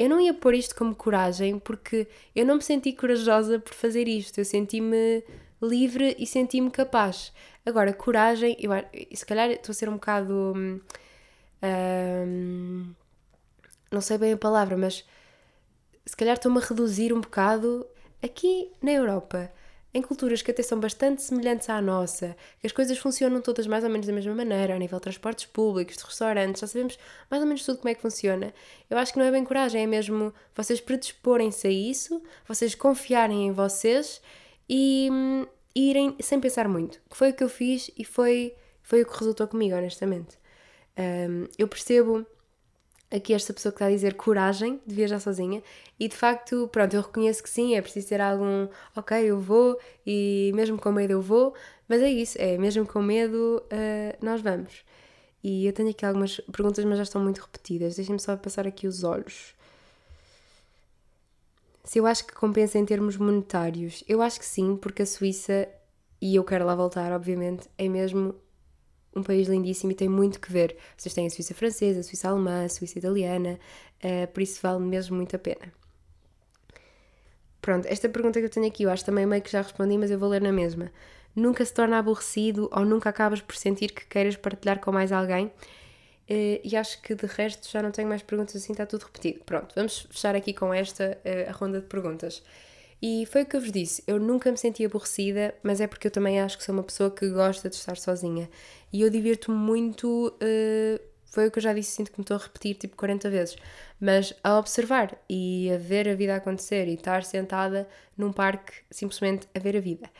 eu 0.00 0.08
não 0.08 0.18
ia 0.18 0.32
pôr 0.32 0.54
isto 0.54 0.74
como 0.74 0.94
coragem 0.94 1.58
porque 1.58 2.08
eu 2.34 2.46
não 2.46 2.54
me 2.54 2.62
senti 2.62 2.90
corajosa 2.90 3.58
por 3.58 3.74
fazer 3.74 4.08
isto. 4.08 4.38
Eu 4.38 4.46
senti-me 4.46 5.22
livre 5.60 6.16
e 6.18 6.26
senti-me 6.26 6.70
capaz. 6.70 7.34
Agora, 7.66 7.92
coragem, 7.92 8.56
eu, 8.58 8.70
se 9.14 9.26
calhar 9.26 9.50
estou 9.50 9.72
a 9.72 9.74
ser 9.74 9.90
um 9.90 9.94
bocado. 9.94 10.54
Hum, 10.56 10.80
hum, 11.62 12.94
não 13.90 14.00
sei 14.00 14.16
bem 14.16 14.32
a 14.32 14.38
palavra, 14.38 14.74
mas 14.74 15.04
se 16.06 16.16
calhar 16.16 16.34
estou-me 16.34 16.56
a 16.58 16.64
reduzir 16.64 17.12
um 17.12 17.20
bocado 17.20 17.86
aqui 18.22 18.72
na 18.80 18.92
Europa 18.92 19.52
em 19.92 20.00
culturas 20.00 20.40
que 20.42 20.50
até 20.50 20.62
são 20.62 20.78
bastante 20.78 21.22
semelhantes 21.22 21.68
à 21.68 21.80
nossa, 21.80 22.36
que 22.60 22.66
as 22.66 22.72
coisas 22.72 22.96
funcionam 22.98 23.40
todas 23.40 23.66
mais 23.66 23.82
ou 23.82 23.90
menos 23.90 24.06
da 24.06 24.12
mesma 24.12 24.34
maneira, 24.34 24.74
a 24.74 24.78
nível 24.78 24.98
de 24.98 25.02
transportes 25.02 25.46
públicos, 25.46 25.96
de 25.96 26.04
restaurantes, 26.04 26.60
já 26.60 26.66
sabemos 26.66 26.98
mais 27.30 27.42
ou 27.42 27.48
menos 27.48 27.64
tudo 27.64 27.78
como 27.78 27.88
é 27.88 27.94
que 27.94 28.00
funciona. 28.00 28.54
Eu 28.88 28.98
acho 28.98 29.12
que 29.12 29.18
não 29.18 29.26
é 29.26 29.30
bem 29.30 29.44
coragem, 29.44 29.82
é 29.82 29.86
mesmo 29.86 30.32
vocês 30.54 30.80
predisporem-se 30.80 31.66
a 31.66 31.70
isso, 31.70 32.22
vocês 32.46 32.74
confiarem 32.74 33.48
em 33.48 33.52
vocês 33.52 34.20
e, 34.68 35.08
irem 35.74 36.16
sem 36.20 36.40
pensar 36.40 36.68
muito, 36.68 37.00
que 37.08 37.16
foi 37.16 37.30
o 37.30 37.34
que 37.34 37.42
eu 37.42 37.48
fiz 37.48 37.90
e 37.96 38.04
foi, 38.04 38.54
foi 38.82 39.02
o 39.02 39.06
que 39.06 39.18
resultou 39.18 39.46
comigo, 39.48 39.76
honestamente. 39.76 40.38
Um, 40.98 41.46
eu 41.58 41.66
percebo 41.66 42.26
aqui 43.10 43.34
esta 43.34 43.52
pessoa 43.52 43.72
que 43.72 43.76
está 43.76 43.86
a 43.86 43.90
dizer 43.90 44.14
coragem 44.14 44.80
de 44.86 44.94
viajar 44.94 45.18
sozinha 45.18 45.62
e 45.98 46.08
de 46.08 46.16
facto, 46.16 46.68
pronto, 46.72 46.94
eu 46.94 47.02
reconheço 47.02 47.42
que 47.42 47.50
sim, 47.50 47.74
é 47.74 47.82
preciso 47.82 48.08
ter 48.08 48.20
algum, 48.20 48.68
ok, 48.94 49.18
eu 49.18 49.40
vou 49.40 49.78
e 50.06 50.52
mesmo 50.54 50.78
com 50.78 50.92
medo 50.92 51.12
eu 51.12 51.20
vou, 51.20 51.54
mas 51.88 52.00
é 52.00 52.10
isso, 52.10 52.38
é 52.40 52.56
mesmo 52.56 52.86
com 52.86 53.02
medo 53.02 53.62
uh, 53.66 54.24
nós 54.24 54.40
vamos. 54.40 54.84
E 55.42 55.66
eu 55.66 55.72
tenho 55.72 55.90
aqui 55.90 56.04
algumas 56.04 56.38
perguntas, 56.52 56.84
mas 56.84 56.98
já 56.98 57.02
estão 57.02 57.22
muito 57.22 57.40
repetidas. 57.40 57.96
Deixem-me 57.96 58.20
só 58.20 58.36
passar 58.36 58.66
aqui 58.66 58.86
os 58.86 59.02
olhos. 59.02 59.54
Se 61.82 61.98
eu 61.98 62.06
acho 62.06 62.26
que 62.26 62.34
compensa 62.34 62.78
em 62.78 62.84
termos 62.84 63.16
monetários, 63.16 64.04
eu 64.06 64.20
acho 64.20 64.38
que 64.38 64.44
sim, 64.44 64.76
porque 64.76 65.02
a 65.02 65.06
Suíça, 65.06 65.66
e 66.20 66.36
eu 66.36 66.44
quero 66.44 66.66
lá 66.66 66.74
voltar, 66.74 67.10
obviamente, 67.12 67.68
é 67.78 67.88
mesmo 67.88 68.34
um 69.14 69.22
país 69.22 69.48
lindíssimo 69.48 69.92
e 69.92 69.94
tem 69.94 70.08
muito 70.08 70.40
que 70.40 70.52
ver. 70.52 70.76
Vocês 70.96 71.14
têm 71.14 71.26
a 71.26 71.30
Suíça 71.30 71.54
francesa, 71.54 72.00
a 72.00 72.02
Suíça 72.02 72.28
alemã, 72.28 72.64
a 72.64 72.68
Suíça 72.68 72.98
italiana, 72.98 73.58
uh, 74.04 74.26
por 74.32 74.42
isso 74.42 74.60
vale 74.62 74.80
mesmo 74.80 75.16
muito 75.16 75.34
a 75.36 75.38
pena. 75.38 75.72
Pronto, 77.60 77.86
esta 77.86 78.08
pergunta 78.08 78.38
que 78.40 78.46
eu 78.46 78.50
tenho 78.50 78.66
aqui, 78.66 78.84
eu 78.84 78.90
acho 78.90 79.04
também 79.04 79.26
meio 79.26 79.42
que 79.42 79.50
já 79.50 79.60
respondi, 79.60 79.98
mas 79.98 80.10
eu 80.10 80.18
vou 80.18 80.28
ler 80.28 80.40
na 80.40 80.52
mesma. 80.52 80.90
Nunca 81.34 81.64
se 81.64 81.72
torna 81.72 81.98
aborrecido 81.98 82.68
ou 82.72 82.84
nunca 82.84 83.10
acabas 83.10 83.40
por 83.40 83.54
sentir 83.54 83.92
que 83.92 84.06
queiras 84.06 84.36
partilhar 84.36 84.80
com 84.80 84.90
mais 84.90 85.12
alguém? 85.12 85.46
Uh, 86.28 86.60
e 86.62 86.76
acho 86.76 87.02
que 87.02 87.14
de 87.14 87.26
resto 87.26 87.68
já 87.68 87.82
não 87.82 87.90
tenho 87.90 88.08
mais 88.08 88.22
perguntas 88.22 88.56
assim, 88.56 88.72
está 88.72 88.86
tudo 88.86 89.02
repetido. 89.02 89.40
Pronto, 89.44 89.74
vamos 89.74 90.06
fechar 90.10 90.34
aqui 90.34 90.54
com 90.54 90.72
esta 90.72 91.18
uh, 91.24 91.50
a 91.50 91.52
ronda 91.52 91.80
de 91.80 91.86
perguntas. 91.86 92.42
E 93.02 93.24
foi 93.26 93.42
o 93.42 93.46
que 93.46 93.56
eu 93.56 93.60
vos 93.60 93.72
disse, 93.72 94.02
eu 94.06 94.18
nunca 94.18 94.50
me 94.50 94.58
senti 94.58 94.84
aborrecida, 94.84 95.54
mas 95.62 95.80
é 95.80 95.86
porque 95.86 96.06
eu 96.06 96.10
também 96.10 96.38
acho 96.38 96.58
que 96.58 96.64
sou 96.64 96.74
uma 96.74 96.82
pessoa 96.82 97.10
que 97.10 97.28
gosta 97.30 97.70
de 97.70 97.76
estar 97.76 97.96
sozinha. 97.96 98.48
E 98.92 99.02
eu 99.02 99.10
divirto-me 99.10 99.56
muito, 99.56 100.28
uh, 100.28 101.00
foi 101.24 101.46
o 101.46 101.50
que 101.50 101.58
eu 101.58 101.62
já 101.62 101.72
disse, 101.72 101.92
sinto 101.92 102.10
que 102.10 102.18
me 102.18 102.22
estou 102.22 102.36
a 102.36 102.40
repetir 102.40 102.74
tipo 102.74 102.96
40 102.96 103.30
vezes, 103.30 103.56
mas 104.00 104.34
a 104.42 104.58
observar 104.58 105.16
e 105.28 105.70
a 105.72 105.78
ver 105.78 106.08
a 106.08 106.14
vida 106.14 106.34
acontecer 106.34 106.88
e 106.88 106.94
estar 106.94 107.22
sentada 107.24 107.88
num 108.16 108.32
parque 108.32 108.72
simplesmente 108.90 109.46
a 109.54 109.58
ver 109.58 109.76
a 109.76 109.80
vida. 109.80 110.10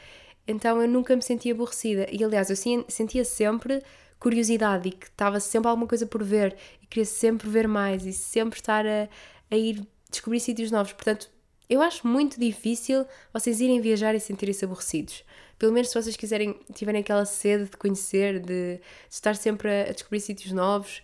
Então 0.46 0.80
eu 0.80 0.88
nunca 0.88 1.14
me 1.14 1.22
sentia 1.22 1.52
aborrecida 1.52 2.06
e 2.10 2.22
aliás 2.22 2.50
eu 2.50 2.56
sentia 2.88 3.24
sempre 3.24 3.82
curiosidade 4.18 4.88
e 4.88 4.92
que 4.92 5.06
estava 5.06 5.40
sempre 5.40 5.68
alguma 5.68 5.86
coisa 5.86 6.06
por 6.06 6.22
ver 6.22 6.56
e 6.82 6.86
queria 6.86 7.06
sempre 7.06 7.48
ver 7.48 7.66
mais 7.66 8.04
e 8.04 8.12
sempre 8.12 8.58
estar 8.58 8.86
a, 8.86 9.08
a 9.50 9.56
ir 9.56 9.86
descobrir 10.10 10.40
sítios 10.40 10.70
novos. 10.70 10.92
Portanto, 10.92 11.30
eu 11.68 11.80
acho 11.80 12.06
muito 12.06 12.38
difícil 12.38 13.06
vocês 13.32 13.60
irem 13.60 13.80
viajar 13.80 14.14
e 14.14 14.20
sentirem-se 14.20 14.64
aborrecidos. 14.64 15.24
Pelo 15.60 15.74
menos 15.74 15.90
se 15.90 16.02
vocês 16.02 16.16
quiserem, 16.16 16.58
tiverem 16.72 17.02
aquela 17.02 17.26
sede 17.26 17.66
de 17.66 17.76
conhecer, 17.76 18.40
de, 18.40 18.76
de 18.76 18.80
estar 19.10 19.36
sempre 19.36 19.68
a, 19.68 19.90
a, 19.90 19.92
descobrir 19.92 20.18
sítios 20.18 20.52
novos 20.52 21.02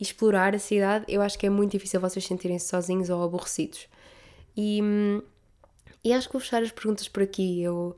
e 0.00 0.02
explorar 0.02 0.54
a 0.54 0.58
cidade, 0.58 1.04
eu 1.06 1.20
acho 1.20 1.38
que 1.38 1.46
é 1.46 1.50
muito 1.50 1.72
difícil 1.72 2.00
vocês 2.00 2.24
sentirem-se 2.24 2.66
sozinhos 2.68 3.10
ou 3.10 3.22
aborrecidos. 3.22 3.86
E, 4.56 4.80
e 6.02 6.10
acho 6.14 6.26
que 6.26 6.32
vou 6.32 6.40
fechar 6.40 6.62
as 6.62 6.72
perguntas 6.72 7.06
por 7.06 7.22
aqui. 7.22 7.62
Eu 7.62 7.94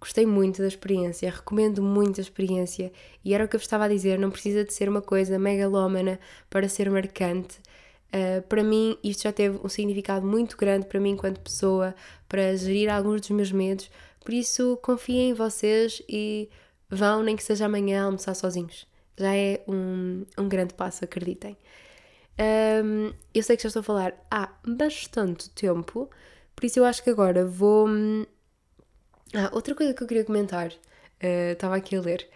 gostei 0.00 0.26
muito 0.26 0.60
da 0.60 0.66
experiência, 0.66 1.30
recomendo 1.30 1.80
muito 1.80 2.20
a 2.20 2.22
experiência 2.22 2.90
e 3.24 3.32
era 3.32 3.44
o 3.44 3.48
que 3.48 3.54
eu 3.54 3.60
vos 3.60 3.66
estava 3.66 3.84
a 3.84 3.88
dizer, 3.88 4.18
não 4.18 4.32
precisa 4.32 4.64
de 4.64 4.74
ser 4.74 4.88
uma 4.88 5.00
coisa 5.00 5.38
megalómana 5.38 6.18
para 6.50 6.68
ser 6.68 6.90
marcante. 6.90 7.60
Uh, 8.08 8.42
para 8.48 8.64
mim, 8.64 8.98
isto 9.04 9.22
já 9.22 9.32
teve 9.32 9.60
um 9.64 9.68
significado 9.68 10.26
muito 10.26 10.56
grande 10.56 10.86
para 10.86 10.98
mim 10.98 11.10
enquanto 11.10 11.40
pessoa, 11.40 11.94
para 12.28 12.56
gerir 12.56 12.92
alguns 12.92 13.20
dos 13.20 13.30
meus 13.30 13.52
medos. 13.52 13.88
Por 14.24 14.34
isso, 14.34 14.78
confiem 14.82 15.30
em 15.30 15.34
vocês 15.34 16.02
e 16.08 16.48
vão, 16.88 17.22
nem 17.22 17.36
que 17.36 17.42
seja 17.42 17.66
amanhã, 17.66 18.04
almoçar 18.04 18.34
sozinhos. 18.34 18.86
Já 19.16 19.34
é 19.34 19.62
um, 19.68 20.24
um 20.38 20.48
grande 20.48 20.74
passo, 20.74 21.04
acreditem. 21.04 21.56
Um, 22.38 23.12
eu 23.34 23.42
sei 23.42 23.56
que 23.56 23.62
já 23.62 23.68
estou 23.68 23.80
a 23.80 23.84
falar 23.84 24.14
há 24.30 24.50
bastante 24.66 25.50
tempo, 25.50 26.08
por 26.56 26.64
isso 26.64 26.78
eu 26.78 26.84
acho 26.84 27.02
que 27.02 27.10
agora 27.10 27.44
vou. 27.44 27.86
Ah, 29.34 29.50
outra 29.52 29.74
coisa 29.74 29.94
que 29.94 30.02
eu 30.02 30.06
queria 30.06 30.24
comentar, 30.24 30.70
uh, 30.70 31.52
estava 31.52 31.76
aqui 31.76 31.96
a 31.96 32.00
ler. 32.00 32.28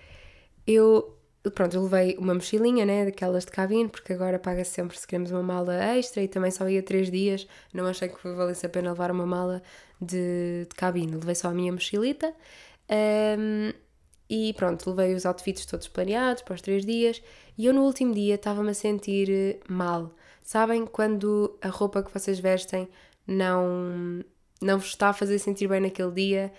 Eu 0.67 1.16
pronto, 1.51 1.77
eu 1.77 1.83
levei 1.83 2.17
uma 2.19 2.35
mochilinha, 2.35 2.85
né, 2.85 3.05
daquelas 3.05 3.45
de 3.45 3.51
cabine, 3.53 3.89
porque 3.89 4.13
agora 4.13 4.39
paga 4.39 4.65
-se 4.65 4.71
sempre 4.73 4.99
se 4.99 5.07
queremos 5.07 5.31
uma 5.31 5.43
mala 5.43 5.75
extra 5.75 6.23
e 6.23 6.29
também 6.29 6.51
só 6.51 6.69
ia 6.69 6.83
três 6.83 7.11
dias, 7.11 7.47
não 7.73 7.87
achei 7.87 8.09
que 8.09 8.29
valesse 8.29 8.67
a 8.67 8.69
pena 8.69 8.91
levar 8.91 9.11
uma 9.11 9.27
mala 9.27 9.63
de, 10.01 10.67
de 10.69 10.75
cabine, 10.77 11.13
levei 11.17 11.35
só 11.35 11.49
a 11.49 11.55
minha 11.55 11.73
mochilita. 11.73 12.35
Um, 12.91 13.73
e 14.29 14.53
pronto, 14.55 14.91
levei 14.91 15.15
os 15.15 15.25
outfits 15.25 15.67
todos 15.67 15.89
planeados 15.89 16.43
para 16.43 16.55
os 16.55 16.61
três 16.61 16.85
dias. 16.85 17.23
E 17.57 17.67
eu 17.67 17.73
no 17.73 17.83
último 17.83 18.13
dia 18.13 18.35
estava-me 18.35 18.71
a 18.71 18.75
sentir 18.75 19.31
eh, 19.31 19.61
mal. 19.69 20.13
Sabem 20.43 20.85
quando 20.87 21.57
a 21.63 21.69
roupa 21.69 22.03
que 22.03 22.13
vocês 22.13 22.39
vestem 22.41 22.89
não, 23.27 24.25
não 24.61 24.79
vos 24.79 24.89
está 24.89 25.11
a 25.11 25.13
fazer 25.13 25.39
sentir 25.39 25.69
bem 25.69 25.81
naquele 25.81 26.13
dia 26.13 26.53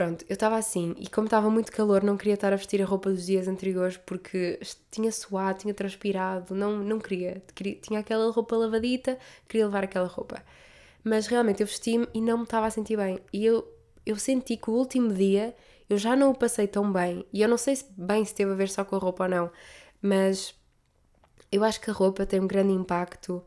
Pronto, 0.00 0.24
eu 0.30 0.32
estava 0.32 0.56
assim 0.56 0.94
e 0.98 1.06
como 1.10 1.26
estava 1.26 1.50
muito 1.50 1.70
calor, 1.70 2.02
não 2.02 2.16
queria 2.16 2.32
estar 2.32 2.54
a 2.54 2.56
vestir 2.56 2.80
a 2.80 2.86
roupa 2.86 3.10
dos 3.10 3.26
dias 3.26 3.46
anteriores 3.46 3.98
porque 3.98 4.58
tinha 4.90 5.12
suado, 5.12 5.58
tinha 5.58 5.74
transpirado, 5.74 6.54
não, 6.54 6.78
não 6.78 6.98
queria. 6.98 7.42
queria. 7.54 7.74
Tinha 7.74 8.00
aquela 8.00 8.32
roupa 8.32 8.56
lavadita, 8.56 9.18
queria 9.46 9.66
levar 9.66 9.84
aquela 9.84 10.08
roupa. 10.08 10.42
Mas 11.04 11.26
realmente 11.26 11.60
eu 11.60 11.66
vesti-me 11.66 12.08
e 12.14 12.20
não 12.22 12.38
me 12.38 12.44
estava 12.44 12.64
a 12.64 12.70
sentir 12.70 12.96
bem. 12.96 13.18
E 13.30 13.44
eu, 13.44 13.62
eu 14.06 14.16
senti 14.16 14.56
que 14.56 14.70
o 14.70 14.72
último 14.72 15.12
dia 15.12 15.54
eu 15.86 15.98
já 15.98 16.16
não 16.16 16.30
o 16.30 16.34
passei 16.34 16.66
tão 16.66 16.90
bem. 16.90 17.26
E 17.30 17.42
eu 17.42 17.48
não 17.50 17.58
sei 17.58 17.76
se 17.76 17.84
bem 17.94 18.24
se 18.24 18.34
teve 18.34 18.52
a 18.52 18.54
ver 18.54 18.70
só 18.70 18.86
com 18.86 18.96
a 18.96 18.98
roupa 18.98 19.24
ou 19.24 19.28
não, 19.28 19.50
mas 20.00 20.54
eu 21.52 21.62
acho 21.62 21.78
que 21.78 21.90
a 21.90 21.92
roupa 21.92 22.24
tem 22.24 22.40
um 22.40 22.46
grande 22.46 22.72
impacto 22.72 23.44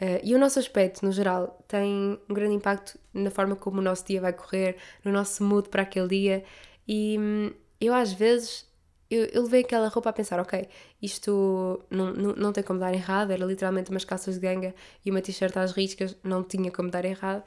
Uh, 0.00 0.20
e 0.22 0.34
o 0.34 0.38
nosso 0.38 0.58
aspecto, 0.58 1.04
no 1.04 1.10
geral, 1.10 1.58
tem 1.66 2.18
um 2.28 2.34
grande 2.34 2.54
impacto 2.54 2.98
na 3.14 3.30
forma 3.30 3.56
como 3.56 3.78
o 3.78 3.82
nosso 3.82 4.04
dia 4.06 4.20
vai 4.20 4.32
correr, 4.32 4.76
no 5.02 5.10
nosso 5.10 5.42
mood 5.42 5.68
para 5.70 5.82
aquele 5.82 6.08
dia. 6.08 6.44
E 6.86 7.16
hum, 7.18 7.50
eu, 7.80 7.94
às 7.94 8.12
vezes, 8.12 8.66
eu, 9.10 9.24
eu 9.26 9.42
levei 9.44 9.62
aquela 9.62 9.88
roupa 9.88 10.10
a 10.10 10.12
pensar: 10.12 10.38
ok, 10.40 10.68
isto 11.00 11.82
não, 11.90 12.12
não, 12.12 12.32
não 12.34 12.52
tem 12.52 12.62
como 12.62 12.78
dar 12.78 12.92
errado. 12.92 13.30
Era 13.30 13.44
literalmente 13.44 13.90
umas 13.90 14.04
calças 14.04 14.34
de 14.34 14.40
ganga 14.40 14.74
e 15.04 15.10
uma 15.10 15.22
t-shirt 15.22 15.56
às 15.56 15.72
riscas, 15.72 16.16
não 16.22 16.42
tinha 16.42 16.70
como 16.70 16.90
dar 16.90 17.04
errado. 17.04 17.42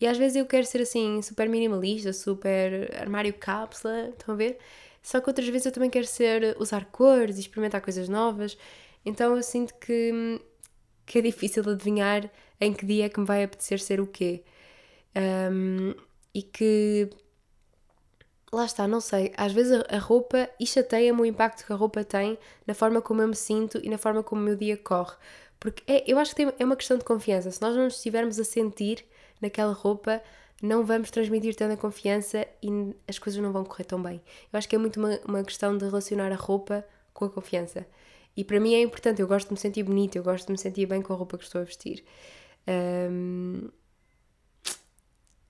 E 0.00 0.06
às 0.06 0.18
vezes 0.18 0.36
eu 0.36 0.46
quero 0.46 0.66
ser 0.66 0.82
assim, 0.82 1.22
super 1.22 1.48
minimalista, 1.48 2.12
super 2.12 2.94
armário 3.00 3.32
cápsula, 3.32 4.08
estão 4.10 4.34
a 4.34 4.36
ver? 4.36 4.58
Só 5.02 5.20
que 5.20 5.28
outras 5.30 5.48
vezes 5.48 5.66
eu 5.66 5.72
também 5.72 5.90
quero 5.90 6.06
ser, 6.06 6.56
usar 6.58 6.86
cores 6.86 7.36
e 7.36 7.40
experimentar 7.40 7.80
coisas 7.80 8.08
novas. 8.08 8.58
Então 9.04 9.36
eu 9.36 9.42
sinto 9.42 9.74
que 9.74 10.10
hum, 10.12 10.38
que 11.06 11.18
é 11.18 11.22
difícil 11.22 11.62
adivinhar 11.68 12.30
em 12.60 12.72
que 12.72 12.86
dia 12.86 13.06
é 13.06 13.08
que 13.08 13.20
me 13.20 13.26
vai 13.26 13.44
apetecer 13.44 13.80
ser 13.80 14.00
o 14.00 14.06
quê. 14.06 14.42
Um, 15.16 15.94
e 16.34 16.42
que 16.42 17.08
lá 18.52 18.64
está, 18.64 18.86
não 18.86 19.00
sei, 19.00 19.32
às 19.36 19.52
vezes 19.52 19.82
a, 19.88 19.98
roupa 19.98 20.48
e 20.58 20.66
chateia-me 20.66 21.20
o 21.20 21.24
impacto 21.24 21.66
que 21.66 21.72
a 21.72 21.76
roupa 21.76 22.04
tem 22.04 22.38
na 22.66 22.74
forma 22.74 23.02
como 23.02 23.22
eu 23.22 23.28
me 23.28 23.36
sinto 23.36 23.80
e 23.82 23.88
na 23.88 23.98
forma 23.98 24.22
como 24.22 24.40
o 24.40 24.44
meu 24.44 24.56
dia 24.56 24.76
corre. 24.76 25.16
Porque 25.60 25.82
é, 25.90 26.04
eu 26.10 26.18
acho 26.18 26.34
que 26.34 26.44
tem, 26.44 26.52
é 26.58 26.64
uma 26.64 26.76
questão 26.76 26.96
de 26.98 27.04
confiança. 27.04 27.50
Se 27.50 27.60
nós 27.60 27.74
não 27.76 27.84
nos 27.84 27.96
estivermos 27.96 28.38
a 28.38 28.44
sentir 28.44 29.04
naquela 29.40 29.72
roupa, 29.72 30.22
não 30.62 30.84
vamos 30.84 31.10
transmitir 31.10 31.54
tanta 31.54 31.76
confiança 31.76 32.46
e 32.62 32.94
as 33.08 33.18
coisas 33.18 33.42
não 33.42 33.52
vão 33.52 33.64
correr 33.64 33.84
tão 33.84 34.02
bem. 34.02 34.20
Eu 34.52 34.58
acho 34.58 34.68
que 34.68 34.76
é 34.76 34.78
muito 34.78 34.98
uma, 34.98 35.18
uma 35.26 35.42
questão 35.44 35.76
de 35.76 35.84
relacionar 35.84 36.32
a 36.32 36.36
roupa 36.36 36.84
com 37.12 37.24
a 37.24 37.30
confiança. 37.30 37.86
E 38.36 38.44
para 38.44 38.58
mim 38.58 38.74
é 38.74 38.82
importante, 38.82 39.22
eu 39.22 39.28
gosto 39.28 39.48
de 39.48 39.54
me 39.54 39.60
sentir 39.60 39.82
bonita, 39.82 40.18
eu 40.18 40.22
gosto 40.22 40.46
de 40.46 40.52
me 40.52 40.58
sentir 40.58 40.86
bem 40.86 41.00
com 41.00 41.12
a 41.12 41.16
roupa 41.16 41.38
que 41.38 41.44
estou 41.44 41.60
a 41.60 41.64
vestir. 41.64 42.04
Um, 42.66 43.68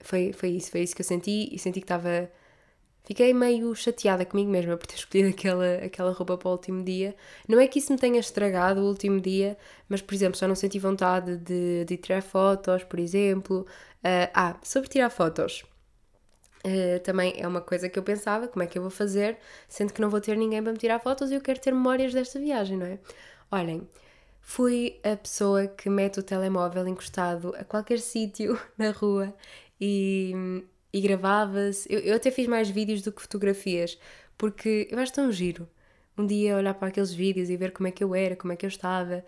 foi, 0.01 0.33
foi 0.33 0.49
isso, 0.49 0.71
foi 0.71 0.81
isso 0.81 0.95
que 0.95 1.01
eu 1.01 1.05
senti 1.05 1.49
e 1.51 1.57
senti 1.57 1.79
que 1.79 1.85
estava. 1.85 2.29
Fiquei 3.03 3.33
meio 3.33 3.73
chateada 3.75 4.25
comigo 4.25 4.49
mesma 4.49 4.77
por 4.77 4.87
ter 4.87 4.95
escolhido 4.97 5.29
aquela, 5.29 5.75
aquela 5.85 6.11
roupa 6.11 6.37
para 6.37 6.49
o 6.49 6.51
último 6.51 6.83
dia. 6.83 7.15
Não 7.47 7.59
é 7.59 7.67
que 7.67 7.79
isso 7.79 7.91
me 7.91 7.99
tenha 7.99 8.19
estragado 8.19 8.81
o 8.81 8.87
último 8.87 9.19
dia, 9.19 9.57
mas, 9.89 10.01
por 10.01 10.13
exemplo, 10.13 10.39
já 10.39 10.47
não 10.47 10.55
senti 10.55 10.79
vontade 10.79 11.37
de, 11.37 11.85
de 11.85 11.97
tirar 11.97 12.21
fotos, 12.21 12.83
por 12.83 12.99
exemplo. 12.99 13.65
Uh, 14.03 14.29
ah, 14.33 14.57
sobre 14.63 14.89
tirar 14.89 15.09
fotos. 15.09 15.65
Uh, 16.65 16.99
também 17.01 17.35
é 17.37 17.47
uma 17.47 17.61
coisa 17.61 17.87
que 17.87 17.99
eu 17.99 18.01
pensava, 18.01 18.47
como 18.47 18.63
é 18.63 18.65
que 18.65 18.75
eu 18.75 18.81
vou 18.81 18.89
fazer, 18.89 19.37
sendo 19.69 19.93
que 19.93 20.01
não 20.01 20.09
vou 20.09 20.19
ter 20.19 20.35
ninguém 20.35 20.63
para 20.63 20.71
me 20.71 20.79
tirar 20.79 20.97
fotos 20.99 21.29
e 21.29 21.35
eu 21.35 21.41
quero 21.41 21.59
ter 21.59 21.71
memórias 21.71 22.11
desta 22.11 22.39
viagem, 22.39 22.75
não 22.75 22.87
é? 22.87 22.97
Olhem, 23.51 23.87
fui 24.41 24.99
a 25.03 25.15
pessoa 25.15 25.67
que 25.67 25.87
mete 25.91 26.19
o 26.19 26.23
telemóvel 26.23 26.87
encostado 26.87 27.53
a 27.55 27.63
qualquer 27.63 27.99
sítio 28.01 28.59
na 28.75 28.89
rua 28.89 29.31
e, 29.79 30.33
e 30.91 31.01
gravava-se. 31.01 31.87
Eu, 31.87 31.99
eu 31.99 32.15
até 32.15 32.31
fiz 32.31 32.47
mais 32.47 32.67
vídeos 32.67 33.03
do 33.03 33.11
que 33.11 33.21
fotografias, 33.21 33.99
porque 34.35 34.87
eu 34.89 34.97
acho 34.97 35.13
tão 35.13 35.31
giro 35.31 35.69
um 36.17 36.25
dia 36.25 36.57
olhar 36.57 36.73
para 36.73 36.87
aqueles 36.87 37.13
vídeos 37.13 37.49
e 37.49 37.57
ver 37.57 37.71
como 37.71 37.87
é 37.87 37.91
que 37.91 38.03
eu 38.03 38.15
era, 38.15 38.35
como 38.35 38.53
é 38.53 38.55
que 38.55 38.65
eu 38.65 38.69
estava. 38.69 39.23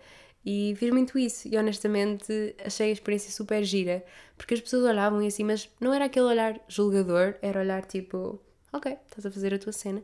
E 0.50 0.74
fiz 0.76 0.90
muito 0.90 1.18
isso 1.18 1.46
e 1.46 1.58
honestamente 1.58 2.56
achei 2.64 2.88
a 2.88 2.92
experiência 2.92 3.30
super 3.30 3.62
gira, 3.62 4.02
porque 4.34 4.54
as 4.54 4.60
pessoas 4.62 4.84
olhavam 4.84 5.20
e 5.20 5.26
assim, 5.26 5.44
mas 5.44 5.68
não 5.78 5.92
era 5.92 6.06
aquele 6.06 6.24
olhar 6.24 6.58
julgador, 6.66 7.34
era 7.42 7.60
olhar 7.60 7.84
tipo, 7.84 8.40
ok, 8.72 8.96
estás 9.06 9.26
a 9.26 9.30
fazer 9.30 9.52
a 9.52 9.58
tua 9.58 9.72
cena. 9.72 10.02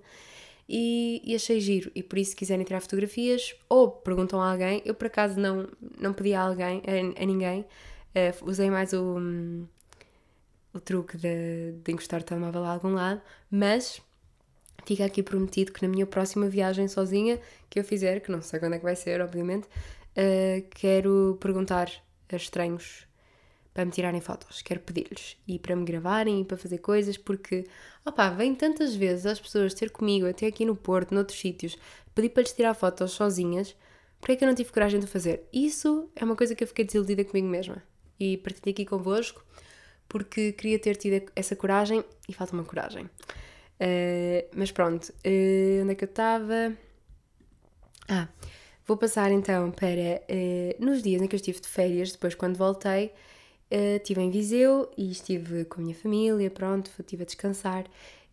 E, 0.69 1.23
e 1.25 1.35
achei 1.35 1.59
giro. 1.61 1.91
E 1.95 2.03
por 2.03 2.19
isso, 2.19 2.33
se 2.33 2.37
quiserem 2.37 2.63
tirar 2.63 2.83
fotografias 2.83 3.57
ou 3.71 3.91
perguntam 3.91 4.39
a 4.39 4.53
alguém, 4.53 4.83
eu 4.85 4.95
por 4.95 5.07
acaso 5.07 5.41
não, 5.41 5.67
não 5.99 6.13
pedi 6.13 6.35
a 6.35 6.43
alguém, 6.43 6.83
a, 6.87 7.23
a 7.23 7.25
ninguém, 7.25 7.63
uh, 7.63 8.45
usei 8.47 8.69
mais 8.69 8.93
o, 8.93 9.17
um, 9.17 9.67
o 10.75 10.79
truque 10.79 11.17
de, 11.17 11.73
de 11.83 11.91
encostar 11.91 12.21
o 12.21 12.23
telemóvel 12.23 12.65
a 12.65 12.71
algum 12.71 12.93
lado, 12.93 13.23
mas 13.51 13.99
fica 14.85 15.07
aqui 15.07 15.23
prometido 15.23 15.73
que 15.73 15.81
na 15.81 15.89
minha 15.89 16.05
próxima 16.05 16.51
viagem 16.51 16.87
sozinha 16.87 17.41
que 17.71 17.81
eu 17.81 17.85
fizer, 17.85 18.21
que 18.21 18.31
não 18.31 18.43
sei 18.43 18.61
quando 18.61 18.75
é 18.75 18.79
que 18.79 18.85
vai 18.85 18.95
ser, 18.95 19.23
obviamente, 19.23 19.67
uh, 20.17 20.67
quero 20.71 21.39
perguntar 21.41 21.91
a 22.31 22.37
estranhos 22.37 23.07
para 23.73 23.85
me 23.85 23.91
tirarem 23.91 24.21
fotos, 24.21 24.63
quero 24.63 24.81
pedir-lhes 24.81 25.37
e 25.49 25.59
para 25.59 25.75
me 25.75 25.85
gravarem 25.85 26.41
e 26.41 26.45
para 26.45 26.57
fazer 26.57 26.79
coisas, 26.79 27.17
porque, 27.17 27.67
opá, 28.07 28.31
vem 28.31 28.55
tantas 28.55 28.95
vezes 28.95 29.27
as 29.27 29.41
pessoas 29.41 29.75
ter 29.75 29.91
comigo, 29.91 30.29
até 30.29 30.47
aqui 30.47 30.65
no 30.65 30.77
Porto, 30.77 31.13
noutros 31.13 31.39
sítios, 31.39 31.77
pedir 32.15 32.29
para 32.29 32.45
lhes 32.45 32.53
tirar 32.53 32.75
fotos 32.75 33.11
sozinhas, 33.11 33.75
porque 34.21 34.33
é 34.33 34.37
que 34.37 34.45
eu 34.45 34.49
não 34.49 34.55
tive 34.55 34.73
coragem 34.73 35.01
de 35.01 35.09
fazer? 35.09 35.47
Isso 35.53 36.09
é 36.15 36.25
uma 36.25 36.37
coisa 36.37 36.55
que 36.55 36.63
eu 36.63 36.69
fiquei 36.69 36.85
desiludida 36.85 37.25
comigo 37.25 37.49
mesma 37.49 37.83
e 38.19 38.37
partilho 38.37 38.73
aqui 38.73 38.87
convosco, 38.87 39.45
porque 40.09 40.53
queria 40.53 40.79
ter 40.79 40.97
tido 40.97 41.31
essa 41.35 41.57
coragem 41.57 42.05
e 42.29 42.33
falta 42.33 42.53
uma 42.55 42.65
coragem. 42.65 43.05
Uh, 43.05 44.47
mas 44.55 44.71
pronto, 44.71 45.09
uh, 45.09 45.83
onde 45.83 45.93
é 45.93 45.95
que 45.97 46.05
eu 46.05 46.09
estava? 46.09 46.77
Ah, 48.09 48.29
vou 48.87 48.97
passar 48.97 49.31
então 49.33 49.71
para 49.71 50.23
uh, 50.29 50.85
nos 50.85 51.03
dias 51.03 51.21
em 51.23 51.27
que 51.27 51.35
eu 51.35 51.39
estive 51.39 51.61
de 51.61 51.69
férias, 51.69 52.13
depois 52.13 52.35
quando 52.35 52.57
voltei, 52.57 53.13
estive 53.71 54.21
em 54.21 54.31
Viseu 54.31 54.91
e 54.97 55.11
estive 55.11 55.65
com 55.65 55.81
a 55.81 55.85
minha 55.85 55.97
família, 55.97 56.51
pronto, 56.51 56.91
estive 56.99 57.23
a 57.23 57.27
descansar. 57.27 57.85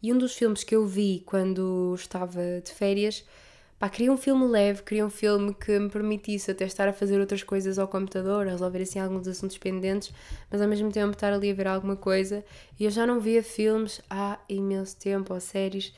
E 0.03 0.13
um 0.13 0.17
dos 0.17 0.35
filmes 0.35 0.63
que 0.63 0.75
eu 0.75 0.85
vi 0.85 1.23
quando 1.25 1.95
estava 1.95 2.61
de 2.63 2.71
férias 2.71 3.23
Pá, 3.81 3.89
queria 3.89 4.13
um 4.13 4.17
filme 4.17 4.45
leve, 4.45 4.83
queria 4.83 5.03
um 5.03 5.09
filme 5.09 5.55
que 5.55 5.79
me 5.79 5.89
permitisse 5.89 6.51
até 6.51 6.65
estar 6.65 6.87
a 6.87 6.93
fazer 6.93 7.19
outras 7.19 7.41
coisas 7.41 7.79
ao 7.79 7.87
computador, 7.87 8.47
a 8.47 8.51
resolver 8.51 8.83
assim 8.83 8.99
alguns 8.99 9.27
assuntos 9.27 9.57
pendentes, 9.57 10.13
mas 10.51 10.61
ao 10.61 10.67
mesmo 10.67 10.91
tempo 10.91 11.13
estar 11.13 11.33
ali 11.33 11.49
a 11.49 11.53
ver 11.55 11.65
alguma 11.65 11.95
coisa. 11.95 12.45
E 12.79 12.85
eu 12.85 12.91
já 12.91 13.07
não 13.07 13.19
via 13.19 13.41
filmes 13.41 13.99
há 14.07 14.37
imenso 14.47 14.95
tempo, 14.97 15.33
ou 15.33 15.39
séries. 15.39 15.91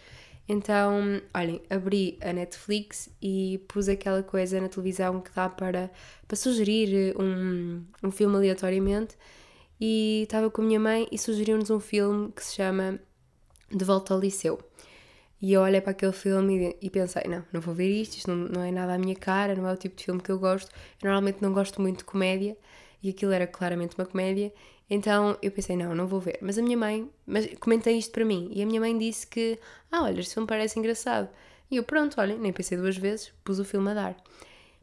Então, 0.47 1.21
olhem, 1.33 1.61
abri 1.69 2.17
a 2.21 2.33
Netflix 2.33 3.09
e 3.21 3.63
pus 3.67 3.87
aquela 3.87 4.21
coisa 4.21 4.59
na 4.59 4.67
televisão 4.67 5.21
que 5.21 5.31
dá 5.33 5.47
para, 5.47 5.89
para 6.27 6.37
sugerir 6.37 7.15
um, 7.17 7.83
um 8.03 8.11
filme 8.11 8.35
aleatoriamente. 8.35 9.15
E 9.79 10.23
estava 10.23 10.49
com 10.49 10.61
a 10.61 10.65
minha 10.65 10.79
mãe 10.79 11.07
e 11.11 11.17
sugeriu-nos 11.17 11.69
um 11.69 11.79
filme 11.79 12.31
que 12.31 12.43
se 12.43 12.55
chama 12.55 12.99
De 13.71 13.83
Volta 13.85 14.13
ao 14.13 14.19
Liceu. 14.19 14.59
E 15.41 15.51
eu 15.53 15.61
olhei 15.61 15.81
para 15.81 15.91
aquele 15.91 16.13
filme 16.13 16.77
e, 16.81 16.87
e 16.87 16.89
pensei: 16.89 17.23
não, 17.27 17.43
não 17.51 17.59
vou 17.61 17.73
ver 17.73 17.89
isto, 17.89 18.17
isto 18.17 18.29
não, 18.33 18.47
não 18.47 18.63
é 18.63 18.71
nada 18.71 18.93
à 18.93 18.97
minha 18.97 19.15
cara, 19.15 19.55
não 19.55 19.67
é 19.67 19.73
o 19.73 19.77
tipo 19.77 19.95
de 19.95 20.05
filme 20.05 20.21
que 20.21 20.31
eu 20.31 20.39
gosto. 20.39 20.69
Eu 21.01 21.09
normalmente 21.09 21.41
não 21.41 21.53
gosto 21.53 21.81
muito 21.81 21.99
de 21.99 22.03
comédia 22.05 22.57
e 23.01 23.09
aquilo 23.09 23.31
era 23.33 23.45
claramente 23.45 23.97
uma 23.97 24.05
comédia. 24.05 24.53
Então 24.93 25.35
eu 25.41 25.49
pensei: 25.49 25.75
não, 25.75 25.95
não 25.95 26.05
vou 26.05 26.19
ver. 26.19 26.37
Mas 26.39 26.57
a 26.59 26.61
minha 26.61 26.77
mãe, 26.77 27.09
mas 27.25 27.47
comentei 27.59 27.97
isto 27.97 28.11
para 28.11 28.23
mim 28.23 28.51
e 28.53 28.61
a 28.61 28.65
minha 28.65 28.79
mãe 28.79 28.95
disse 28.95 29.25
que: 29.25 29.59
ah, 29.91 30.03
olha, 30.03 30.19
este 30.19 30.35
filme 30.35 30.47
parece 30.47 30.77
engraçado. 30.77 31.29
E 31.71 31.77
eu, 31.77 31.83
pronto, 31.83 32.21
olha, 32.21 32.37
nem 32.37 32.53
pensei 32.53 32.77
duas 32.77 32.95
vezes, 32.95 33.33
pus 33.43 33.57
o 33.57 33.65
filme 33.65 33.89
a 33.89 33.93
dar. 33.95 34.15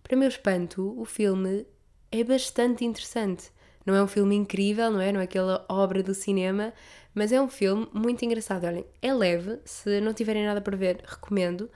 Para 0.03 0.17
meu 0.17 0.27
espanto, 0.27 1.01
o 1.01 1.05
filme 1.05 1.65
é 2.11 2.25
bastante 2.25 2.85
interessante. 2.85 3.53
Não 3.87 3.95
é 3.95 4.03
um 4.03 4.09
filme 4.09 4.35
incrível, 4.35 4.91
não 4.91 5.01
é? 5.01 5.13
Não 5.13 5.21
é 5.21 5.25
aquela 5.25 5.65
obra 5.69 6.03
do 6.03 6.13
cinema, 6.13 6.73
mas 7.15 7.31
é 7.31 7.41
um 7.41 7.49
filme 7.49 7.87
muito 7.93 8.25
engraçado. 8.25 8.65
Olhem, 8.65 8.85
é 9.01 9.15
leve, 9.15 9.61
se 9.65 10.01
não 10.01 10.13
tiverem 10.13 10.45
nada 10.45 10.61
para 10.61 10.77
ver, 10.77 11.05
recomendo. 11.07 11.71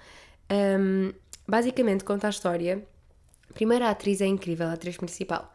Um, 0.50 1.12
basicamente 1.46 2.02
conta 2.02 2.26
a 2.26 2.30
história. 2.30 2.84
Primeiro, 3.54 3.84
a 3.84 3.90
atriz 3.90 4.20
é 4.20 4.26
incrível, 4.26 4.66
a 4.66 4.72
atriz 4.72 4.96
principal. 4.96 5.52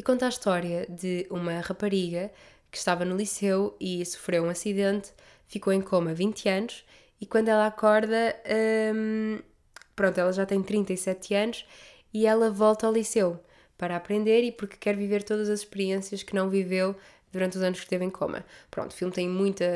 E 0.00 0.02
conta 0.02 0.24
a 0.24 0.30
história 0.30 0.86
de 0.88 1.26
uma 1.28 1.60
rapariga 1.60 2.32
que 2.70 2.78
estava 2.78 3.04
no 3.04 3.14
liceu 3.14 3.76
e 3.78 4.02
sofreu 4.06 4.44
um 4.44 4.48
acidente, 4.48 5.12
ficou 5.46 5.74
em 5.74 5.82
coma 5.82 6.14
20 6.14 6.48
anos 6.48 6.86
e 7.20 7.26
quando 7.26 7.48
ela 7.48 7.66
acorda, 7.66 8.34
um, 8.94 9.40
pronto, 9.94 10.18
ela 10.18 10.32
já 10.32 10.46
tem 10.46 10.62
37 10.62 11.34
anos 11.34 11.66
e 12.14 12.26
ela 12.26 12.50
volta 12.50 12.86
ao 12.86 12.94
liceu 12.94 13.38
para 13.76 13.94
aprender 13.94 14.42
e 14.42 14.50
porque 14.50 14.78
quer 14.78 14.96
viver 14.96 15.22
todas 15.22 15.50
as 15.50 15.58
experiências 15.60 16.22
que 16.22 16.34
não 16.34 16.48
viveu 16.48 16.96
durante 17.30 17.58
os 17.58 17.62
anos 17.62 17.78
que 17.78 17.84
esteve 17.84 18.02
em 18.02 18.10
coma. 18.10 18.42
Pronto, 18.70 18.92
o 18.92 18.94
filme 18.94 19.12
tem 19.12 19.28
muita 19.28 19.66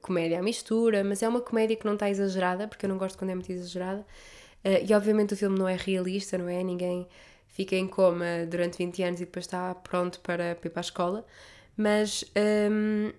comédia 0.00 0.38
à 0.38 0.42
mistura, 0.44 1.02
mas 1.02 1.24
é 1.24 1.28
uma 1.28 1.40
comédia 1.40 1.74
que 1.74 1.86
não 1.86 1.94
está 1.94 2.08
exagerada, 2.08 2.68
porque 2.68 2.86
eu 2.86 2.88
não 2.88 2.98
gosto 2.98 3.18
quando 3.18 3.30
é 3.30 3.34
muito 3.34 3.50
exagerada. 3.50 4.06
Uh, 4.64 4.86
e 4.88 4.94
obviamente 4.94 5.34
o 5.34 5.36
filme 5.36 5.58
não 5.58 5.66
é 5.66 5.74
realista, 5.74 6.38
não 6.38 6.48
é? 6.48 6.62
Ninguém 6.62 7.08
fica 7.52 7.76
em 7.76 7.86
coma 7.86 8.46
durante 8.48 8.78
20 8.78 9.02
anos 9.02 9.20
e 9.20 9.24
depois 9.24 9.44
está 9.44 9.74
pronto 9.74 10.20
para, 10.20 10.56
para 10.56 10.66
ir 10.66 10.70
para 10.70 10.80
a 10.80 10.82
escola. 10.82 11.26
Mas 11.76 12.24
um, 12.70 13.12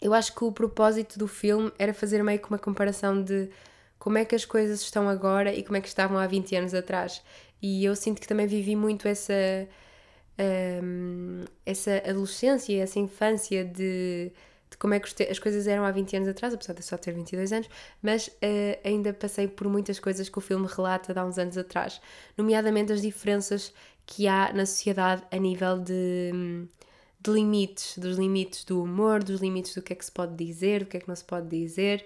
eu 0.00 0.12
acho 0.12 0.34
que 0.34 0.44
o 0.44 0.52
propósito 0.52 1.18
do 1.18 1.26
filme 1.26 1.72
era 1.78 1.94
fazer 1.94 2.22
meio 2.22 2.38
que 2.38 2.48
uma 2.48 2.58
comparação 2.58 3.22
de 3.22 3.48
como 3.98 4.18
é 4.18 4.24
que 4.24 4.34
as 4.34 4.44
coisas 4.44 4.82
estão 4.82 5.08
agora 5.08 5.54
e 5.54 5.62
como 5.62 5.76
é 5.76 5.80
que 5.80 5.88
estavam 5.88 6.18
há 6.18 6.26
20 6.26 6.56
anos 6.56 6.74
atrás. 6.74 7.22
E 7.62 7.84
eu 7.84 7.96
sinto 7.96 8.20
que 8.20 8.28
também 8.28 8.46
vivi 8.46 8.76
muito 8.76 9.08
essa 9.08 9.32
um, 10.82 11.44
essa 11.64 11.96
adolescência, 11.98 12.82
essa 12.82 12.98
infância 12.98 13.64
de, 13.64 14.30
de 14.70 14.76
como 14.76 14.94
é 14.94 15.00
que 15.00 15.22
as 15.22 15.38
coisas 15.38 15.66
eram 15.66 15.84
há 15.84 15.90
20 15.90 16.16
anos 16.16 16.28
atrás, 16.28 16.52
apesar 16.52 16.72
de 16.72 16.82
só 16.82 16.96
ter 16.96 17.12
22 17.12 17.52
anos, 17.52 17.68
mas 18.02 18.28
uh, 18.28 18.78
ainda 18.84 19.12
passei 19.12 19.46
por 19.46 19.68
muitas 19.68 19.98
coisas 19.98 20.28
que 20.28 20.38
o 20.38 20.40
filme 20.40 20.66
relata 20.68 21.12
de 21.12 21.18
há 21.18 21.24
uns 21.24 21.38
anos 21.38 21.56
atrás, 21.56 22.00
nomeadamente 22.36 22.92
as 22.92 23.02
diferenças 23.02 23.72
que 24.04 24.26
há 24.26 24.52
na 24.52 24.66
sociedade 24.66 25.22
a 25.30 25.36
nível 25.36 25.78
de, 25.78 26.66
de 27.20 27.30
limites, 27.30 27.98
dos 27.98 28.16
limites 28.18 28.64
do 28.64 28.82
humor, 28.82 29.22
dos 29.22 29.40
limites 29.40 29.74
do 29.74 29.82
que 29.82 29.92
é 29.92 29.96
que 29.96 30.04
se 30.04 30.12
pode 30.12 30.34
dizer, 30.36 30.84
do 30.84 30.86
que 30.86 30.96
é 30.96 31.00
que 31.00 31.08
não 31.08 31.16
se 31.16 31.24
pode 31.24 31.48
dizer 31.48 32.04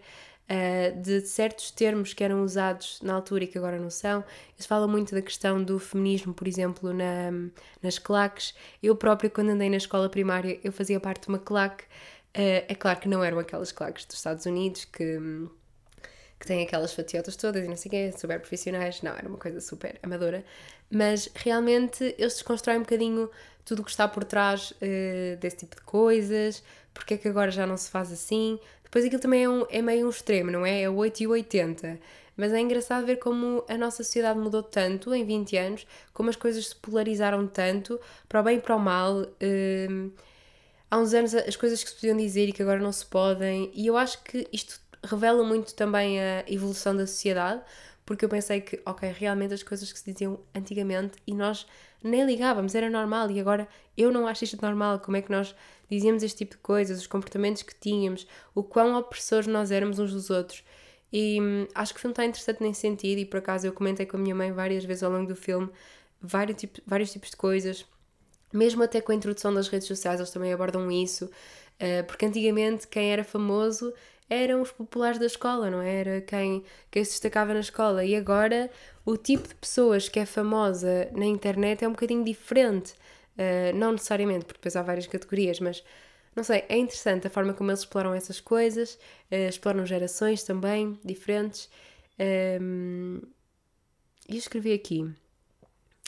uh, 0.51 1.01
de 1.01 1.21
certos 1.21 1.71
termos 1.71 2.13
que 2.13 2.25
eram 2.25 2.43
usados 2.43 3.01
na 3.03 3.15
altura 3.15 3.45
e 3.45 3.47
que 3.47 3.57
agora 3.57 3.79
não 3.79 3.91
são. 3.91 4.25
Eles 4.55 4.67
falam 4.67 4.89
muito 4.89 5.15
da 5.15 5.23
questão 5.23 5.63
do 5.63 5.79
feminismo, 5.79 6.35
por 6.35 6.49
exemplo, 6.49 6.93
na, 6.93 7.31
nas 7.83 7.99
claques. 7.99 8.55
Eu 8.83 8.97
própria, 8.97 9.31
quando 9.31 9.51
andei 9.51 9.71
na 9.71 9.77
escola 9.77 10.09
primária, 10.09 10.59
eu 10.65 10.73
fazia 10.73 10.99
parte 10.99 11.23
de 11.23 11.29
uma 11.29 11.39
claque. 11.39 11.85
Uh, 12.37 12.62
é 12.68 12.74
claro 12.74 13.01
que 13.01 13.09
não 13.09 13.24
eram 13.24 13.39
aquelas 13.39 13.72
claques 13.72 14.05
dos 14.05 14.16
Estados 14.16 14.47
Unidos 14.47 14.85
que, 14.85 15.18
que 16.39 16.47
têm 16.47 16.62
aquelas 16.62 16.93
fatiotas 16.93 17.35
todas 17.37 17.64
e 17.64 17.68
não 17.68 17.76
sei 17.76 17.89
o 17.89 17.91
quê, 17.91 18.18
super 18.18 18.39
profissionais. 18.39 19.03
Não, 19.03 19.12
era 19.12 19.28
uma 19.28 19.39
coisa 19.39 19.61
super 19.61 19.99
amadora. 20.03 20.45
Mas 20.91 21.28
realmente 21.35 22.14
eles 22.18 22.35
desconstroem 22.35 22.78
um 22.78 22.83
bocadinho 22.83 23.31
tudo 23.64 23.83
o 23.83 23.85
que 23.85 23.91
está 23.91 24.09
por 24.09 24.24
trás 24.24 24.72
uh, 24.72 25.37
desse 25.39 25.59
tipo 25.59 25.76
de 25.76 25.83
coisas, 25.83 26.62
porque 26.95 27.14
é 27.14 27.16
que 27.16 27.28
agora 27.28 27.51
já 27.51 27.66
não 27.66 27.76
se 27.76 27.91
faz 27.91 28.11
assim, 28.11 28.59
depois 28.91 29.05
aquilo 29.05 29.22
também 29.22 29.45
é, 29.45 29.49
um, 29.49 29.64
é 29.70 29.81
meio 29.81 30.07
um 30.07 30.11
extremo, 30.11 30.51
não 30.51 30.66
é? 30.66 30.83
É 30.83 30.91
8 30.91 31.22
e 31.22 31.26
80. 31.28 32.01
Mas 32.37 32.53
é 32.53 32.59
engraçado 32.59 33.07
ver 33.07 33.16
como 33.16 33.64
a 33.68 33.76
nossa 33.76 34.03
sociedade 34.03 34.39
mudou 34.39 34.62
tanto 34.62 35.14
em 35.14 35.24
20 35.24 35.57
anos, 35.57 35.87
como 36.12 36.28
as 36.31 36.37
coisas 36.37 36.68
se 36.68 36.76
polarizaram 36.76 37.47
tanto, 37.47 38.01
para 38.28 38.41
o 38.41 38.43
bem 38.43 38.59
e 38.59 38.61
para 38.61 38.74
o 38.74 38.81
mal. 38.81 39.26
Hum, 39.41 40.11
há 40.91 40.99
uns 40.99 41.14
anos 41.14 41.34
as 41.34 41.57
coisas 41.57 41.82
que 41.82 41.91
se 41.91 41.97
podiam 41.97 42.16
dizer 42.16 42.49
e 42.49 42.53
que 42.53 42.62
agora 42.62 42.80
não 42.80 42.93
se 42.93 43.07
podem, 43.07 43.70
e 43.74 43.86
eu 43.86 43.97
acho 43.97 44.22
que 44.24 44.47
isto 44.53 44.80
revela 45.03 45.43
muito 45.45 45.74
também 45.74 46.20
a 46.20 46.45
evolução 46.47 46.95
da 46.97 47.07
sociedade, 47.07 47.62
porque 48.05 48.24
eu 48.24 48.28
pensei 48.28 48.61
que, 48.61 48.80
ok, 48.84 49.11
realmente 49.12 49.55
as 49.55 49.62
coisas 49.62 49.93
que 49.93 49.99
se 49.99 50.12
diziam 50.12 50.41
antigamente 50.55 51.16
e 51.26 51.34
nós 51.34 51.66
nem 52.03 52.24
ligávamos, 52.24 52.74
era 52.74 52.91
normal, 52.91 53.30
e 53.30 53.38
agora 53.38 53.68
eu 53.97 54.11
não 54.11 54.26
acho 54.26 54.45
isto 54.45 54.61
normal, 54.61 54.99
como 54.99 55.16
é 55.16 55.22
que 55.22 55.30
nós 55.30 55.55
dizíamos 55.88 56.22
este 56.22 56.38
tipo 56.38 56.57
de 56.57 56.62
coisas, 56.62 56.99
os 56.99 57.07
comportamentos 57.07 57.62
que 57.62 57.74
tínhamos, 57.74 58.26
o 58.55 58.62
quão 58.62 58.97
opressores 58.99 59.47
nós 59.47 59.70
éramos 59.70 59.99
uns 59.99 60.12
dos 60.12 60.30
outros. 60.30 60.64
E 61.12 61.41
hum, 61.41 61.66
acho 61.74 61.93
que 61.93 61.99
o 61.99 62.01
filme 62.01 62.12
está 62.12 62.24
interessante 62.24 62.62
nesse 62.62 62.80
sentido, 62.80 63.18
e 63.18 63.24
por 63.24 63.38
acaso 63.38 63.66
eu 63.66 63.72
comentei 63.72 64.07
com 64.07 64.16
a 64.16 64.20
minha 64.20 64.34
mãe 64.34 64.53
várias 64.53 64.84
vezes 64.84 65.03
ao 65.03 65.11
longo 65.11 65.28
do 65.28 65.36
filme 65.36 65.68
vários, 66.20 66.59
tipo, 66.59 66.80
vários 66.86 67.12
tipos 67.12 67.30
de 67.30 67.36
coisas, 67.36 67.86
mesmo 68.53 68.82
até 68.82 69.01
com 69.01 69.12
a 69.12 69.14
introdução 69.14 69.53
das 69.53 69.68
redes 69.68 69.86
sociais, 69.88 70.20
eles 70.20 70.30
também 70.30 70.53
abordam 70.53 70.90
isso, 70.90 71.26
uh, 71.26 72.05
porque 72.07 72.26
antigamente 72.26 72.86
quem 72.86 73.12
era 73.12 73.24
famoso 73.24 73.92
eram 74.28 74.62
os 74.62 74.70
populares 74.70 75.18
da 75.18 75.26
escola, 75.26 75.68
não 75.68 75.82
é? 75.82 76.01
era? 76.01 76.20
Quem, 76.20 76.64
quem 76.90 77.05
se 77.05 77.11
destacava 77.12 77.53
na 77.53 77.61
escola. 77.61 78.05
E 78.05 78.14
agora 78.14 78.70
o 79.05 79.16
tipo 79.16 79.48
de 79.48 79.55
pessoas 79.57 80.09
que 80.09 80.20
é 80.20 80.24
famosa 80.24 81.11
na 81.12 81.26
internet 81.26 81.84
é 81.84 81.88
um 81.88 81.92
bocadinho 81.92 82.24
diferente. 82.24 82.94
Uh, 83.36 83.74
não 83.74 83.92
necessariamente, 83.92 84.44
porque 84.44 84.59
depois 84.59 84.76
há 84.76 84.82
várias 84.82 85.07
categorias, 85.07 85.59
mas 85.59 85.82
não 86.36 86.44
sei, 86.44 86.64
é 86.68 86.76
interessante 86.76 87.26
a 87.26 87.30
forma 87.30 87.53
como 87.55 87.70
eles 87.70 87.80
exploram 87.80 88.14
essas 88.14 88.40
coisas, 88.40 88.94
uh, 89.32 89.48
exploram 89.48 89.84
gerações 89.84 90.44
também 90.44 90.98
diferentes. 91.05 91.68
Um, 92.61 93.20
e 94.28 94.34
eu 94.34 94.38
escrevi 94.38 94.72
aqui. 94.72 95.11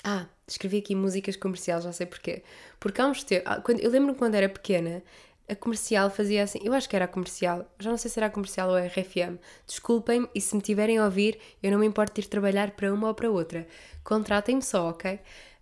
Ah, 0.05 0.27
escrevi 0.53 0.79
aqui 0.79 0.95
músicas 0.95 1.37
comerciais, 1.37 1.85
já 1.85 1.93
sei 1.93 2.07
porquê. 2.07 2.43
Porque 2.79 3.01
há 3.01 3.07
uns 3.07 3.25
tempos. 3.25 3.51
Eu 3.81 3.91
lembro-me 3.91 4.19
quando 4.19 4.35
era 4.35 4.49
pequena, 4.49 5.03
a 5.49 5.55
comercial 5.55 6.11
fazia 6.11 6.43
assim, 6.43 6.61
eu 6.63 6.73
acho 6.73 6.89
que 6.89 6.97
era 6.97 7.05
a 7.05 7.09
comercial, 7.09 7.67
já 7.79 7.91
não 7.91 7.99
sei 7.99 8.11
se 8.11 8.19
era 8.19 8.27
a 8.27 8.31
comercial 8.31 8.71
ou 8.71 8.77
a 8.77 8.87
RFM. 8.87 9.39
Desculpem-me 9.67 10.29
e 10.35 10.41
se 10.41 10.55
me 10.55 10.63
tiverem 10.63 10.99
a 10.99 11.05
ouvir, 11.05 11.39
eu 11.63 11.71
não 11.71 11.79
me 11.79 11.87
importo 11.87 12.15
de 12.15 12.27
ir 12.27 12.29
trabalhar 12.29 12.73
para 12.73 12.93
uma 12.93 13.09
ou 13.09 13.15
para 13.15 13.31
outra. 13.31 13.67
Contratem-me 14.05 14.63
só, 14.63 14.91
ok? 14.91 15.19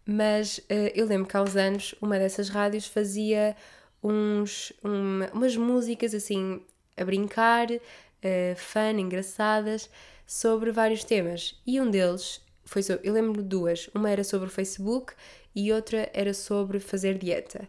Mas 0.07 0.59
uh, 0.59 0.91
eu 0.95 1.07
lembro 1.07 1.29
que 1.29 1.37
há 1.37 1.43
uns 1.43 1.57
anos 1.57 1.95
uma 2.01 2.19
dessas 2.19 2.49
rádios 2.49 2.87
fazia 2.87 3.57
uns, 4.03 4.73
uma, 4.83 5.29
umas 5.33 5.57
músicas 5.57 6.15
assim 6.15 6.63
a 6.97 7.05
brincar, 7.05 7.71
uh, 7.71 8.57
fun, 8.57 8.99
engraçadas, 8.99 9.91
sobre 10.27 10.71
vários 10.71 11.05
temas. 11.05 11.61
E 11.67 11.81
um 11.81 11.91
deles 11.91 12.41
foi 12.71 12.85
sobre, 12.85 13.09
eu 13.09 13.13
lembro 13.13 13.43
de 13.43 13.49
duas, 13.49 13.91
uma 13.93 14.09
era 14.09 14.23
sobre 14.23 14.47
o 14.47 14.51
Facebook 14.51 15.13
e 15.57 15.73
outra 15.73 16.09
era 16.15 16.33
sobre 16.33 16.79
fazer 16.79 17.19
dieta. 17.19 17.69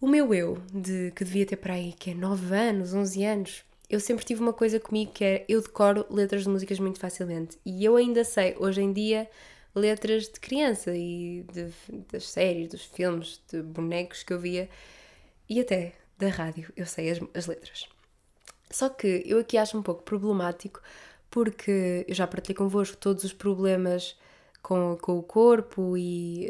O 0.00 0.08
meu 0.08 0.32
eu, 0.32 0.56
de, 0.72 1.12
que 1.14 1.22
devia 1.22 1.44
ter 1.44 1.56
para 1.56 1.74
aí, 1.74 1.92
que 1.92 2.12
é 2.12 2.14
9 2.14 2.54
anos, 2.56 2.94
11 2.94 3.24
anos, 3.26 3.64
eu 3.90 4.00
sempre 4.00 4.24
tive 4.24 4.40
uma 4.40 4.54
coisa 4.54 4.80
comigo 4.80 5.12
que 5.12 5.22
é 5.22 5.44
eu 5.46 5.60
decoro 5.60 6.06
letras 6.08 6.44
de 6.44 6.48
músicas 6.48 6.78
muito 6.78 6.98
facilmente. 6.98 7.58
E 7.62 7.84
eu 7.84 7.96
ainda 7.96 8.24
sei, 8.24 8.56
hoje 8.58 8.80
em 8.80 8.90
dia, 8.90 9.28
letras 9.74 10.30
de 10.30 10.40
criança 10.40 10.96
e 10.96 11.44
de, 11.52 11.68
das 12.10 12.26
séries, 12.26 12.70
dos 12.70 12.84
filmes, 12.84 13.38
de 13.52 13.60
bonecos 13.60 14.22
que 14.22 14.32
eu 14.32 14.40
via 14.40 14.70
e 15.46 15.60
até 15.60 15.92
da 16.16 16.28
rádio, 16.28 16.72
eu 16.74 16.86
sei 16.86 17.10
as, 17.10 17.20
as 17.34 17.46
letras. 17.46 17.86
Só 18.70 18.88
que 18.88 19.22
eu 19.26 19.40
aqui 19.40 19.58
acho 19.58 19.76
um 19.76 19.82
pouco 19.82 20.04
problemático 20.04 20.80
porque 21.30 22.04
eu 22.08 22.14
já 22.14 22.26
partilhei 22.26 22.56
convosco 22.56 22.96
todos 22.96 23.24
os 23.24 23.32
problemas 23.32 24.16
com, 24.62 24.96
com 25.00 25.18
o 25.18 25.22
corpo 25.22 25.96
e 25.96 26.48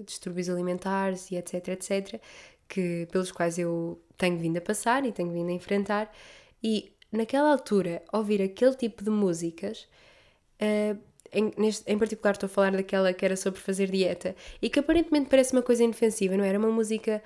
uh, 0.00 0.04
distúrbios 0.04 0.48
alimentares 0.48 1.30
e 1.30 1.36
etc, 1.36 1.68
etc, 1.68 2.20
que, 2.68 3.06
pelos 3.10 3.32
quais 3.32 3.58
eu 3.58 4.00
tenho 4.16 4.38
vindo 4.38 4.58
a 4.58 4.60
passar 4.60 5.04
e 5.04 5.12
tenho 5.12 5.30
vindo 5.30 5.48
a 5.48 5.52
enfrentar. 5.52 6.12
E 6.62 6.92
naquela 7.12 7.50
altura, 7.50 8.02
ouvir 8.12 8.42
aquele 8.42 8.74
tipo 8.74 9.02
de 9.04 9.10
músicas, 9.10 9.88
uh, 10.60 10.98
em, 11.32 11.52
neste, 11.56 11.90
em 11.90 11.98
particular 11.98 12.32
estou 12.32 12.46
a 12.46 12.50
falar 12.50 12.72
daquela 12.72 13.12
que 13.12 13.24
era 13.24 13.36
sobre 13.36 13.60
fazer 13.60 13.90
dieta 13.90 14.34
e 14.62 14.70
que 14.70 14.78
aparentemente 14.80 15.28
parece 15.28 15.52
uma 15.52 15.62
coisa 15.62 15.84
inofensiva, 15.84 16.36
não 16.36 16.44
é? 16.44 16.48
era? 16.48 16.58
uma 16.58 16.70
música. 16.70 17.22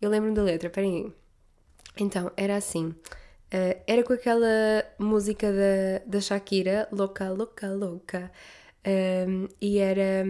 Eu 0.00 0.10
lembro-me 0.10 0.34
da 0.34 0.42
letra, 0.42 0.70
peraí. 0.70 1.12
Então, 1.98 2.30
era 2.36 2.56
assim. 2.56 2.94
Uh, 3.52 3.82
era 3.86 4.02
com 4.04 4.12
aquela 4.12 4.46
música 4.98 5.52
da, 5.52 6.04
da 6.06 6.20
Shakira, 6.20 6.88
Louca, 6.92 7.30
Louca, 7.30 7.68
Louca. 7.68 8.30
Um, 8.86 9.48
e 9.60 9.78
era 9.78 10.24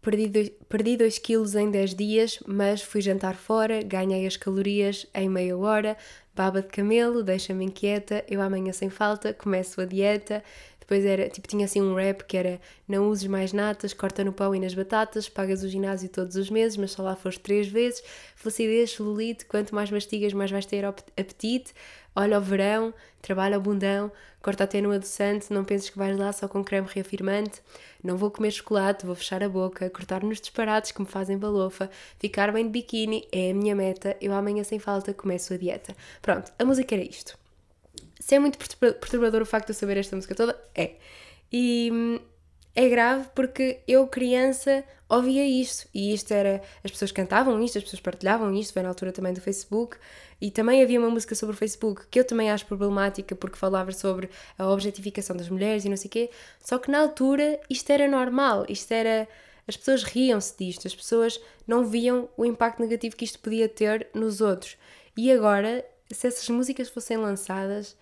Perdi 0.00 0.96
2 0.96 1.18
quilos 1.18 1.54
em 1.54 1.70
10 1.70 1.94
dias, 1.94 2.38
mas 2.46 2.80
fui 2.80 3.00
jantar 3.02 3.34
fora, 3.34 3.82
ganhei 3.82 4.26
as 4.26 4.36
calorias 4.36 5.06
em 5.14 5.28
meia 5.28 5.56
hora, 5.56 5.96
baba 6.34 6.62
de 6.62 6.68
camelo, 6.68 7.22
deixa-me 7.22 7.66
inquieta, 7.66 8.24
eu 8.26 8.40
amanhã 8.40 8.72
sem 8.72 8.88
falta, 8.88 9.34
começo 9.34 9.80
a 9.80 9.84
dieta. 9.84 10.42
Depois 10.88 11.04
era, 11.04 11.28
tipo, 11.28 11.46
tinha 11.46 11.66
assim 11.66 11.82
um 11.82 11.94
rap 11.94 12.24
que 12.24 12.34
era 12.34 12.58
não 12.88 13.10
uses 13.10 13.26
mais 13.26 13.52
natas, 13.52 13.92
corta 13.92 14.24
no 14.24 14.32
pão 14.32 14.54
e 14.54 14.58
nas 14.58 14.72
batatas, 14.72 15.28
pagas 15.28 15.62
o 15.62 15.68
ginásio 15.68 16.08
todos 16.08 16.34
os 16.34 16.48
meses, 16.48 16.78
mas 16.78 16.92
só 16.92 17.02
lá 17.02 17.14
foste 17.14 17.40
três 17.40 17.68
vezes, 17.68 18.02
flacidez, 18.34 18.92
celulite, 18.92 19.44
quanto 19.44 19.74
mais 19.74 19.90
mastigas 19.90 20.32
mais 20.32 20.50
vais 20.50 20.64
ter 20.64 20.86
apetite, 20.86 21.74
olha 22.16 22.36
ao 22.36 22.42
verão, 22.42 22.94
trabalha 23.20 23.56
ao 23.56 23.60
bundão, 23.60 24.10
corta 24.40 24.64
até 24.64 24.80
no 24.80 24.90
adoçante, 24.90 25.52
não 25.52 25.62
penses 25.62 25.90
que 25.90 25.98
vais 25.98 26.16
lá 26.16 26.32
só 26.32 26.48
com 26.48 26.64
creme 26.64 26.88
reafirmante, 26.90 27.60
não 28.02 28.16
vou 28.16 28.30
comer 28.30 28.50
chocolate, 28.50 29.04
vou 29.04 29.14
fechar 29.14 29.42
a 29.42 29.48
boca, 29.48 29.90
cortar 29.90 30.22
nos 30.24 30.40
disparates 30.40 30.90
que 30.90 31.02
me 31.02 31.06
fazem 31.06 31.36
balofa, 31.36 31.90
ficar 32.18 32.50
bem 32.50 32.64
de 32.64 32.70
biquíni 32.70 33.28
é 33.30 33.50
a 33.50 33.54
minha 33.54 33.76
meta, 33.76 34.16
eu 34.22 34.32
amanhã 34.32 34.64
sem 34.64 34.78
falta 34.78 35.12
começo 35.12 35.52
a 35.52 35.58
dieta. 35.58 35.94
Pronto, 36.22 36.50
a 36.58 36.64
música 36.64 36.94
era 36.94 37.04
isto. 37.04 37.37
Se 38.28 38.34
é 38.34 38.38
muito 38.38 38.58
perturbador 38.76 39.40
o 39.40 39.46
facto 39.46 39.68
de 39.68 39.72
eu 39.72 39.74
saber 39.74 39.96
esta 39.96 40.14
música 40.14 40.34
toda, 40.34 40.54
é. 40.74 40.96
E 41.50 41.88
hum, 41.90 42.20
é 42.74 42.86
grave 42.86 43.26
porque 43.34 43.80
eu, 43.88 44.06
criança, 44.06 44.84
ouvia 45.08 45.46
isto 45.46 45.88
e 45.94 46.12
isto 46.12 46.34
era. 46.34 46.60
As 46.84 46.90
pessoas 46.90 47.10
cantavam 47.10 47.58
isto, 47.62 47.78
as 47.78 47.84
pessoas 47.84 48.02
partilhavam 48.02 48.52
isto, 48.54 48.74
foi 48.74 48.82
na 48.82 48.90
altura 48.90 49.12
também 49.12 49.32
do 49.32 49.40
Facebook 49.40 49.96
e 50.42 50.50
também 50.50 50.82
havia 50.82 51.00
uma 51.00 51.08
música 51.08 51.34
sobre 51.34 51.54
o 51.54 51.58
Facebook 51.58 52.02
que 52.10 52.20
eu 52.20 52.24
também 52.26 52.50
acho 52.50 52.66
problemática 52.66 53.34
porque 53.34 53.56
falava 53.56 53.92
sobre 53.92 54.28
a 54.58 54.68
objetificação 54.68 55.34
das 55.34 55.48
mulheres 55.48 55.86
e 55.86 55.88
não 55.88 55.96
sei 55.96 56.08
o 56.08 56.10
quê. 56.10 56.30
Só 56.60 56.76
que 56.76 56.90
na 56.90 57.00
altura 57.00 57.58
isto 57.70 57.88
era 57.88 58.06
normal, 58.06 58.66
isto 58.68 58.92
era. 58.92 59.26
As 59.66 59.74
pessoas 59.74 60.02
riam-se 60.02 60.54
disto, 60.58 60.86
as 60.86 60.94
pessoas 60.94 61.40
não 61.66 61.82
viam 61.82 62.28
o 62.36 62.44
impacto 62.44 62.82
negativo 62.82 63.16
que 63.16 63.24
isto 63.24 63.38
podia 63.38 63.70
ter 63.70 64.06
nos 64.12 64.42
outros. 64.42 64.76
E 65.16 65.32
agora, 65.32 65.82
se 66.12 66.26
essas 66.26 66.46
músicas 66.50 66.90
fossem 66.90 67.16
lançadas 67.16 67.96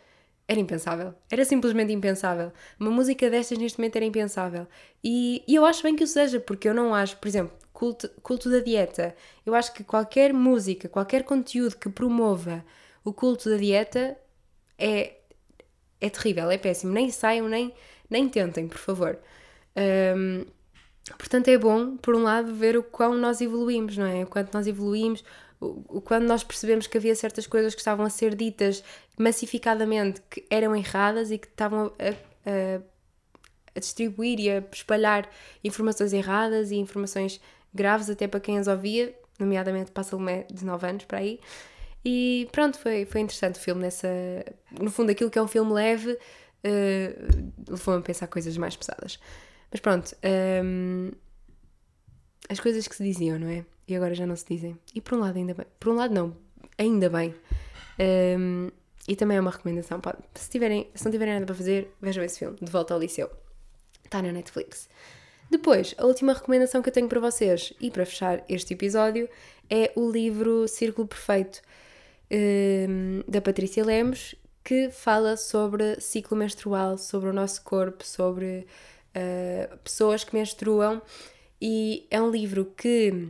era 0.49 0.61
impensável. 0.61 1.15
Era 1.31 1.45
simplesmente 1.45 1.93
impensável. 1.93 2.53
Uma 2.79 2.91
música 2.91 3.29
destas 3.29 3.59
neste 3.59 3.79
momento 3.79 3.97
era 3.97 4.05
impensável. 4.05 4.67
E, 5.03 5.43
e, 5.47 5.55
eu 5.55 5.65
acho 5.65 5.83
bem 5.83 5.97
que 5.97 6.05
o 6.05 6.07
seja, 6.07 6.39
porque 6.39 6.69
eu 6.69 6.75
não 6.75 6.95
acho, 6.95 7.17
por 7.17 7.27
exemplo, 7.27 7.53
culto, 7.73 8.09
culto 8.23 8.51
da 8.51 8.61
dieta. 8.61 9.15
Eu 9.45 9.55
acho 9.55 9.73
que 9.73 9.83
qualquer 9.83 10.33
música, 10.33 10.89
qualquer 10.89 11.25
conteúdo 11.25 11.77
que 11.77 11.89
promova 11.89 12.65
o 13.05 13.13
culto 13.13 13.51
da 13.51 13.57
dieta 13.57 14.17
é, 14.79 15.15
é 16.01 16.11
terrível, 16.11 16.51
é 16.51 16.59
péssimo. 16.59 16.93
Nem 16.93 17.11
saiam, 17.11 17.49
nem, 17.49 17.73
nem 18.09 18.29
tentem, 18.29 18.69
por 18.69 18.79
favor. 18.79 19.19
Um, 20.17 20.45
portanto, 21.19 21.49
é 21.49 21.59
bom, 21.59 21.97
por 21.97 22.15
um 22.15 22.23
lado, 22.23 22.55
ver 22.55 22.77
o 22.77 22.83
quão 22.85 23.15
nós 23.15 23.41
evoluímos, 23.41 23.97
não 23.97 24.07
é? 24.07 24.23
O 24.23 24.27
quanto 24.29 24.55
nós 24.55 24.67
evoluímos, 24.67 25.25
quando 26.05 26.25
nós 26.25 26.45
percebemos 26.45 26.87
que 26.87 26.99
havia 26.99 27.15
certas 27.15 27.47
coisas 27.47 27.75
que 27.75 27.81
estavam 27.81 28.05
a 28.05 28.11
ser 28.11 28.35
ditas 28.35 28.85
massificadamente 29.19 30.21
que 30.31 30.45
eram 30.51 30.77
erradas 30.77 31.31
e 31.31 31.39
que 31.39 31.47
estavam 31.47 31.93
a, 31.99 32.11
a, 32.49 32.81
a 33.75 33.81
distribuir 33.81 34.39
e 34.39 34.51
a 34.51 34.63
espalhar 34.73 35.29
informações 35.65 36.13
erradas 36.13 36.71
e 36.71 36.77
informações 36.77 37.41
graves 37.73 38.11
até 38.11 38.27
para 38.29 38.41
quem 38.41 38.59
as 38.59 38.67
ouvia, 38.67 39.15
nomeadamente 39.39 39.91
para 39.91 40.03
a 40.03 40.05
Salomé 40.05 40.47
de 40.53 40.65
9 40.65 40.87
anos, 40.87 41.05
para 41.05 41.19
aí. 41.19 41.41
E 42.05 42.49
pronto, 42.53 42.79
foi, 42.79 43.05
foi 43.05 43.21
interessante 43.21 43.57
o 43.57 43.61
filme 43.61 43.83
nessa... 43.83 44.09
No 44.81 44.91
fundo, 44.91 45.11
aquilo 45.11 45.31
que 45.31 45.39
é 45.39 45.43
um 45.43 45.49
filme 45.49 45.73
leve 45.73 46.13
uh, 46.13 47.53
levou-me 47.69 48.01
a 48.01 48.03
pensar 48.03 48.27
coisas 48.29 48.57
mais 48.57 48.77
pesadas. 48.77 49.19
Mas 49.71 49.81
pronto, 49.81 50.15
um, 50.15 51.09
ehm, 51.09 51.13
as 52.49 52.61
coisas 52.61 52.87
que 52.87 52.95
se 52.95 53.03
diziam, 53.03 53.39
não 53.39 53.49
é? 53.49 53.65
E 53.89 53.95
agora 53.95 54.15
já 54.15 54.27
não 54.27 54.37
se 54.37 54.45
dizem. 54.49 54.79
E 54.95 55.01
por 55.01 55.17
um 55.17 55.21
lado, 55.21 55.37
ainda 55.37 55.55
bem. 55.55 55.67
Por 55.79 55.93
um 55.93 55.97
lado, 55.97 56.15
não. 56.15 56.37
Ainda 56.79 57.09
bem. 57.09 57.35
Um, 58.39 58.71
e 59.09 59.15
também 59.15 59.37
é 59.37 59.41
uma 59.41 59.51
recomendação. 59.51 60.01
Pode, 60.01 60.19
se, 60.35 60.51
tiverem, 60.51 60.91
se 60.95 61.05
não 61.05 61.13
tiverem 61.13 61.35
nada 61.35 61.47
para 61.47 61.55
fazer, 61.55 61.95
vejam 62.01 62.25
esse 62.25 62.39
filme, 62.39 62.57
De 62.61 62.71
Volta 62.71 62.95
ao 62.95 63.01
Liceu. 63.01 63.31
Está 64.05 64.21
na 64.21 64.33
Netflix. 64.33 64.89
Depois, 65.51 65.95
a 65.97 66.05
última 66.05 66.33
recomendação 66.33 66.83
que 66.83 66.89
eu 66.89 66.93
tenho 66.93 67.09
para 67.09 67.21
vocês 67.21 67.73
e 67.81 67.91
para 67.91 68.05
fechar 68.05 68.45
este 68.49 68.75
episódio 68.75 69.29
é 69.71 69.93
o 69.95 70.11
livro 70.11 70.67
Círculo 70.67 71.07
Perfeito 71.07 71.63
um, 72.31 73.23
da 73.29 73.41
Patrícia 73.41 73.85
Lemos, 73.85 74.35
que 74.65 74.91
fala 74.91 75.37
sobre 75.37 76.01
ciclo 76.01 76.37
menstrual, 76.37 76.99
sobre 76.99 77.31
o 77.31 77.33
nosso 77.33 77.63
corpo, 77.63 78.05
sobre 78.05 78.67
uh, 79.15 79.77
pessoas 79.79 80.25
que 80.25 80.35
menstruam. 80.35 81.01
E 81.61 82.07
é 82.11 82.21
um 82.21 82.31
livro 82.31 82.73
que 82.77 83.29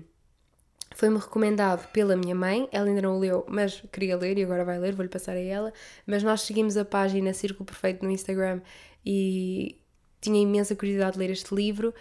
foi-me 0.96 1.18
recomendado 1.18 1.86
pela 1.92 2.16
minha 2.16 2.34
mãe, 2.34 2.66
ela 2.72 2.86
ainda 2.88 3.02
não 3.02 3.16
o 3.16 3.18
leu, 3.18 3.44
mas 3.46 3.82
queria 3.92 4.16
ler 4.16 4.38
e 4.38 4.42
agora 4.42 4.64
vai 4.64 4.78
ler, 4.78 4.94
vou-lhe 4.94 5.10
passar 5.10 5.36
a 5.36 5.40
ela. 5.40 5.70
Mas 6.06 6.22
nós 6.22 6.40
seguimos 6.40 6.74
a 6.78 6.86
página 6.86 7.34
Círculo 7.34 7.66
Perfeito 7.66 8.02
no 8.02 8.10
Instagram 8.10 8.62
e 9.04 9.78
tinha 10.22 10.40
imensa 10.40 10.74
curiosidade 10.74 11.12
de 11.12 11.18
ler 11.18 11.30
este 11.30 11.54
livro. 11.54 11.92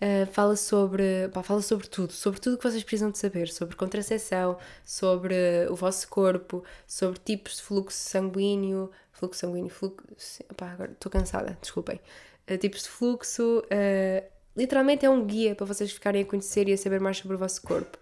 Uh, 0.00 0.24
fala 0.32 0.56
sobre 0.56 1.28
pá, 1.28 1.42
fala 1.42 1.60
sobre 1.60 1.86
tudo, 1.86 2.10
sobre 2.10 2.40
tudo 2.40 2.56
que 2.56 2.64
vocês 2.64 2.82
precisam 2.82 3.10
de 3.10 3.18
saber, 3.18 3.48
sobre 3.50 3.76
contracepção, 3.76 4.56
sobre 4.82 5.34
o 5.68 5.76
vosso 5.76 6.08
corpo, 6.08 6.64
sobre 6.86 7.20
tipos 7.20 7.56
de 7.58 7.62
fluxo 7.64 7.98
sanguíneo, 7.98 8.90
fluxo 9.12 9.40
sanguíneo, 9.40 9.68
fluxo. 9.68 10.42
Agora 10.58 10.90
estou 10.90 11.12
cansada, 11.12 11.58
desculpem. 11.60 12.00
Uh, 12.50 12.56
tipos 12.56 12.84
de 12.84 12.88
fluxo, 12.88 13.58
uh, 13.58 14.31
literalmente 14.56 15.06
é 15.06 15.10
um 15.10 15.24
guia 15.24 15.54
para 15.54 15.66
vocês 15.66 15.90
ficarem 15.92 16.22
a 16.22 16.24
conhecer 16.24 16.68
e 16.68 16.72
a 16.72 16.76
saber 16.76 17.00
mais 17.00 17.18
sobre 17.18 17.36
o 17.36 17.38
vosso 17.38 17.62
corpo. 17.62 17.98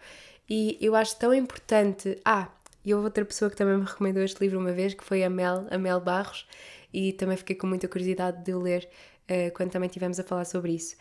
E 0.49 0.77
eu 0.81 0.95
acho 0.97 1.17
tão 1.17 1.33
importante. 1.33 2.19
Ah, 2.25 2.49
e 2.85 2.93
houve 2.95 3.07
outra 3.07 3.25
pessoa 3.25 3.51
que 3.51 3.57
também 3.57 3.77
me 3.77 3.85
recomendou 3.85 4.23
este 4.23 4.41
livro 4.41 4.59
uma 4.59 4.73
vez, 4.73 4.95
que 4.95 5.05
foi 5.05 5.23
a 5.23 5.31
Mel, 5.31 5.67
a 5.71 5.79
Mel 5.79 6.01
Barros, 6.01 6.47
e 6.93 7.13
também 7.13 7.37
fiquei 7.37 7.55
com 7.55 7.67
muita 7.67 7.87
curiosidade 7.87 8.43
de 8.43 8.53
o 8.55 8.59
ler 8.59 8.89
uh, 9.31 9.55
quando 9.55 9.71
também 9.71 9.89
tivemos 9.89 10.19
a 10.19 10.25
falar 10.25 10.45
sobre 10.45 10.73
isso. 10.73 10.97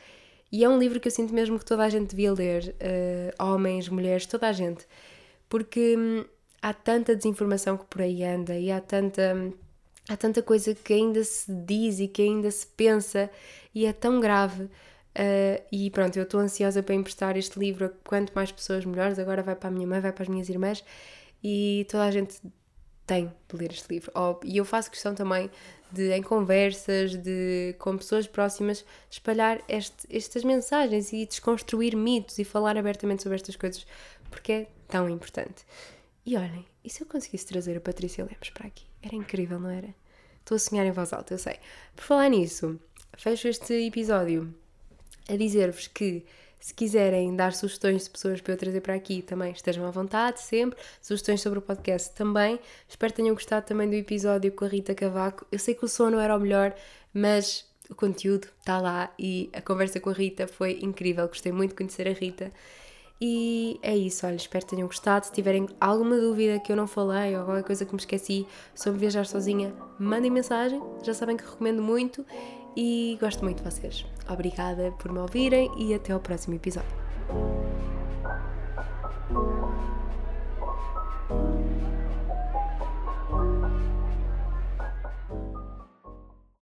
E 0.52 0.64
é 0.64 0.70
um 0.70 0.78
livro 0.78 1.00
que 1.00 1.08
eu 1.08 1.12
sinto 1.12 1.34
mesmo 1.34 1.58
que 1.58 1.66
toda 1.66 1.84
a 1.84 1.90
gente 1.90 2.10
devia 2.10 2.34
ler, 2.34 2.76
uh, 2.76 3.44
homens, 3.44 3.88
mulheres, 3.88 4.26
toda 4.26 4.48
a 4.48 4.52
gente, 4.52 4.86
porque 5.48 5.96
hum, 5.98 6.26
há 6.62 6.74
tanta 6.74 7.16
desinformação 7.16 7.78
que 7.78 7.86
por 7.86 8.02
aí 8.02 8.24
anda 8.24 8.58
e 8.58 8.72
há 8.72 8.82
tanta, 8.82 9.52
há 10.10 10.18
tanta 10.18 10.42
coisa 10.42 10.76
que 10.76 10.94
ainda 10.94 11.24
se 11.24 11.52
diz 11.52 12.00
e 12.00 12.08
que 12.08 12.22
ainda 12.22 12.52
se 12.52 12.68
pensa 12.68 13.30
e 13.74 13.86
é 13.86 13.94
tão 13.94 14.20
grave 14.20 14.70
Uh, 15.18 15.62
e 15.72 15.90
pronto, 15.90 16.18
eu 16.18 16.24
estou 16.24 16.40
ansiosa 16.40 16.84
para 16.84 16.96
emprestar 16.96 17.36
este 17.36 17.60
livro 17.60 17.86
a 17.86 17.90
quanto 18.08 18.32
mais 18.34 18.52
pessoas 18.52 18.86
melhores. 18.86 19.18
Agora 19.20 19.42
vai 19.42 19.56
para 19.56 19.70
a 19.70 19.72
minha 19.72 19.88
mãe, 19.88 20.00
vai 20.00 20.12
para 20.12 20.24
as 20.24 20.30
minhas 20.30 20.50
irmãs 20.50 20.84
e 21.44 21.86
toda 21.90 22.04
a 22.04 22.12
gente 22.12 22.40
tem 23.06 23.34
de 23.48 23.58
ler 23.58 23.72
este 23.72 23.90
livro. 23.90 24.12
Oh, 24.14 24.40
e 24.46 24.58
eu 24.58 24.66
faço 24.66 24.92
questão 24.92 25.16
também 25.16 25.50
de, 25.92 26.12
em 26.12 26.22
conversas, 26.22 27.16
de, 27.16 27.76
com 27.80 27.98
pessoas 27.98 28.28
próximas, 28.28 28.86
espalhar 29.10 29.62
este, 29.68 30.08
estas 30.16 30.44
mensagens 30.44 31.12
e 31.12 31.26
desconstruir 31.26 31.96
mitos 31.96 32.38
e 32.38 32.44
falar 32.44 32.78
abertamente 32.78 33.24
sobre 33.24 33.38
estas 33.38 33.56
coisas, 33.56 33.86
porque 34.30 34.52
é 34.52 34.68
tão 34.88 35.10
importante. 35.10 35.66
E 36.24 36.38
olhem, 36.38 36.66
e 36.84 36.90
se 36.90 37.02
eu 37.02 37.08
conseguisse 37.08 37.48
trazer 37.48 37.76
a 37.76 37.82
Patrícia 37.82 38.24
Lemos 38.24 38.52
para 38.52 38.68
aqui? 38.68 38.86
Era 39.02 39.16
incrível, 39.16 39.60
não 39.60 39.72
era? 39.72 39.94
Estou 40.40 40.56
a 40.56 40.60
sonhar 40.60 40.86
em 40.86 40.92
voz 40.92 41.12
alta, 41.12 41.34
eu 41.34 41.40
sei. 41.40 41.58
Por 41.96 42.04
falar 42.04 42.30
nisso, 42.30 42.80
fecho 43.18 43.48
este 43.48 43.74
episódio 43.88 44.54
a 45.28 45.36
dizer-vos 45.36 45.88
que 45.88 46.26
se 46.60 46.74
quiserem 46.74 47.36
dar 47.36 47.54
sugestões 47.54 48.04
de 48.04 48.10
pessoas 48.10 48.42
para 48.42 48.54
eu 48.54 48.58
trazer 48.58 48.82
para 48.82 48.94
aqui, 48.94 49.22
também 49.22 49.52
estejam 49.52 49.86
à 49.86 49.92
vontade, 49.92 50.42
sempre. 50.42 50.78
Sugestões 51.02 51.42
sobre 51.42 51.60
o 51.60 51.62
podcast 51.62 52.14
também. 52.14 52.60
Espero 52.88 53.14
que 53.14 53.18
tenham 53.22 53.34
gostado 53.34 53.66
também 53.66 53.90
do 53.90 53.96
episódio 53.96 54.52
com 54.52 54.66
a 54.66 54.68
Rita 54.68 54.94
Cavaco. 54.94 55.46
Eu 55.52 55.58
sei 55.58 55.74
que 55.74 55.86
o 55.86 55.88
som 55.88 56.10
não 56.10 56.20
era 56.20 56.36
o 56.36 56.40
melhor, 56.40 56.76
mas 57.14 57.66
o 57.90 57.96
conteúdo 57.96 58.50
está 58.60 58.80
lá 58.80 59.12
e 59.18 59.50
a 59.54 59.62
conversa 59.62 60.00
com 60.02 60.10
a 60.10 60.14
Rita 60.14 60.48
foi 60.48 60.80
incrível. 60.82 61.28
Gostei 61.28 61.52
muito 61.52 61.72
de 61.72 61.78
conhecer 61.78 62.08
a 62.08 62.12
Rita. 62.12 62.52
E 63.22 63.80
é 63.82 63.96
isso, 63.96 64.26
olha, 64.26 64.36
espero 64.36 64.66
que 64.66 64.72
tenham 64.72 64.88
gostado. 64.88 65.26
Se 65.26 65.32
tiverem 65.32 65.68
alguma 65.80 66.18
dúvida 66.18 66.60
que 66.60 66.72
eu 66.72 66.76
não 66.76 66.88
falei 66.88 67.34
ou 67.36 67.42
alguma 67.42 67.64
coisa 67.64 67.86
que 67.86 67.94
me 67.94 68.00
esqueci 68.00 68.46
sobre 68.76 69.00
viajar 69.00 69.26
sozinha, 69.26 69.74
mandem 69.98 70.30
mensagem. 70.30 70.82
Já 71.04 71.14
sabem 71.14 71.38
que 71.38 71.44
recomendo 71.44 71.82
muito 71.82 72.26
e 72.76 73.18
gosto 73.20 73.44
muito 73.44 73.64
de 73.64 73.70
vocês 73.70 74.06
obrigada 74.30 74.92
por 74.94 75.12
me 75.12 75.20
ouvirem 75.20 75.72
e 75.78 75.94
até 75.94 76.14
ao 76.14 76.20
próximo 76.20 76.56
episódio. 76.56 76.90